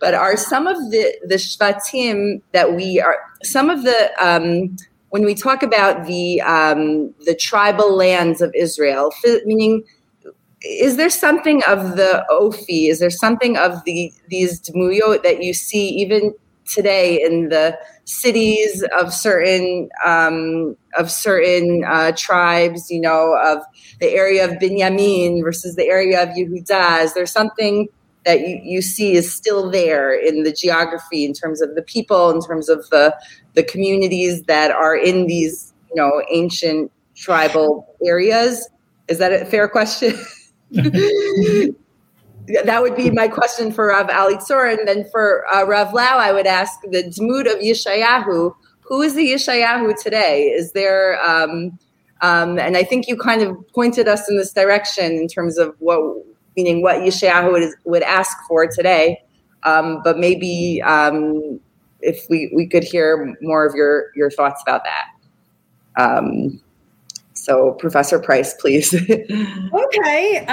but 0.00 0.14
are 0.14 0.36
some 0.36 0.66
of 0.66 0.76
the, 0.90 1.16
the 1.24 1.36
Shvatim 1.36 2.42
that 2.52 2.74
we 2.74 3.00
are, 3.00 3.18
some 3.42 3.70
of 3.70 3.82
the, 3.82 4.10
um, 4.24 4.76
when 5.10 5.24
we 5.24 5.34
talk 5.34 5.62
about 5.62 6.06
the, 6.06 6.40
um, 6.42 7.14
the 7.24 7.34
tribal 7.34 7.94
lands 7.94 8.40
of 8.40 8.52
Israel, 8.54 9.12
meaning, 9.44 9.82
is 10.62 10.96
there 10.96 11.10
something 11.10 11.62
of 11.68 11.96
the 11.96 12.24
Ophi? 12.30 12.88
Is 12.88 12.98
there 12.98 13.10
something 13.10 13.56
of 13.56 13.84
the 13.84 14.12
these 14.28 14.60
Dmuyot 14.60 15.22
that 15.22 15.42
you 15.42 15.54
see 15.54 15.88
even 15.88 16.34
today 16.66 17.22
in 17.22 17.48
the 17.48 17.78
cities 18.04 18.84
of 18.98 19.12
certain 19.12 19.88
um, 20.04 20.76
of 20.98 21.10
certain 21.10 21.84
uh, 21.84 22.12
tribes, 22.16 22.90
you 22.90 23.00
know, 23.00 23.36
of 23.44 23.62
the 24.00 24.08
area 24.08 24.44
of 24.44 24.58
Binyamin 24.58 25.42
versus 25.42 25.76
the 25.76 25.86
area 25.86 26.22
of 26.22 26.30
Yehuda? 26.30 27.04
Is 27.04 27.14
there 27.14 27.26
something 27.26 27.88
that 28.24 28.40
you, 28.40 28.60
you 28.62 28.82
see 28.82 29.14
is 29.14 29.32
still 29.32 29.70
there 29.70 30.12
in 30.12 30.42
the 30.42 30.52
geography 30.52 31.24
in 31.24 31.32
terms 31.32 31.62
of 31.62 31.74
the 31.74 31.82
people, 31.82 32.30
in 32.30 32.40
terms 32.40 32.68
of 32.68 32.88
the 32.90 33.16
the 33.54 33.62
communities 33.62 34.42
that 34.42 34.70
are 34.70 34.96
in 34.96 35.26
these, 35.26 35.72
you 35.88 35.96
know, 35.96 36.22
ancient 36.30 36.90
tribal 37.14 37.96
areas? 38.04 38.68
Is 39.08 39.18
that 39.18 39.32
a 39.32 39.44
fair 39.44 39.68
question? 39.68 40.14
that 42.64 42.82
would 42.82 42.96
be 42.96 43.10
my 43.10 43.28
question 43.28 43.72
for 43.72 43.88
Rav 43.88 44.08
Elitzur. 44.08 44.76
And 44.76 44.86
then 44.86 45.08
for 45.10 45.44
uh, 45.54 45.64
Rav 45.64 45.92
Lau, 45.92 46.18
I 46.18 46.32
would 46.32 46.46
ask 46.46 46.80
the 46.82 47.02
Dmut 47.02 47.52
of 47.52 47.60
Yeshayahu. 47.60 48.54
Who 48.82 49.02
is 49.02 49.14
the 49.14 49.32
Yeshayahu 49.32 50.00
today? 50.00 50.44
Is 50.44 50.72
there, 50.72 51.20
um, 51.22 51.78
um, 52.22 52.58
and 52.58 52.76
I 52.76 52.84
think 52.84 53.08
you 53.08 53.16
kind 53.16 53.42
of 53.42 53.56
pointed 53.74 54.06
us 54.08 54.28
in 54.28 54.36
this 54.36 54.52
direction 54.52 55.12
in 55.12 55.28
terms 55.28 55.58
of 55.58 55.74
what, 55.80 56.00
meaning 56.56 56.82
what 56.82 56.96
Yeshayahu 56.96 57.52
would, 57.52 57.70
would 57.84 58.02
ask 58.02 58.36
for 58.48 58.66
today. 58.66 59.22
Um, 59.64 60.00
but 60.04 60.18
maybe 60.18 60.80
um, 60.82 61.58
if 62.00 62.26
we, 62.30 62.52
we 62.54 62.66
could 62.66 62.84
hear 62.84 63.36
more 63.42 63.66
of 63.66 63.74
your, 63.74 64.12
your 64.14 64.30
thoughts 64.30 64.62
about 64.62 64.82
that. 64.84 66.00
Um, 66.00 66.62
so, 67.32 67.72
Professor 67.72 68.18
Price, 68.18 68.54
please. 68.54 68.94
okay. 69.72 70.44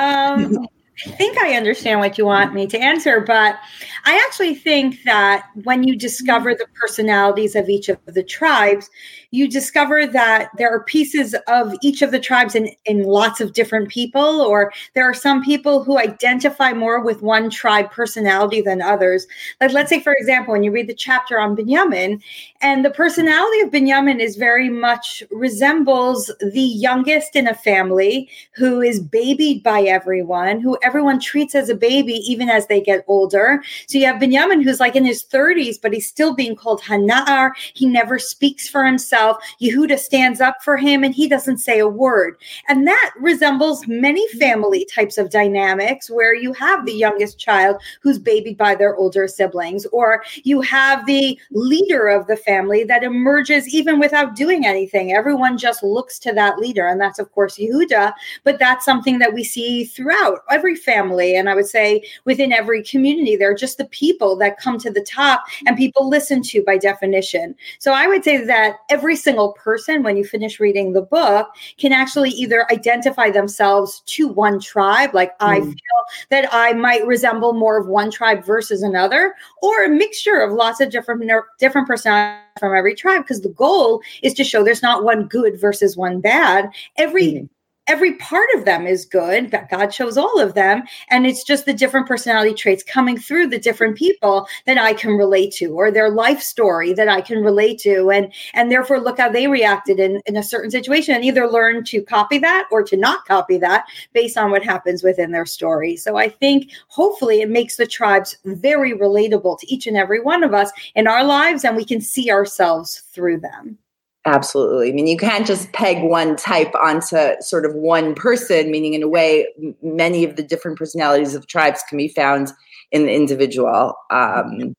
I 1.05 1.09
think 1.09 1.37
I 1.39 1.55
understand 1.55 1.99
what 1.99 2.17
you 2.17 2.25
want 2.25 2.53
me 2.53 2.67
to 2.67 2.77
answer, 2.77 3.19
but 3.19 3.57
I 4.05 4.23
actually 4.27 4.53
think 4.53 5.03
that 5.03 5.47
when 5.63 5.83
you 5.83 5.97
discover 5.97 6.53
the 6.53 6.67
personalities 6.79 7.55
of 7.55 7.67
each 7.67 7.89
of 7.89 7.97
the 8.05 8.23
tribes, 8.23 8.89
you 9.33 9.47
discover 9.47 10.05
that 10.05 10.51
there 10.59 10.69
are 10.69 10.83
pieces 10.83 11.35
of 11.47 11.73
each 11.81 12.03
of 12.03 12.11
the 12.11 12.19
tribes 12.19 12.53
in, 12.53 12.69
in 12.85 13.01
lots 13.01 13.41
of 13.41 13.53
different 13.53 13.89
people, 13.89 14.21
or 14.41 14.71
there 14.93 15.09
are 15.09 15.13
some 15.15 15.43
people 15.43 15.83
who 15.83 15.97
identify 15.97 16.71
more 16.71 17.01
with 17.03 17.23
one 17.23 17.49
tribe 17.49 17.89
personality 17.89 18.61
than 18.61 18.79
others. 18.79 19.25
Like, 19.59 19.71
let's 19.71 19.89
say, 19.89 19.99
for 19.99 20.13
example, 20.13 20.51
when 20.51 20.61
you 20.61 20.71
read 20.71 20.87
the 20.87 20.93
chapter 20.93 21.39
on 21.39 21.55
Binyamin, 21.55 22.21
and 22.61 22.85
the 22.85 22.91
personality 22.91 23.61
of 23.61 23.71
Binyamin 23.71 24.19
is 24.19 24.35
very 24.35 24.69
much 24.69 25.23
resembles 25.31 26.31
the 26.39 26.61
youngest 26.61 27.35
in 27.35 27.47
a 27.47 27.55
family 27.55 28.29
who 28.51 28.81
is 28.81 28.99
babied 28.99 29.63
by 29.63 29.81
everyone, 29.81 30.59
who 30.59 30.77
everyone 30.83 31.19
treats 31.19 31.55
as 31.55 31.69
a 31.69 31.75
baby, 31.75 32.13
even 32.13 32.49
as 32.49 32.67
they 32.67 32.79
get 32.79 33.03
older. 33.07 33.63
So 33.87 33.97
you 33.97 34.05
have 34.05 34.21
Binyamin, 34.21 34.63
who's 34.63 34.79
like 34.79 34.95
in 34.95 35.05
his 35.05 35.23
30s, 35.23 35.81
but 35.81 35.91
he's 35.91 36.07
still 36.07 36.35
being 36.35 36.55
called 36.55 36.83
Hanar. 36.83 37.53
He 37.73 37.87
never 37.87 38.19
speaks 38.19 38.69
for 38.69 38.85
himself 38.85 39.22
himself. 39.23 39.43
Yehuda 39.61 39.99
stands 39.99 40.41
up 40.41 40.61
for 40.63 40.77
him 40.77 41.03
and 41.03 41.13
he 41.13 41.27
doesn't 41.27 41.57
say 41.57 41.79
a 41.79 41.87
word. 41.87 42.37
And 42.67 42.87
that 42.87 43.13
resembles 43.19 43.87
many 43.87 44.27
family 44.29 44.85
types 44.85 45.17
of 45.17 45.29
dynamics 45.29 46.09
where 46.09 46.35
you 46.35 46.53
have 46.53 46.85
the 46.85 46.93
youngest 46.93 47.39
child 47.39 47.77
who's 48.01 48.19
babied 48.19 48.57
by 48.57 48.75
their 48.75 48.95
older 48.95 49.27
siblings, 49.27 49.85
or 49.87 50.23
you 50.43 50.61
have 50.61 51.05
the 51.05 51.39
leader 51.51 52.07
of 52.07 52.27
the 52.27 52.35
family 52.35 52.83
that 52.83 53.03
emerges 53.03 53.73
even 53.73 53.99
without 53.99 54.35
doing 54.35 54.65
anything. 54.65 55.13
Everyone 55.13 55.57
just 55.57 55.83
looks 55.83 56.19
to 56.19 56.33
that 56.33 56.59
leader. 56.59 56.87
And 56.87 56.99
that's, 56.99 57.19
of 57.19 57.31
course, 57.31 57.57
Yehuda. 57.57 58.13
But 58.43 58.59
that's 58.59 58.85
something 58.85 59.19
that 59.19 59.33
we 59.33 59.43
see 59.43 59.85
throughout 59.85 60.39
every 60.49 60.75
family. 60.75 61.35
And 61.35 61.49
I 61.49 61.55
would 61.55 61.67
say 61.67 62.03
within 62.25 62.51
every 62.51 62.83
community, 62.83 63.35
they're 63.35 63.55
just 63.55 63.77
the 63.77 63.85
people 63.85 64.35
that 64.37 64.59
come 64.59 64.77
to 64.79 64.91
the 64.91 65.03
top 65.03 65.43
and 65.65 65.77
people 65.77 66.09
listen 66.09 66.41
to 66.43 66.63
by 66.63 66.77
definition. 66.77 67.55
So 67.79 67.93
I 67.93 68.07
would 68.07 68.23
say 68.23 68.43
that 68.43 68.77
every 68.89 69.12
every 69.13 69.21
single 69.21 69.53
person, 69.53 70.01
when 70.01 70.17
you 70.17 70.25
finish 70.25 70.59
reading 70.59 70.93
the 70.93 71.01
book, 71.03 71.47
can 71.77 71.93
actually 71.93 72.31
either 72.31 72.65
identify 72.71 73.29
themselves 73.29 74.01
to 74.07 74.27
one 74.27 74.59
tribe, 74.59 75.13
like 75.13 75.37
mm. 75.37 75.47
I 75.47 75.59
hmm. 75.59 75.65
feel 75.65 76.01
that 76.31 76.49
I 76.51 76.73
might 76.73 77.05
resemble 77.05 77.53
more 77.53 77.77
of 77.77 77.85
one 77.87 78.09
tribe 78.09 78.43
versus 78.43 78.81
another, 78.81 79.35
or 79.61 79.83
a 79.83 79.89
mixture 79.89 80.39
of 80.39 80.51
lots 80.51 80.81
of 80.81 80.89
different 80.89 81.31
different 81.59 81.87
personalities 81.87 82.41
from 82.59 82.75
every 82.75 82.95
tribe. 82.95 83.21
Because 83.21 83.41
the 83.41 83.49
goal 83.49 84.01
is 84.23 84.33
to 84.33 84.43
show 84.43 84.63
there's 84.63 84.81
not 84.81 85.03
one 85.03 85.27
good 85.27 85.61
versus 85.61 85.95
one 85.95 86.19
bad. 86.19 86.69
Every 86.97 87.23
mm 87.23 87.49
every 87.87 88.13
part 88.15 88.47
of 88.55 88.65
them 88.65 88.87
is 88.87 89.05
good. 89.05 89.51
That 89.51 89.69
god 89.69 89.87
chose 89.87 90.17
all 90.17 90.39
of 90.39 90.53
them. 90.53 90.83
And 91.09 91.25
it's 91.25 91.43
just 91.43 91.65
the 91.65 91.73
different 91.73 92.07
personality 92.07 92.53
traits 92.53 92.83
coming 92.83 93.17
through 93.17 93.47
the 93.47 93.59
different 93.59 93.97
people 93.97 94.47
that 94.65 94.77
i 94.77 94.93
can 94.93 95.11
relate 95.11 95.51
to 95.53 95.67
or 95.73 95.91
their 95.91 96.09
life 96.09 96.41
story 96.41 96.93
that 96.93 97.09
i 97.09 97.21
can 97.21 97.43
relate 97.43 97.79
to. 97.79 98.09
And 98.11 98.33
and 98.53 98.71
therefore 98.71 98.99
look 98.99 99.19
how 99.19 99.29
they 99.29 99.47
reacted 99.47 99.99
in 99.99 100.21
in 100.25 100.37
a 100.37 100.43
certain 100.43 100.71
situation 100.71 101.15
and 101.15 101.25
either 101.25 101.47
learn 101.47 101.83
to 101.85 102.01
copy 102.01 102.37
that 102.39 102.67
or 102.71 102.83
to 102.83 102.97
not 102.97 103.25
copy 103.25 103.57
that 103.57 103.85
based 104.13 104.37
on 104.37 104.51
what 104.51 104.63
happens 104.63 105.03
within 105.03 105.31
their 105.31 105.45
story. 105.45 105.95
So 105.97 106.15
i 106.17 106.29
think 106.29 106.71
hopefully 106.87 107.41
it 107.41 107.49
makes 107.49 107.75
the 107.75 107.87
tribes 107.87 108.37
very 108.45 108.93
relatable 108.93 109.59
to 109.59 109.73
each 109.73 109.87
and 109.87 109.97
every 109.97 110.21
one 110.21 110.43
of 110.43 110.53
us 110.53 110.71
in 110.95 111.07
our 111.07 111.23
lives 111.23 111.65
and 111.65 111.75
we 111.75 111.85
can 111.85 112.01
see 112.01 112.31
ourselves 112.31 113.03
through 113.11 113.39
them 113.39 113.77
Absolutely. 114.25 114.89
I 114.89 114.93
mean, 114.93 115.07
you 115.07 115.17
can't 115.17 115.45
just 115.45 115.73
peg 115.73 116.01
one 116.01 116.37
type 116.37 116.73
onto 116.75 117.35
sort 117.41 117.65
of 117.65 117.73
one 117.75 118.15
person, 118.15 118.71
meaning, 118.71 118.93
in 118.93 119.03
a 119.03 119.07
way, 119.07 119.47
many 119.81 120.23
of 120.23 120.37
the 120.37 120.43
different 120.43 120.77
personalities 120.77 121.35
of 121.35 121.47
tribes 121.47 121.83
can 121.89 121.97
be 121.97 122.07
found 122.07 122.53
in 122.91 123.05
the 123.05 123.13
individual. 123.13 123.95
Um, 124.11 124.75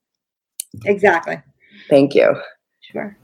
exactly. 0.85 1.41
Thank 1.89 2.15
you. 2.15 2.35
Sure. 2.81 3.15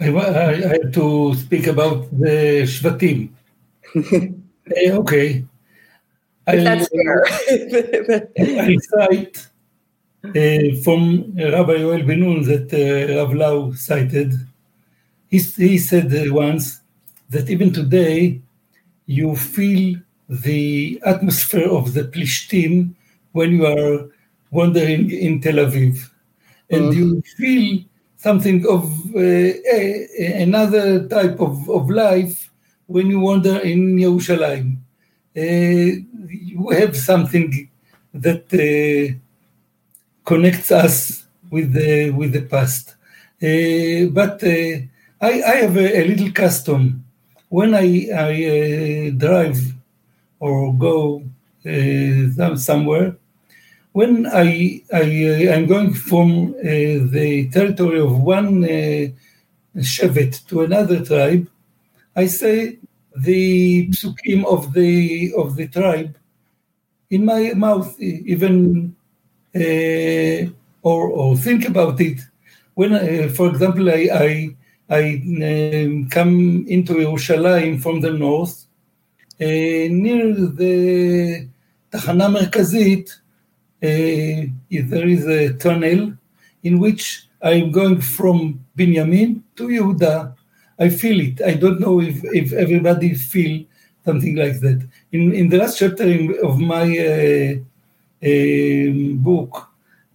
I, 0.00 0.08
I, 0.08 0.50
I 0.52 0.54
have 0.54 0.92
to 0.92 1.34
speak 1.34 1.66
about 1.66 2.10
the 2.18 2.62
Shvatim. 2.64 3.30
uh, 3.94 4.90
okay. 5.00 5.44
If 6.46 6.64
that's 6.64 6.88
fair. 6.88 7.24
I 8.38 8.76
cite 8.76 9.48
uh, 10.24 10.74
from 10.82 11.34
Rabbi 11.36 11.76
Yoel 11.84 12.06
Ben-Nun 12.06 12.42
that 12.44 12.72
uh, 12.72 13.14
Rav 13.16 13.34
Lau 13.34 13.72
cited. 13.72 14.32
He, 15.28 15.38
he 15.38 15.78
said 15.78 16.12
once 16.30 16.80
that 17.30 17.50
even 17.50 17.72
today 17.72 18.40
you 19.06 19.36
feel 19.36 20.00
the 20.28 21.00
atmosphere 21.04 21.68
of 21.68 21.92
the 21.92 22.04
Plishtim 22.04 22.94
when 23.32 23.52
you 23.52 23.66
are 23.66 24.08
wandering 24.50 25.10
in 25.10 25.40
Tel 25.40 25.54
Aviv. 25.54 26.10
And 26.70 26.92
mm. 26.92 26.94
you 26.94 27.22
feel 27.36 27.84
something 28.16 28.66
of 28.66 28.84
uh, 29.14 29.18
a, 29.18 30.42
another 30.42 31.06
type 31.08 31.40
of, 31.40 31.68
of 31.68 31.90
life 31.90 32.50
when 32.86 33.08
you 33.08 33.20
wander 33.20 33.58
in 33.58 33.96
Yerushalayim. 33.96 34.78
Uh, 35.36 36.00
you 36.28 36.70
have 36.70 36.96
something 36.96 37.68
that 38.14 38.44
uh, 38.54 39.18
connects 40.24 40.70
us 40.70 41.24
with 41.50 41.72
the 41.72 42.10
with 42.10 42.32
the 42.32 42.42
past. 42.42 42.94
Uh, 43.42 44.06
but 44.10 44.42
uh, 44.42 44.78
I, 45.20 45.32
I, 45.42 45.54
have 45.64 45.76
a, 45.76 46.00
a, 46.00 46.08
little 46.08 46.30
custom 46.30 47.04
when 47.48 47.74
I, 47.74 48.08
I 48.10 48.32
uh, 48.54 49.10
drive 49.10 49.60
or 50.40 50.72
go 50.72 51.22
uh, 51.66 52.56
somewhere. 52.56 53.16
When 53.92 54.26
I 54.26 54.82
I 54.92 55.02
am 55.56 55.66
going 55.66 55.94
from 55.94 56.52
the 56.52 57.48
territory 57.52 58.00
of 58.00 58.20
one 58.20 58.62
shevet 59.76 60.46
to 60.48 60.62
another 60.62 61.04
tribe, 61.04 61.48
I 62.16 62.26
say 62.26 62.78
the 63.16 63.88
psukim 63.88 64.44
of 64.46 64.72
the 64.72 65.32
of 65.34 65.56
the 65.56 65.68
tribe 65.68 66.16
in 67.10 67.24
my 67.24 67.52
mouth, 67.54 68.00
even 68.00 68.93
uh, 68.93 68.93
or 69.54 71.08
or 71.08 71.36
think 71.36 71.68
about 71.68 72.00
it. 72.00 72.20
When, 72.74 72.92
uh, 72.92 73.28
for 73.34 73.48
example, 73.48 73.88
I 73.88 74.08
I, 74.12 74.56
I 74.90 75.02
um, 75.84 76.08
come 76.10 76.66
into 76.68 76.94
Yerushalayim 76.94 77.80
from 77.80 78.00
the 78.00 78.12
north, 78.12 78.66
uh, 79.40 79.44
near 79.44 80.34
the 80.34 81.48
Tachana 81.92 82.28
Merkazit, 82.36 83.10
there 83.80 85.08
is 85.08 85.26
a 85.26 85.52
tunnel 85.54 86.14
in 86.62 86.78
which 86.78 87.28
I'm 87.42 87.70
going 87.70 88.00
from 88.00 88.64
Binyamin 88.76 89.42
to 89.56 89.68
Yehuda. 89.68 90.34
I 90.78 90.88
feel 90.88 91.20
it. 91.20 91.42
I 91.42 91.54
don't 91.54 91.78
know 91.78 92.00
if, 92.00 92.24
if 92.24 92.52
everybody 92.52 93.14
feel 93.14 93.64
something 94.04 94.34
like 94.34 94.60
that. 94.60 94.86
In 95.12 95.32
in 95.32 95.48
the 95.48 95.58
last 95.58 95.78
chapter 95.78 96.04
of 96.42 96.58
my 96.58 96.84
uh, 96.98 97.54
book, 99.16 99.68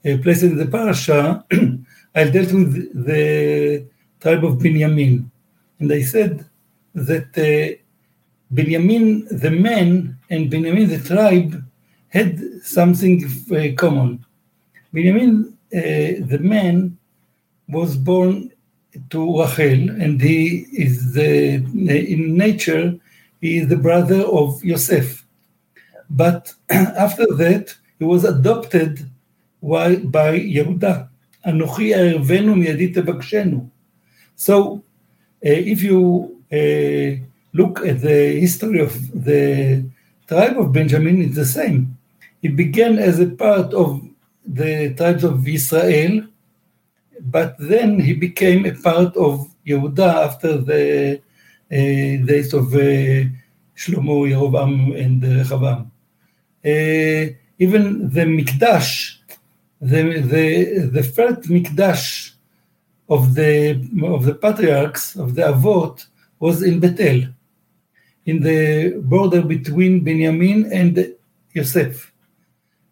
uh, 0.05 0.17
Places 0.23 0.51
in 0.51 0.57
the 0.57 0.67
Parasha, 0.67 1.45
I 2.15 2.23
dealt 2.25 2.51
with 2.51 3.05
the 3.05 3.85
tribe 4.19 4.43
of 4.43 4.57
Binyamin, 4.57 5.29
and 5.79 5.91
I 5.91 6.01
said 6.01 6.45
that 6.95 7.29
uh, 7.37 7.77
Binyamin, 8.53 9.39
the 9.39 9.51
man, 9.51 10.17
and 10.29 10.51
Binyamin, 10.51 10.89
the 10.89 11.07
tribe, 11.07 11.63
had 12.07 12.39
something 12.63 13.23
uh, 13.51 13.75
common. 13.77 14.25
Binyamin, 14.93 15.53
uh, 15.73 16.25
the 16.27 16.39
man, 16.41 16.97
was 17.67 17.95
born 17.95 18.51
to 19.11 19.39
Rachel, 19.39 19.89
and 20.01 20.19
he 20.19 20.65
is 20.73 21.13
the, 21.13 21.55
in 21.55 22.35
nature 22.35 22.99
he 23.41 23.59
is 23.59 23.67
the 23.67 23.77
brother 23.77 24.21
of 24.21 24.63
Yosef. 24.63 25.25
But 26.09 26.53
after 26.69 27.25
that, 27.37 27.75
he 27.99 28.05
was 28.05 28.23
adopted 28.23 29.09
by 29.61 29.95
Yehuda. 30.39 31.09
Anochi 31.45 31.93
ervenu 31.93 32.55
miyadi 32.55 32.93
tebakshenu. 32.93 33.69
So, 34.35 34.75
uh, 34.75 34.81
if 35.41 35.83
you 35.83 36.37
uh, 36.51 37.23
look 37.53 37.85
at 37.85 38.01
the 38.01 38.39
history 38.39 38.79
of 38.79 38.93
the 39.25 39.83
tribe 40.27 40.57
of 40.57 40.71
Benjamin, 40.71 41.21
it's 41.21 41.35
the 41.35 41.45
same. 41.45 41.97
It 42.41 42.55
began 42.55 42.97
as 42.99 43.19
a 43.19 43.27
part 43.27 43.73
of 43.73 44.01
the 44.45 44.93
tribes 44.95 45.23
of 45.25 45.45
Israel, 45.47 46.27
but 47.21 47.55
then 47.59 47.99
he 47.99 48.13
became 48.13 48.65
a 48.65 48.73
part 48.73 49.15
of 49.17 49.53
Yehuda 49.67 50.25
after 50.25 50.57
the 50.57 51.21
uh, 51.71 52.25
days 52.25 52.53
of 52.53 52.73
uh, 52.73 53.27
Shlomo, 53.75 54.27
Yerovam, 54.27 54.97
and 54.97 55.21
Rehavam. 55.21 55.91
Uh, 56.63 57.33
even 57.59 58.09
the 58.09 58.21
Mikdash, 58.21 59.17
the, 59.81 60.21
the, 60.21 60.89
the 60.91 61.03
first 61.03 61.49
Mikdash 61.49 62.31
of 63.09 63.35
the, 63.35 63.71
of 64.03 64.25
the 64.25 64.33
patriarchs, 64.33 65.15
of 65.15 65.35
the 65.35 65.43
Avot, 65.43 66.05
was 66.39 66.63
in 66.63 66.79
Bethel, 66.79 67.27
in 68.25 68.41
the 68.41 69.01
border 69.03 69.41
between 69.41 70.03
Benjamin 70.03 70.71
and 70.71 71.13
Yosef. 71.53 72.13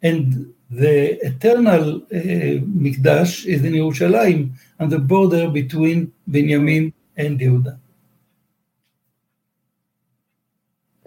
And 0.03 0.53
the 0.69 1.25
eternal 1.25 1.97
uh, 1.97 2.59
Mikdash 2.83 3.45
is 3.45 3.63
in 3.63 3.73
Yerushalayim, 3.73 4.51
on 4.79 4.89
the 4.89 4.99
border 4.99 5.49
between 5.49 6.11
Benjamin 6.27 6.93
and 7.15 7.39
Yehuda. 7.39 7.79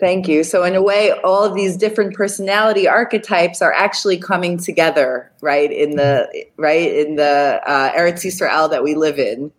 Thank 0.01 0.29
you. 0.29 0.45
So, 0.45 0.65
in 0.65 0.75
a 0.75 0.83
way, 0.83 1.13
all 1.13 1.45
of 1.45 1.55
these 1.55 1.77
different 1.77 2.15
personality 2.15 2.89
archetypes 2.89 3.61
are 3.61 3.75
actually 3.75 4.17
coming 4.17 4.57
together, 4.57 5.31
right? 5.43 5.71
In 5.71 5.97
the 5.97 6.47
right 6.57 6.91
in 6.91 7.17
the 7.17 7.61
uh, 7.67 7.93
Eretz 7.93 8.25
Yisrael 8.25 8.71
that 8.71 8.83
we 8.83 8.95
live 8.95 9.19
in. 9.19 9.53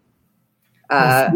Uh, 0.90 1.30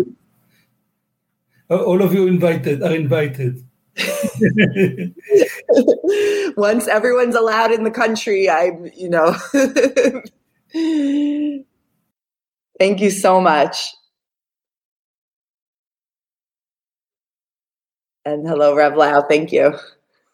all 1.70 2.02
of 2.02 2.16
you 2.16 2.26
invited 2.28 2.82
are 2.82 2.96
invited. 2.96 3.64
Once 6.58 6.88
everyone's 6.88 7.36
allowed 7.36 7.72
in 7.72 7.84
the 7.84 7.92
country, 7.92 8.50
I'm, 8.50 8.90
you 8.96 9.10
know. 9.10 9.36
Thank 12.80 13.00
you 13.00 13.10
so 13.10 13.40
much. 13.40 13.94
And 18.26 18.48
hello, 18.48 18.76
Rav 18.76 18.96
Lau. 18.96 19.22
Thank 19.22 19.52
you. 19.52 19.78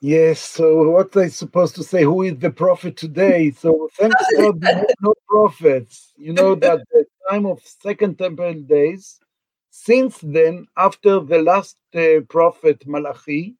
Yes. 0.01 0.39
So, 0.41 0.91
what 0.91 1.15
I 1.17 1.27
supposed 1.27 1.75
to 1.75 1.83
say? 1.83 2.03
Who 2.03 2.23
is 2.23 2.37
the 2.37 2.51
prophet 2.51 2.97
today? 2.97 3.51
So, 3.51 3.89
thanks 3.97 4.29
God, 4.37 4.63
no 5.01 5.13
prophets. 5.27 6.13
You 6.17 6.33
know 6.33 6.55
that 6.55 6.83
the 6.91 7.05
time 7.29 7.45
of 7.45 7.61
Second 7.65 8.17
Temple 8.19 8.53
days. 8.63 9.19
Since 9.71 10.19
then, 10.23 10.67
after 10.77 11.19
the 11.19 11.41
last 11.41 11.77
uh, 11.95 12.21
prophet 12.29 12.85
Malachi, 12.87 13.55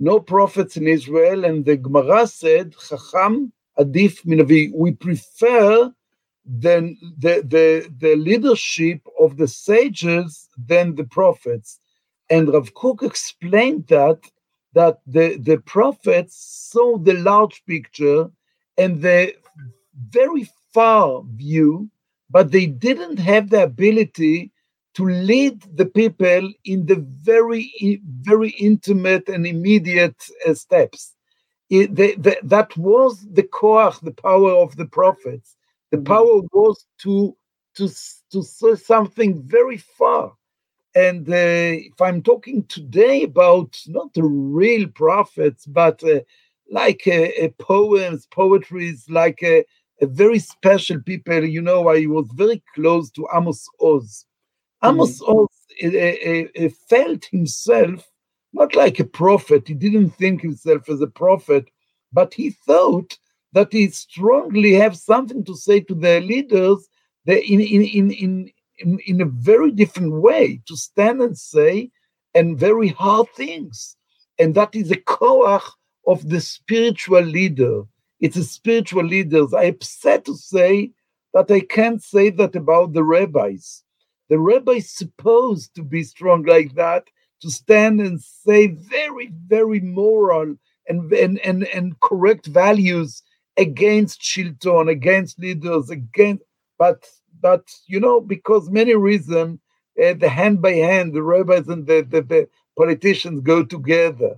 no 0.00 0.20
prophets 0.20 0.76
in 0.76 0.88
Israel, 0.88 1.44
and 1.44 1.64
the 1.64 1.76
Gemara 1.76 2.26
said, 2.26 2.74
"Chacham 2.88 3.52
adif 3.78 4.24
minavi." 4.26 4.70
We 4.74 4.92
prefer 4.92 5.92
then 6.44 6.96
the 7.18 7.42
the 7.46 7.88
the 7.98 8.16
leadership 8.16 9.00
of 9.20 9.36
the 9.36 9.48
sages 9.48 10.48
than 10.58 10.96
the 10.96 11.04
prophets. 11.04 11.78
And 12.32 12.48
Rav 12.48 12.72
Kook 12.72 13.02
explained 13.02 13.88
that 13.88 14.20
that 14.72 15.00
the, 15.06 15.36
the 15.36 15.58
prophets 15.58 16.34
saw 16.72 16.96
the 16.96 17.12
large 17.12 17.62
picture 17.66 18.30
and 18.78 19.02
the 19.02 19.34
very 20.08 20.48
far 20.72 21.22
view, 21.34 21.90
but 22.30 22.50
they 22.50 22.64
didn't 22.64 23.18
have 23.18 23.50
the 23.50 23.64
ability 23.64 24.50
to 24.94 25.04
lead 25.04 25.60
the 25.76 25.84
people 25.84 26.50
in 26.64 26.86
the 26.86 27.04
very, 27.22 27.70
very 28.22 28.50
intimate 28.58 29.28
and 29.28 29.46
immediate 29.46 30.16
uh, 30.48 30.54
steps. 30.54 31.14
It, 31.68 31.94
the, 31.94 32.14
the, 32.16 32.38
that 32.44 32.74
was 32.78 33.26
the 33.30 33.42
koach, 33.42 34.00
the 34.00 34.10
power 34.10 34.52
of 34.52 34.76
the 34.76 34.86
prophets. 34.86 35.54
The 35.90 35.98
mm-hmm. 35.98 36.12
power 36.14 36.40
was 36.52 36.86
to 37.02 37.36
to 37.76 37.90
to 38.32 38.42
say 38.42 38.74
something 38.74 39.42
very 39.42 39.76
far. 39.76 40.32
And 40.94 41.28
uh, 41.28 41.32
if 41.90 42.00
I'm 42.00 42.22
talking 42.22 42.64
today 42.64 43.22
about 43.22 43.80
not 43.86 44.12
the 44.14 44.24
real 44.24 44.88
prophets, 44.88 45.64
but 45.66 46.02
uh, 46.04 46.20
like 46.70 47.02
uh, 47.06 47.28
uh 47.42 47.48
poems, 47.58 48.26
poetries, 48.26 49.06
like 49.08 49.42
uh, 49.42 49.62
a 50.02 50.06
very 50.06 50.38
special 50.38 51.00
people. 51.00 51.44
You 51.44 51.62
know, 51.62 51.88
I 51.88 52.06
was 52.06 52.28
very 52.34 52.62
close 52.74 53.10
to 53.12 53.26
Amos 53.34 53.66
Oz. 53.80 54.26
Amos 54.82 55.22
mm-hmm. 55.22 55.38
Oz 55.38 55.48
uh, 55.82 56.64
uh, 56.64 56.68
felt 56.88 57.24
himself 57.26 58.10
not 58.52 58.74
like 58.74 58.98
a 59.00 59.04
prophet. 59.04 59.68
He 59.68 59.74
didn't 59.74 60.10
think 60.10 60.42
himself 60.42 60.88
as 60.88 61.00
a 61.00 61.06
prophet, 61.06 61.70
but 62.12 62.34
he 62.34 62.50
thought 62.50 63.16
that 63.52 63.72
he 63.72 63.88
strongly 63.88 64.74
have 64.74 64.96
something 64.96 65.44
to 65.44 65.54
say 65.56 65.80
to 65.80 65.94
their 65.94 66.20
leaders 66.20 66.88
in, 67.26 67.60
in, 67.60 67.82
in, 67.82 68.10
in, 68.10 68.50
in, 68.82 68.98
in 69.06 69.20
a 69.20 69.26
very 69.26 69.70
different 69.70 70.14
way, 70.20 70.60
to 70.66 70.76
stand 70.76 71.20
and 71.22 71.36
say 71.36 71.90
and 72.34 72.58
very 72.58 72.88
hard 72.88 73.28
things. 73.36 73.96
And 74.38 74.54
that 74.54 74.74
is 74.74 74.90
a 74.90 74.96
koach 74.96 75.62
of 76.06 76.28
the 76.28 76.40
spiritual 76.40 77.22
leader. 77.22 77.82
It's 78.20 78.36
a 78.36 78.44
spiritual 78.44 79.04
leader. 79.04 79.44
I'm 79.56 79.74
upset 79.74 80.24
to 80.26 80.36
say 80.36 80.92
that 81.34 81.50
I 81.50 81.60
can't 81.60 82.02
say 82.02 82.30
that 82.30 82.56
about 82.56 82.92
the 82.92 83.04
rabbis. 83.04 83.82
The 84.28 84.38
rabbis 84.38 84.90
supposed 84.90 85.74
to 85.74 85.82
be 85.82 86.02
strong 86.02 86.44
like 86.44 86.74
that, 86.74 87.04
to 87.42 87.50
stand 87.50 88.00
and 88.00 88.20
say 88.20 88.68
very, 88.68 89.30
very 89.46 89.80
moral 89.80 90.56
and, 90.88 91.12
and, 91.12 91.38
and, 91.40 91.64
and 91.64 91.98
correct 92.00 92.46
values 92.46 93.22
against 93.56 94.20
Shilton, 94.20 94.88
against 94.88 95.38
leaders, 95.38 95.90
against 95.90 96.44
but 96.78 97.06
but 97.42 97.68
you 97.86 98.00
know 98.00 98.20
because 98.20 98.70
many 98.70 98.94
reasons 98.94 99.58
uh, 100.02 100.14
the 100.14 100.28
hand 100.28 100.62
by 100.62 100.72
hand 100.72 101.12
the 101.12 101.22
rabbis 101.22 101.68
and 101.68 101.86
the, 101.86 102.06
the, 102.08 102.22
the 102.22 102.48
politicians 102.78 103.40
go 103.42 103.62
together. 103.64 104.36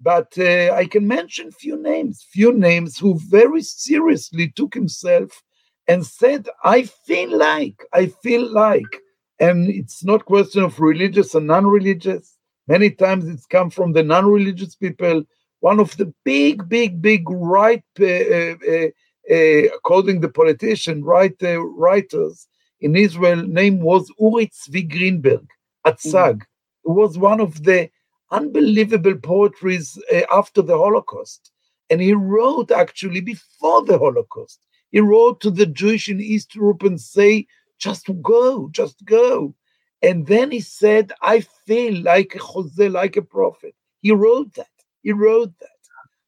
But 0.00 0.32
uh, 0.38 0.72
I 0.74 0.86
can 0.86 1.06
mention 1.06 1.50
few 1.50 1.76
names, 1.76 2.26
few 2.30 2.52
names 2.52 2.98
who 2.98 3.18
very 3.18 3.62
seriously 3.62 4.52
took 4.54 4.74
himself 4.74 5.42
and 5.86 6.04
said, 6.04 6.48
"I 6.64 6.82
feel 6.82 7.36
like, 7.36 7.76
I 7.92 8.06
feel 8.22 8.50
like," 8.52 8.92
and 9.38 9.70
it's 9.70 10.04
not 10.04 10.24
question 10.24 10.62
of 10.64 10.80
religious 10.80 11.34
and 11.34 11.46
non-religious. 11.46 12.36
Many 12.66 12.90
times 12.90 13.28
it's 13.28 13.46
come 13.46 13.70
from 13.70 13.92
the 13.92 14.02
non-religious 14.02 14.74
people. 14.74 15.24
One 15.60 15.80
of 15.80 15.96
the 15.96 16.12
big, 16.24 16.68
big, 16.68 17.00
big 17.00 17.28
right, 17.30 17.84
uh 18.00 18.88
according 19.30 20.20
the 20.20 20.28
politician, 20.28 21.04
right 21.04 21.34
uh, 21.42 21.60
writers 21.60 22.46
in 22.80 22.96
Israel, 22.96 23.46
name 23.46 23.80
was 23.80 24.10
Uri 24.18 24.46
Tzvi 24.48 24.88
Greenberg, 24.90 25.46
Atzag. 25.86 26.34
Mm-hmm 26.34 26.50
was 26.84 27.18
one 27.18 27.40
of 27.40 27.64
the 27.64 27.90
unbelievable 28.30 29.16
poetries 29.16 29.98
uh, 30.12 30.22
after 30.30 30.62
the 30.62 30.76
Holocaust. 30.76 31.50
And 31.90 32.00
he 32.00 32.12
wrote 32.12 32.70
actually 32.70 33.20
before 33.20 33.84
the 33.84 33.98
Holocaust. 33.98 34.60
He 34.90 35.00
wrote 35.00 35.40
to 35.40 35.50
the 35.50 35.66
Jewish 35.66 36.08
in 36.08 36.20
East 36.20 36.54
Europe 36.54 36.82
and 36.82 37.00
say, 37.00 37.46
just 37.78 38.08
go, 38.22 38.68
just 38.70 39.04
go. 39.04 39.54
And 40.02 40.26
then 40.26 40.50
he 40.50 40.60
said, 40.60 41.12
I 41.22 41.40
feel 41.66 42.02
like 42.02 42.34
a 42.34 42.38
chozeh, 42.38 42.92
like 42.92 43.16
a 43.16 43.22
prophet. 43.22 43.74
He 44.00 44.12
wrote 44.12 44.54
that. 44.54 44.68
He 45.02 45.12
wrote 45.12 45.52
that. 45.60 45.68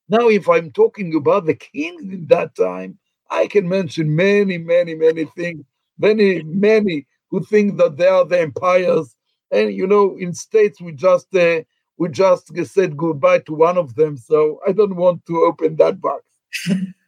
Now, 0.09 0.28
if 0.28 0.48
I'm 0.48 0.70
talking 0.70 1.14
about 1.14 1.46
the 1.46 1.54
king 1.54 1.98
in 2.12 2.26
that 2.28 2.54
time, 2.54 2.98
I 3.30 3.46
can 3.48 3.68
mention 3.68 4.14
many, 4.14 4.59
many, 4.59 4.94
many 4.94 5.24
things. 5.36 5.64
Many, 5.98 6.42
many 6.44 7.07
who 7.30 7.42
think 7.44 7.78
that 7.78 7.96
they 7.96 8.07
are 8.07 8.24
the 8.24 8.40
empires 8.40 9.14
and 9.50 9.72
you 9.72 9.86
know 9.86 10.16
in 10.18 10.34
states 10.34 10.80
we 10.80 10.92
just 10.92 11.34
uh, 11.34 11.62
we 11.98 12.09
just 12.09 12.52
said 12.66 12.96
goodbye 12.96 13.38
to 13.40 13.54
one 13.54 13.78
of 13.78 13.94
them 13.94 14.16
so 14.16 14.61
i 14.66 14.72
don't 14.72 14.96
want 14.96 15.24
to 15.26 15.36
open 15.44 15.76
that 15.76 16.00
box 16.00 16.24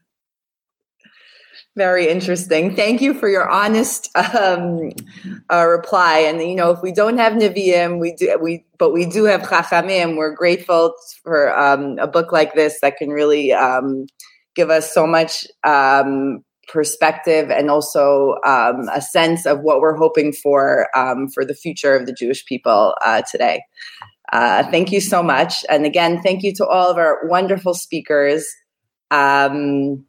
very 1.79 2.09
interesting 2.09 2.75
thank 2.75 3.01
you 3.01 3.15
for 3.15 3.29
your 3.29 3.49
honest 3.49 4.11
um, 4.17 4.91
uh, 5.51 5.65
reply 5.67 6.19
and 6.19 6.43
you 6.43 6.55
know 6.57 6.73
if 6.73 6.83
we 6.83 6.93
don't 6.93 7.19
have 7.19 7.35
nevi'im 7.35 8.01
we 8.01 8.13
do 8.17 8.37
we 8.43 8.65
but 8.79 8.93
we 8.93 9.07
do 9.07 9.25
have 9.25 9.43
chachamim 9.43 10.17
we're 10.17 10.35
grateful 10.35 10.93
for 11.23 11.57
um, 11.57 11.97
a 12.01 12.07
book 12.09 12.33
like 12.33 12.53
this 12.55 12.81
that 12.83 12.97
can 12.97 13.11
really 13.11 13.53
um, 13.53 14.07
give 14.57 14.71
us 14.71 14.93
so 14.93 15.07
much 15.07 15.47
um, 15.63 16.45
perspective 16.69 17.49
and 17.51 17.71
also 17.71 18.35
um, 18.45 18.89
a 18.93 19.01
sense 19.01 19.47
of 19.47 19.61
what 19.61 19.81
we're 19.81 19.97
hoping 19.97 20.33
for 20.33 20.89
um, 20.97 21.29
for 21.29 21.45
the 21.45 21.55
future 21.55 21.95
of 21.95 22.07
the 22.07 22.13
Jewish 22.13 22.45
people 22.45 22.95
uh, 23.05 23.23
today. 23.31 23.63
Uh, 24.33 24.69
thank 24.71 24.93
you 24.93 25.01
so 25.01 25.23
much. 25.23 25.65
And 25.71 25.87
again, 25.87 26.21
thank 26.23 26.43
you 26.43 26.53
to 26.55 26.67
all 26.67 26.91
of 26.91 26.99
our 26.99 27.21
wonderful 27.29 27.73
speakers. 27.73 28.47
Um, 29.11 30.05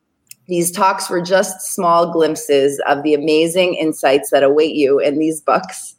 these 0.50 0.72
talks 0.72 1.10
were 1.10 1.22
just 1.22 1.62
small 1.62 2.12
glimpses 2.12 2.82
of 2.88 3.04
the 3.04 3.14
amazing 3.14 3.76
insights 3.76 4.32
that 4.32 4.43
await 4.43 4.76
you 4.76 5.00
in 5.00 5.20
these 5.20 5.39
books. 5.39 5.95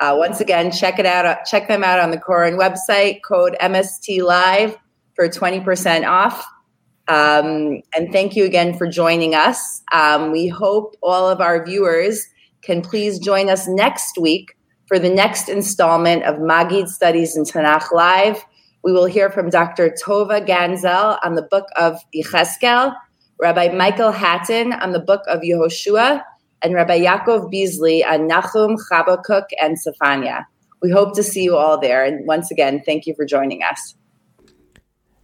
Uh, 0.00 0.14
once 0.16 0.40
again, 0.40 0.72
check 0.72 0.98
it 0.98 1.04
out. 1.04 1.44
Check 1.44 1.68
them 1.68 1.84
out 1.84 2.00
on 2.00 2.10
the 2.10 2.18
Koren 2.18 2.58
website. 2.58 3.20
Code 3.22 3.56
MST 3.60 4.22
Live 4.22 4.74
for 5.14 5.28
twenty 5.28 5.60
percent 5.60 6.06
off. 6.06 6.44
Um, 7.08 7.82
and 7.94 8.10
thank 8.10 8.36
you 8.36 8.44
again 8.44 8.78
for 8.78 8.86
joining 8.86 9.34
us. 9.34 9.82
Um, 9.92 10.32
we 10.32 10.48
hope 10.48 10.94
all 11.02 11.28
of 11.28 11.40
our 11.40 11.64
viewers 11.64 12.24
can 12.62 12.80
please 12.82 13.18
join 13.18 13.50
us 13.50 13.66
next 13.68 14.16
week 14.16 14.56
for 14.86 14.98
the 14.98 15.10
next 15.10 15.48
installment 15.48 16.22
of 16.22 16.40
Maggid 16.40 16.88
Studies 16.88 17.36
in 17.36 17.44
Tanakh 17.44 17.92
Live. 17.92 18.42
We 18.82 18.92
will 18.92 19.06
hear 19.06 19.28
from 19.28 19.50
Dr. 19.50 19.90
Tova 19.90 20.46
Ganzel 20.46 21.18
on 21.22 21.34
the 21.34 21.42
book 21.42 21.66
of 21.76 21.98
Yechezkel, 22.14 22.94
Rabbi 23.40 23.68
Michael 23.68 24.12
Hattin 24.12 24.72
on 24.74 24.92
the 24.92 25.00
book 25.00 25.22
of 25.26 25.40
Yehoshua, 25.40 26.22
and 26.62 26.74
Rabbi 26.74 27.00
Yaakov 27.00 27.50
Beasley 27.50 28.04
on 28.04 28.26
Nahum, 28.26 28.76
Habakkuk, 28.90 29.46
and 29.60 29.80
Zephaniah. 29.80 30.42
We 30.82 30.90
hope 30.90 31.14
to 31.14 31.22
see 31.22 31.42
you 31.42 31.56
all 31.56 31.80
there. 31.80 32.04
And 32.04 32.26
once 32.26 32.50
again, 32.50 32.82
thank 32.84 33.06
you 33.06 33.14
for 33.14 33.24
joining 33.24 33.62
us. 33.62 33.94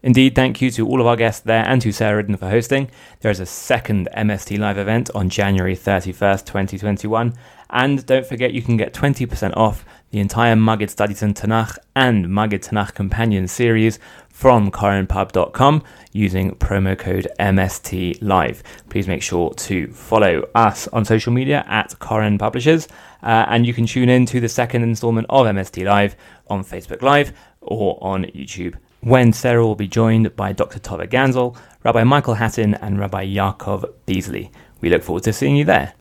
Indeed, 0.03 0.35
thank 0.35 0.63
you 0.63 0.71
to 0.73 0.87
all 0.87 1.01
of 1.01 1.07
our 1.07 1.17
guests 1.17 1.41
there 1.41 1.65
and 1.67 1.83
to 1.83 1.91
Sarah 1.91 2.23
Rindner 2.23 2.39
for 2.39 2.49
hosting. 2.49 2.91
There 3.21 3.31
is 3.31 3.41
a 3.41 3.47
second 3.47 4.09
MST 4.17 4.59
Live 4.59 4.79
event 4.79 5.11
on 5.15 5.29
January 5.29 5.75
31st, 5.75 6.45
2021. 6.45 7.35
And 7.71 8.07
don't 8.07 8.25
forget, 8.25 8.53
you 8.53 8.63
can 8.63 8.77
get 8.77 8.95
20% 8.95 9.57
off 9.57 9.85
the 10.11 10.21
entire 10.21 10.55
Maggid 10.55 10.91
Studies 10.91 11.23
in 11.23 11.35
Tanakh 11.35 11.77
and 11.97 12.29
Maggid 12.29 12.63
Tanakh 12.63 12.95
Companion 12.95 13.49
series 13.49 13.99
from 14.37 14.71
korenpub.com 14.71 15.83
using 16.13 16.51
promo 16.57 16.97
code 16.97 17.27
MST 17.41 18.19
Live. 18.21 18.63
Please 18.91 19.09
make 19.09 19.23
sure 19.23 19.55
to 19.55 19.91
follow 19.93 20.47
us 20.55 20.87
on 20.89 21.07
social 21.07 21.33
media 21.33 21.65
at 21.67 21.99
Koren 22.01 22.37
Publishers, 22.37 22.87
uh, 23.23 23.47
and 23.49 23.65
you 23.65 23.73
can 23.73 23.87
tune 23.87 24.11
in 24.11 24.27
to 24.27 24.39
the 24.39 24.49
second 24.51 24.83
installment 24.83 25.27
of 25.31 25.47
MST 25.47 25.87
Live 25.87 26.17
on 26.49 26.63
Facebook 26.63 27.01
Live 27.01 27.33
or 27.63 27.97
on 28.03 28.25
YouTube 28.27 28.75
when 29.01 29.33
Sarah 29.33 29.65
will 29.65 29.75
be 29.75 29.89
joined 29.89 30.37
by 30.37 30.53
Dr. 30.53 30.81
Tova 30.81 31.09
Ganzel, 31.09 31.57
Rabbi 31.83 32.05
Michael 32.05 32.35
Hattin, 32.35 32.75
and 32.75 32.99
Rabbi 32.99 33.25
Yaakov 33.27 33.91
Beasley. 34.05 34.51
We 34.83 34.91
look 34.91 35.03
forward 35.03 35.23
to 35.23 35.33
seeing 35.33 35.57
you 35.57 35.65
there. 35.65 35.95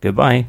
Goodbye. 0.00 0.46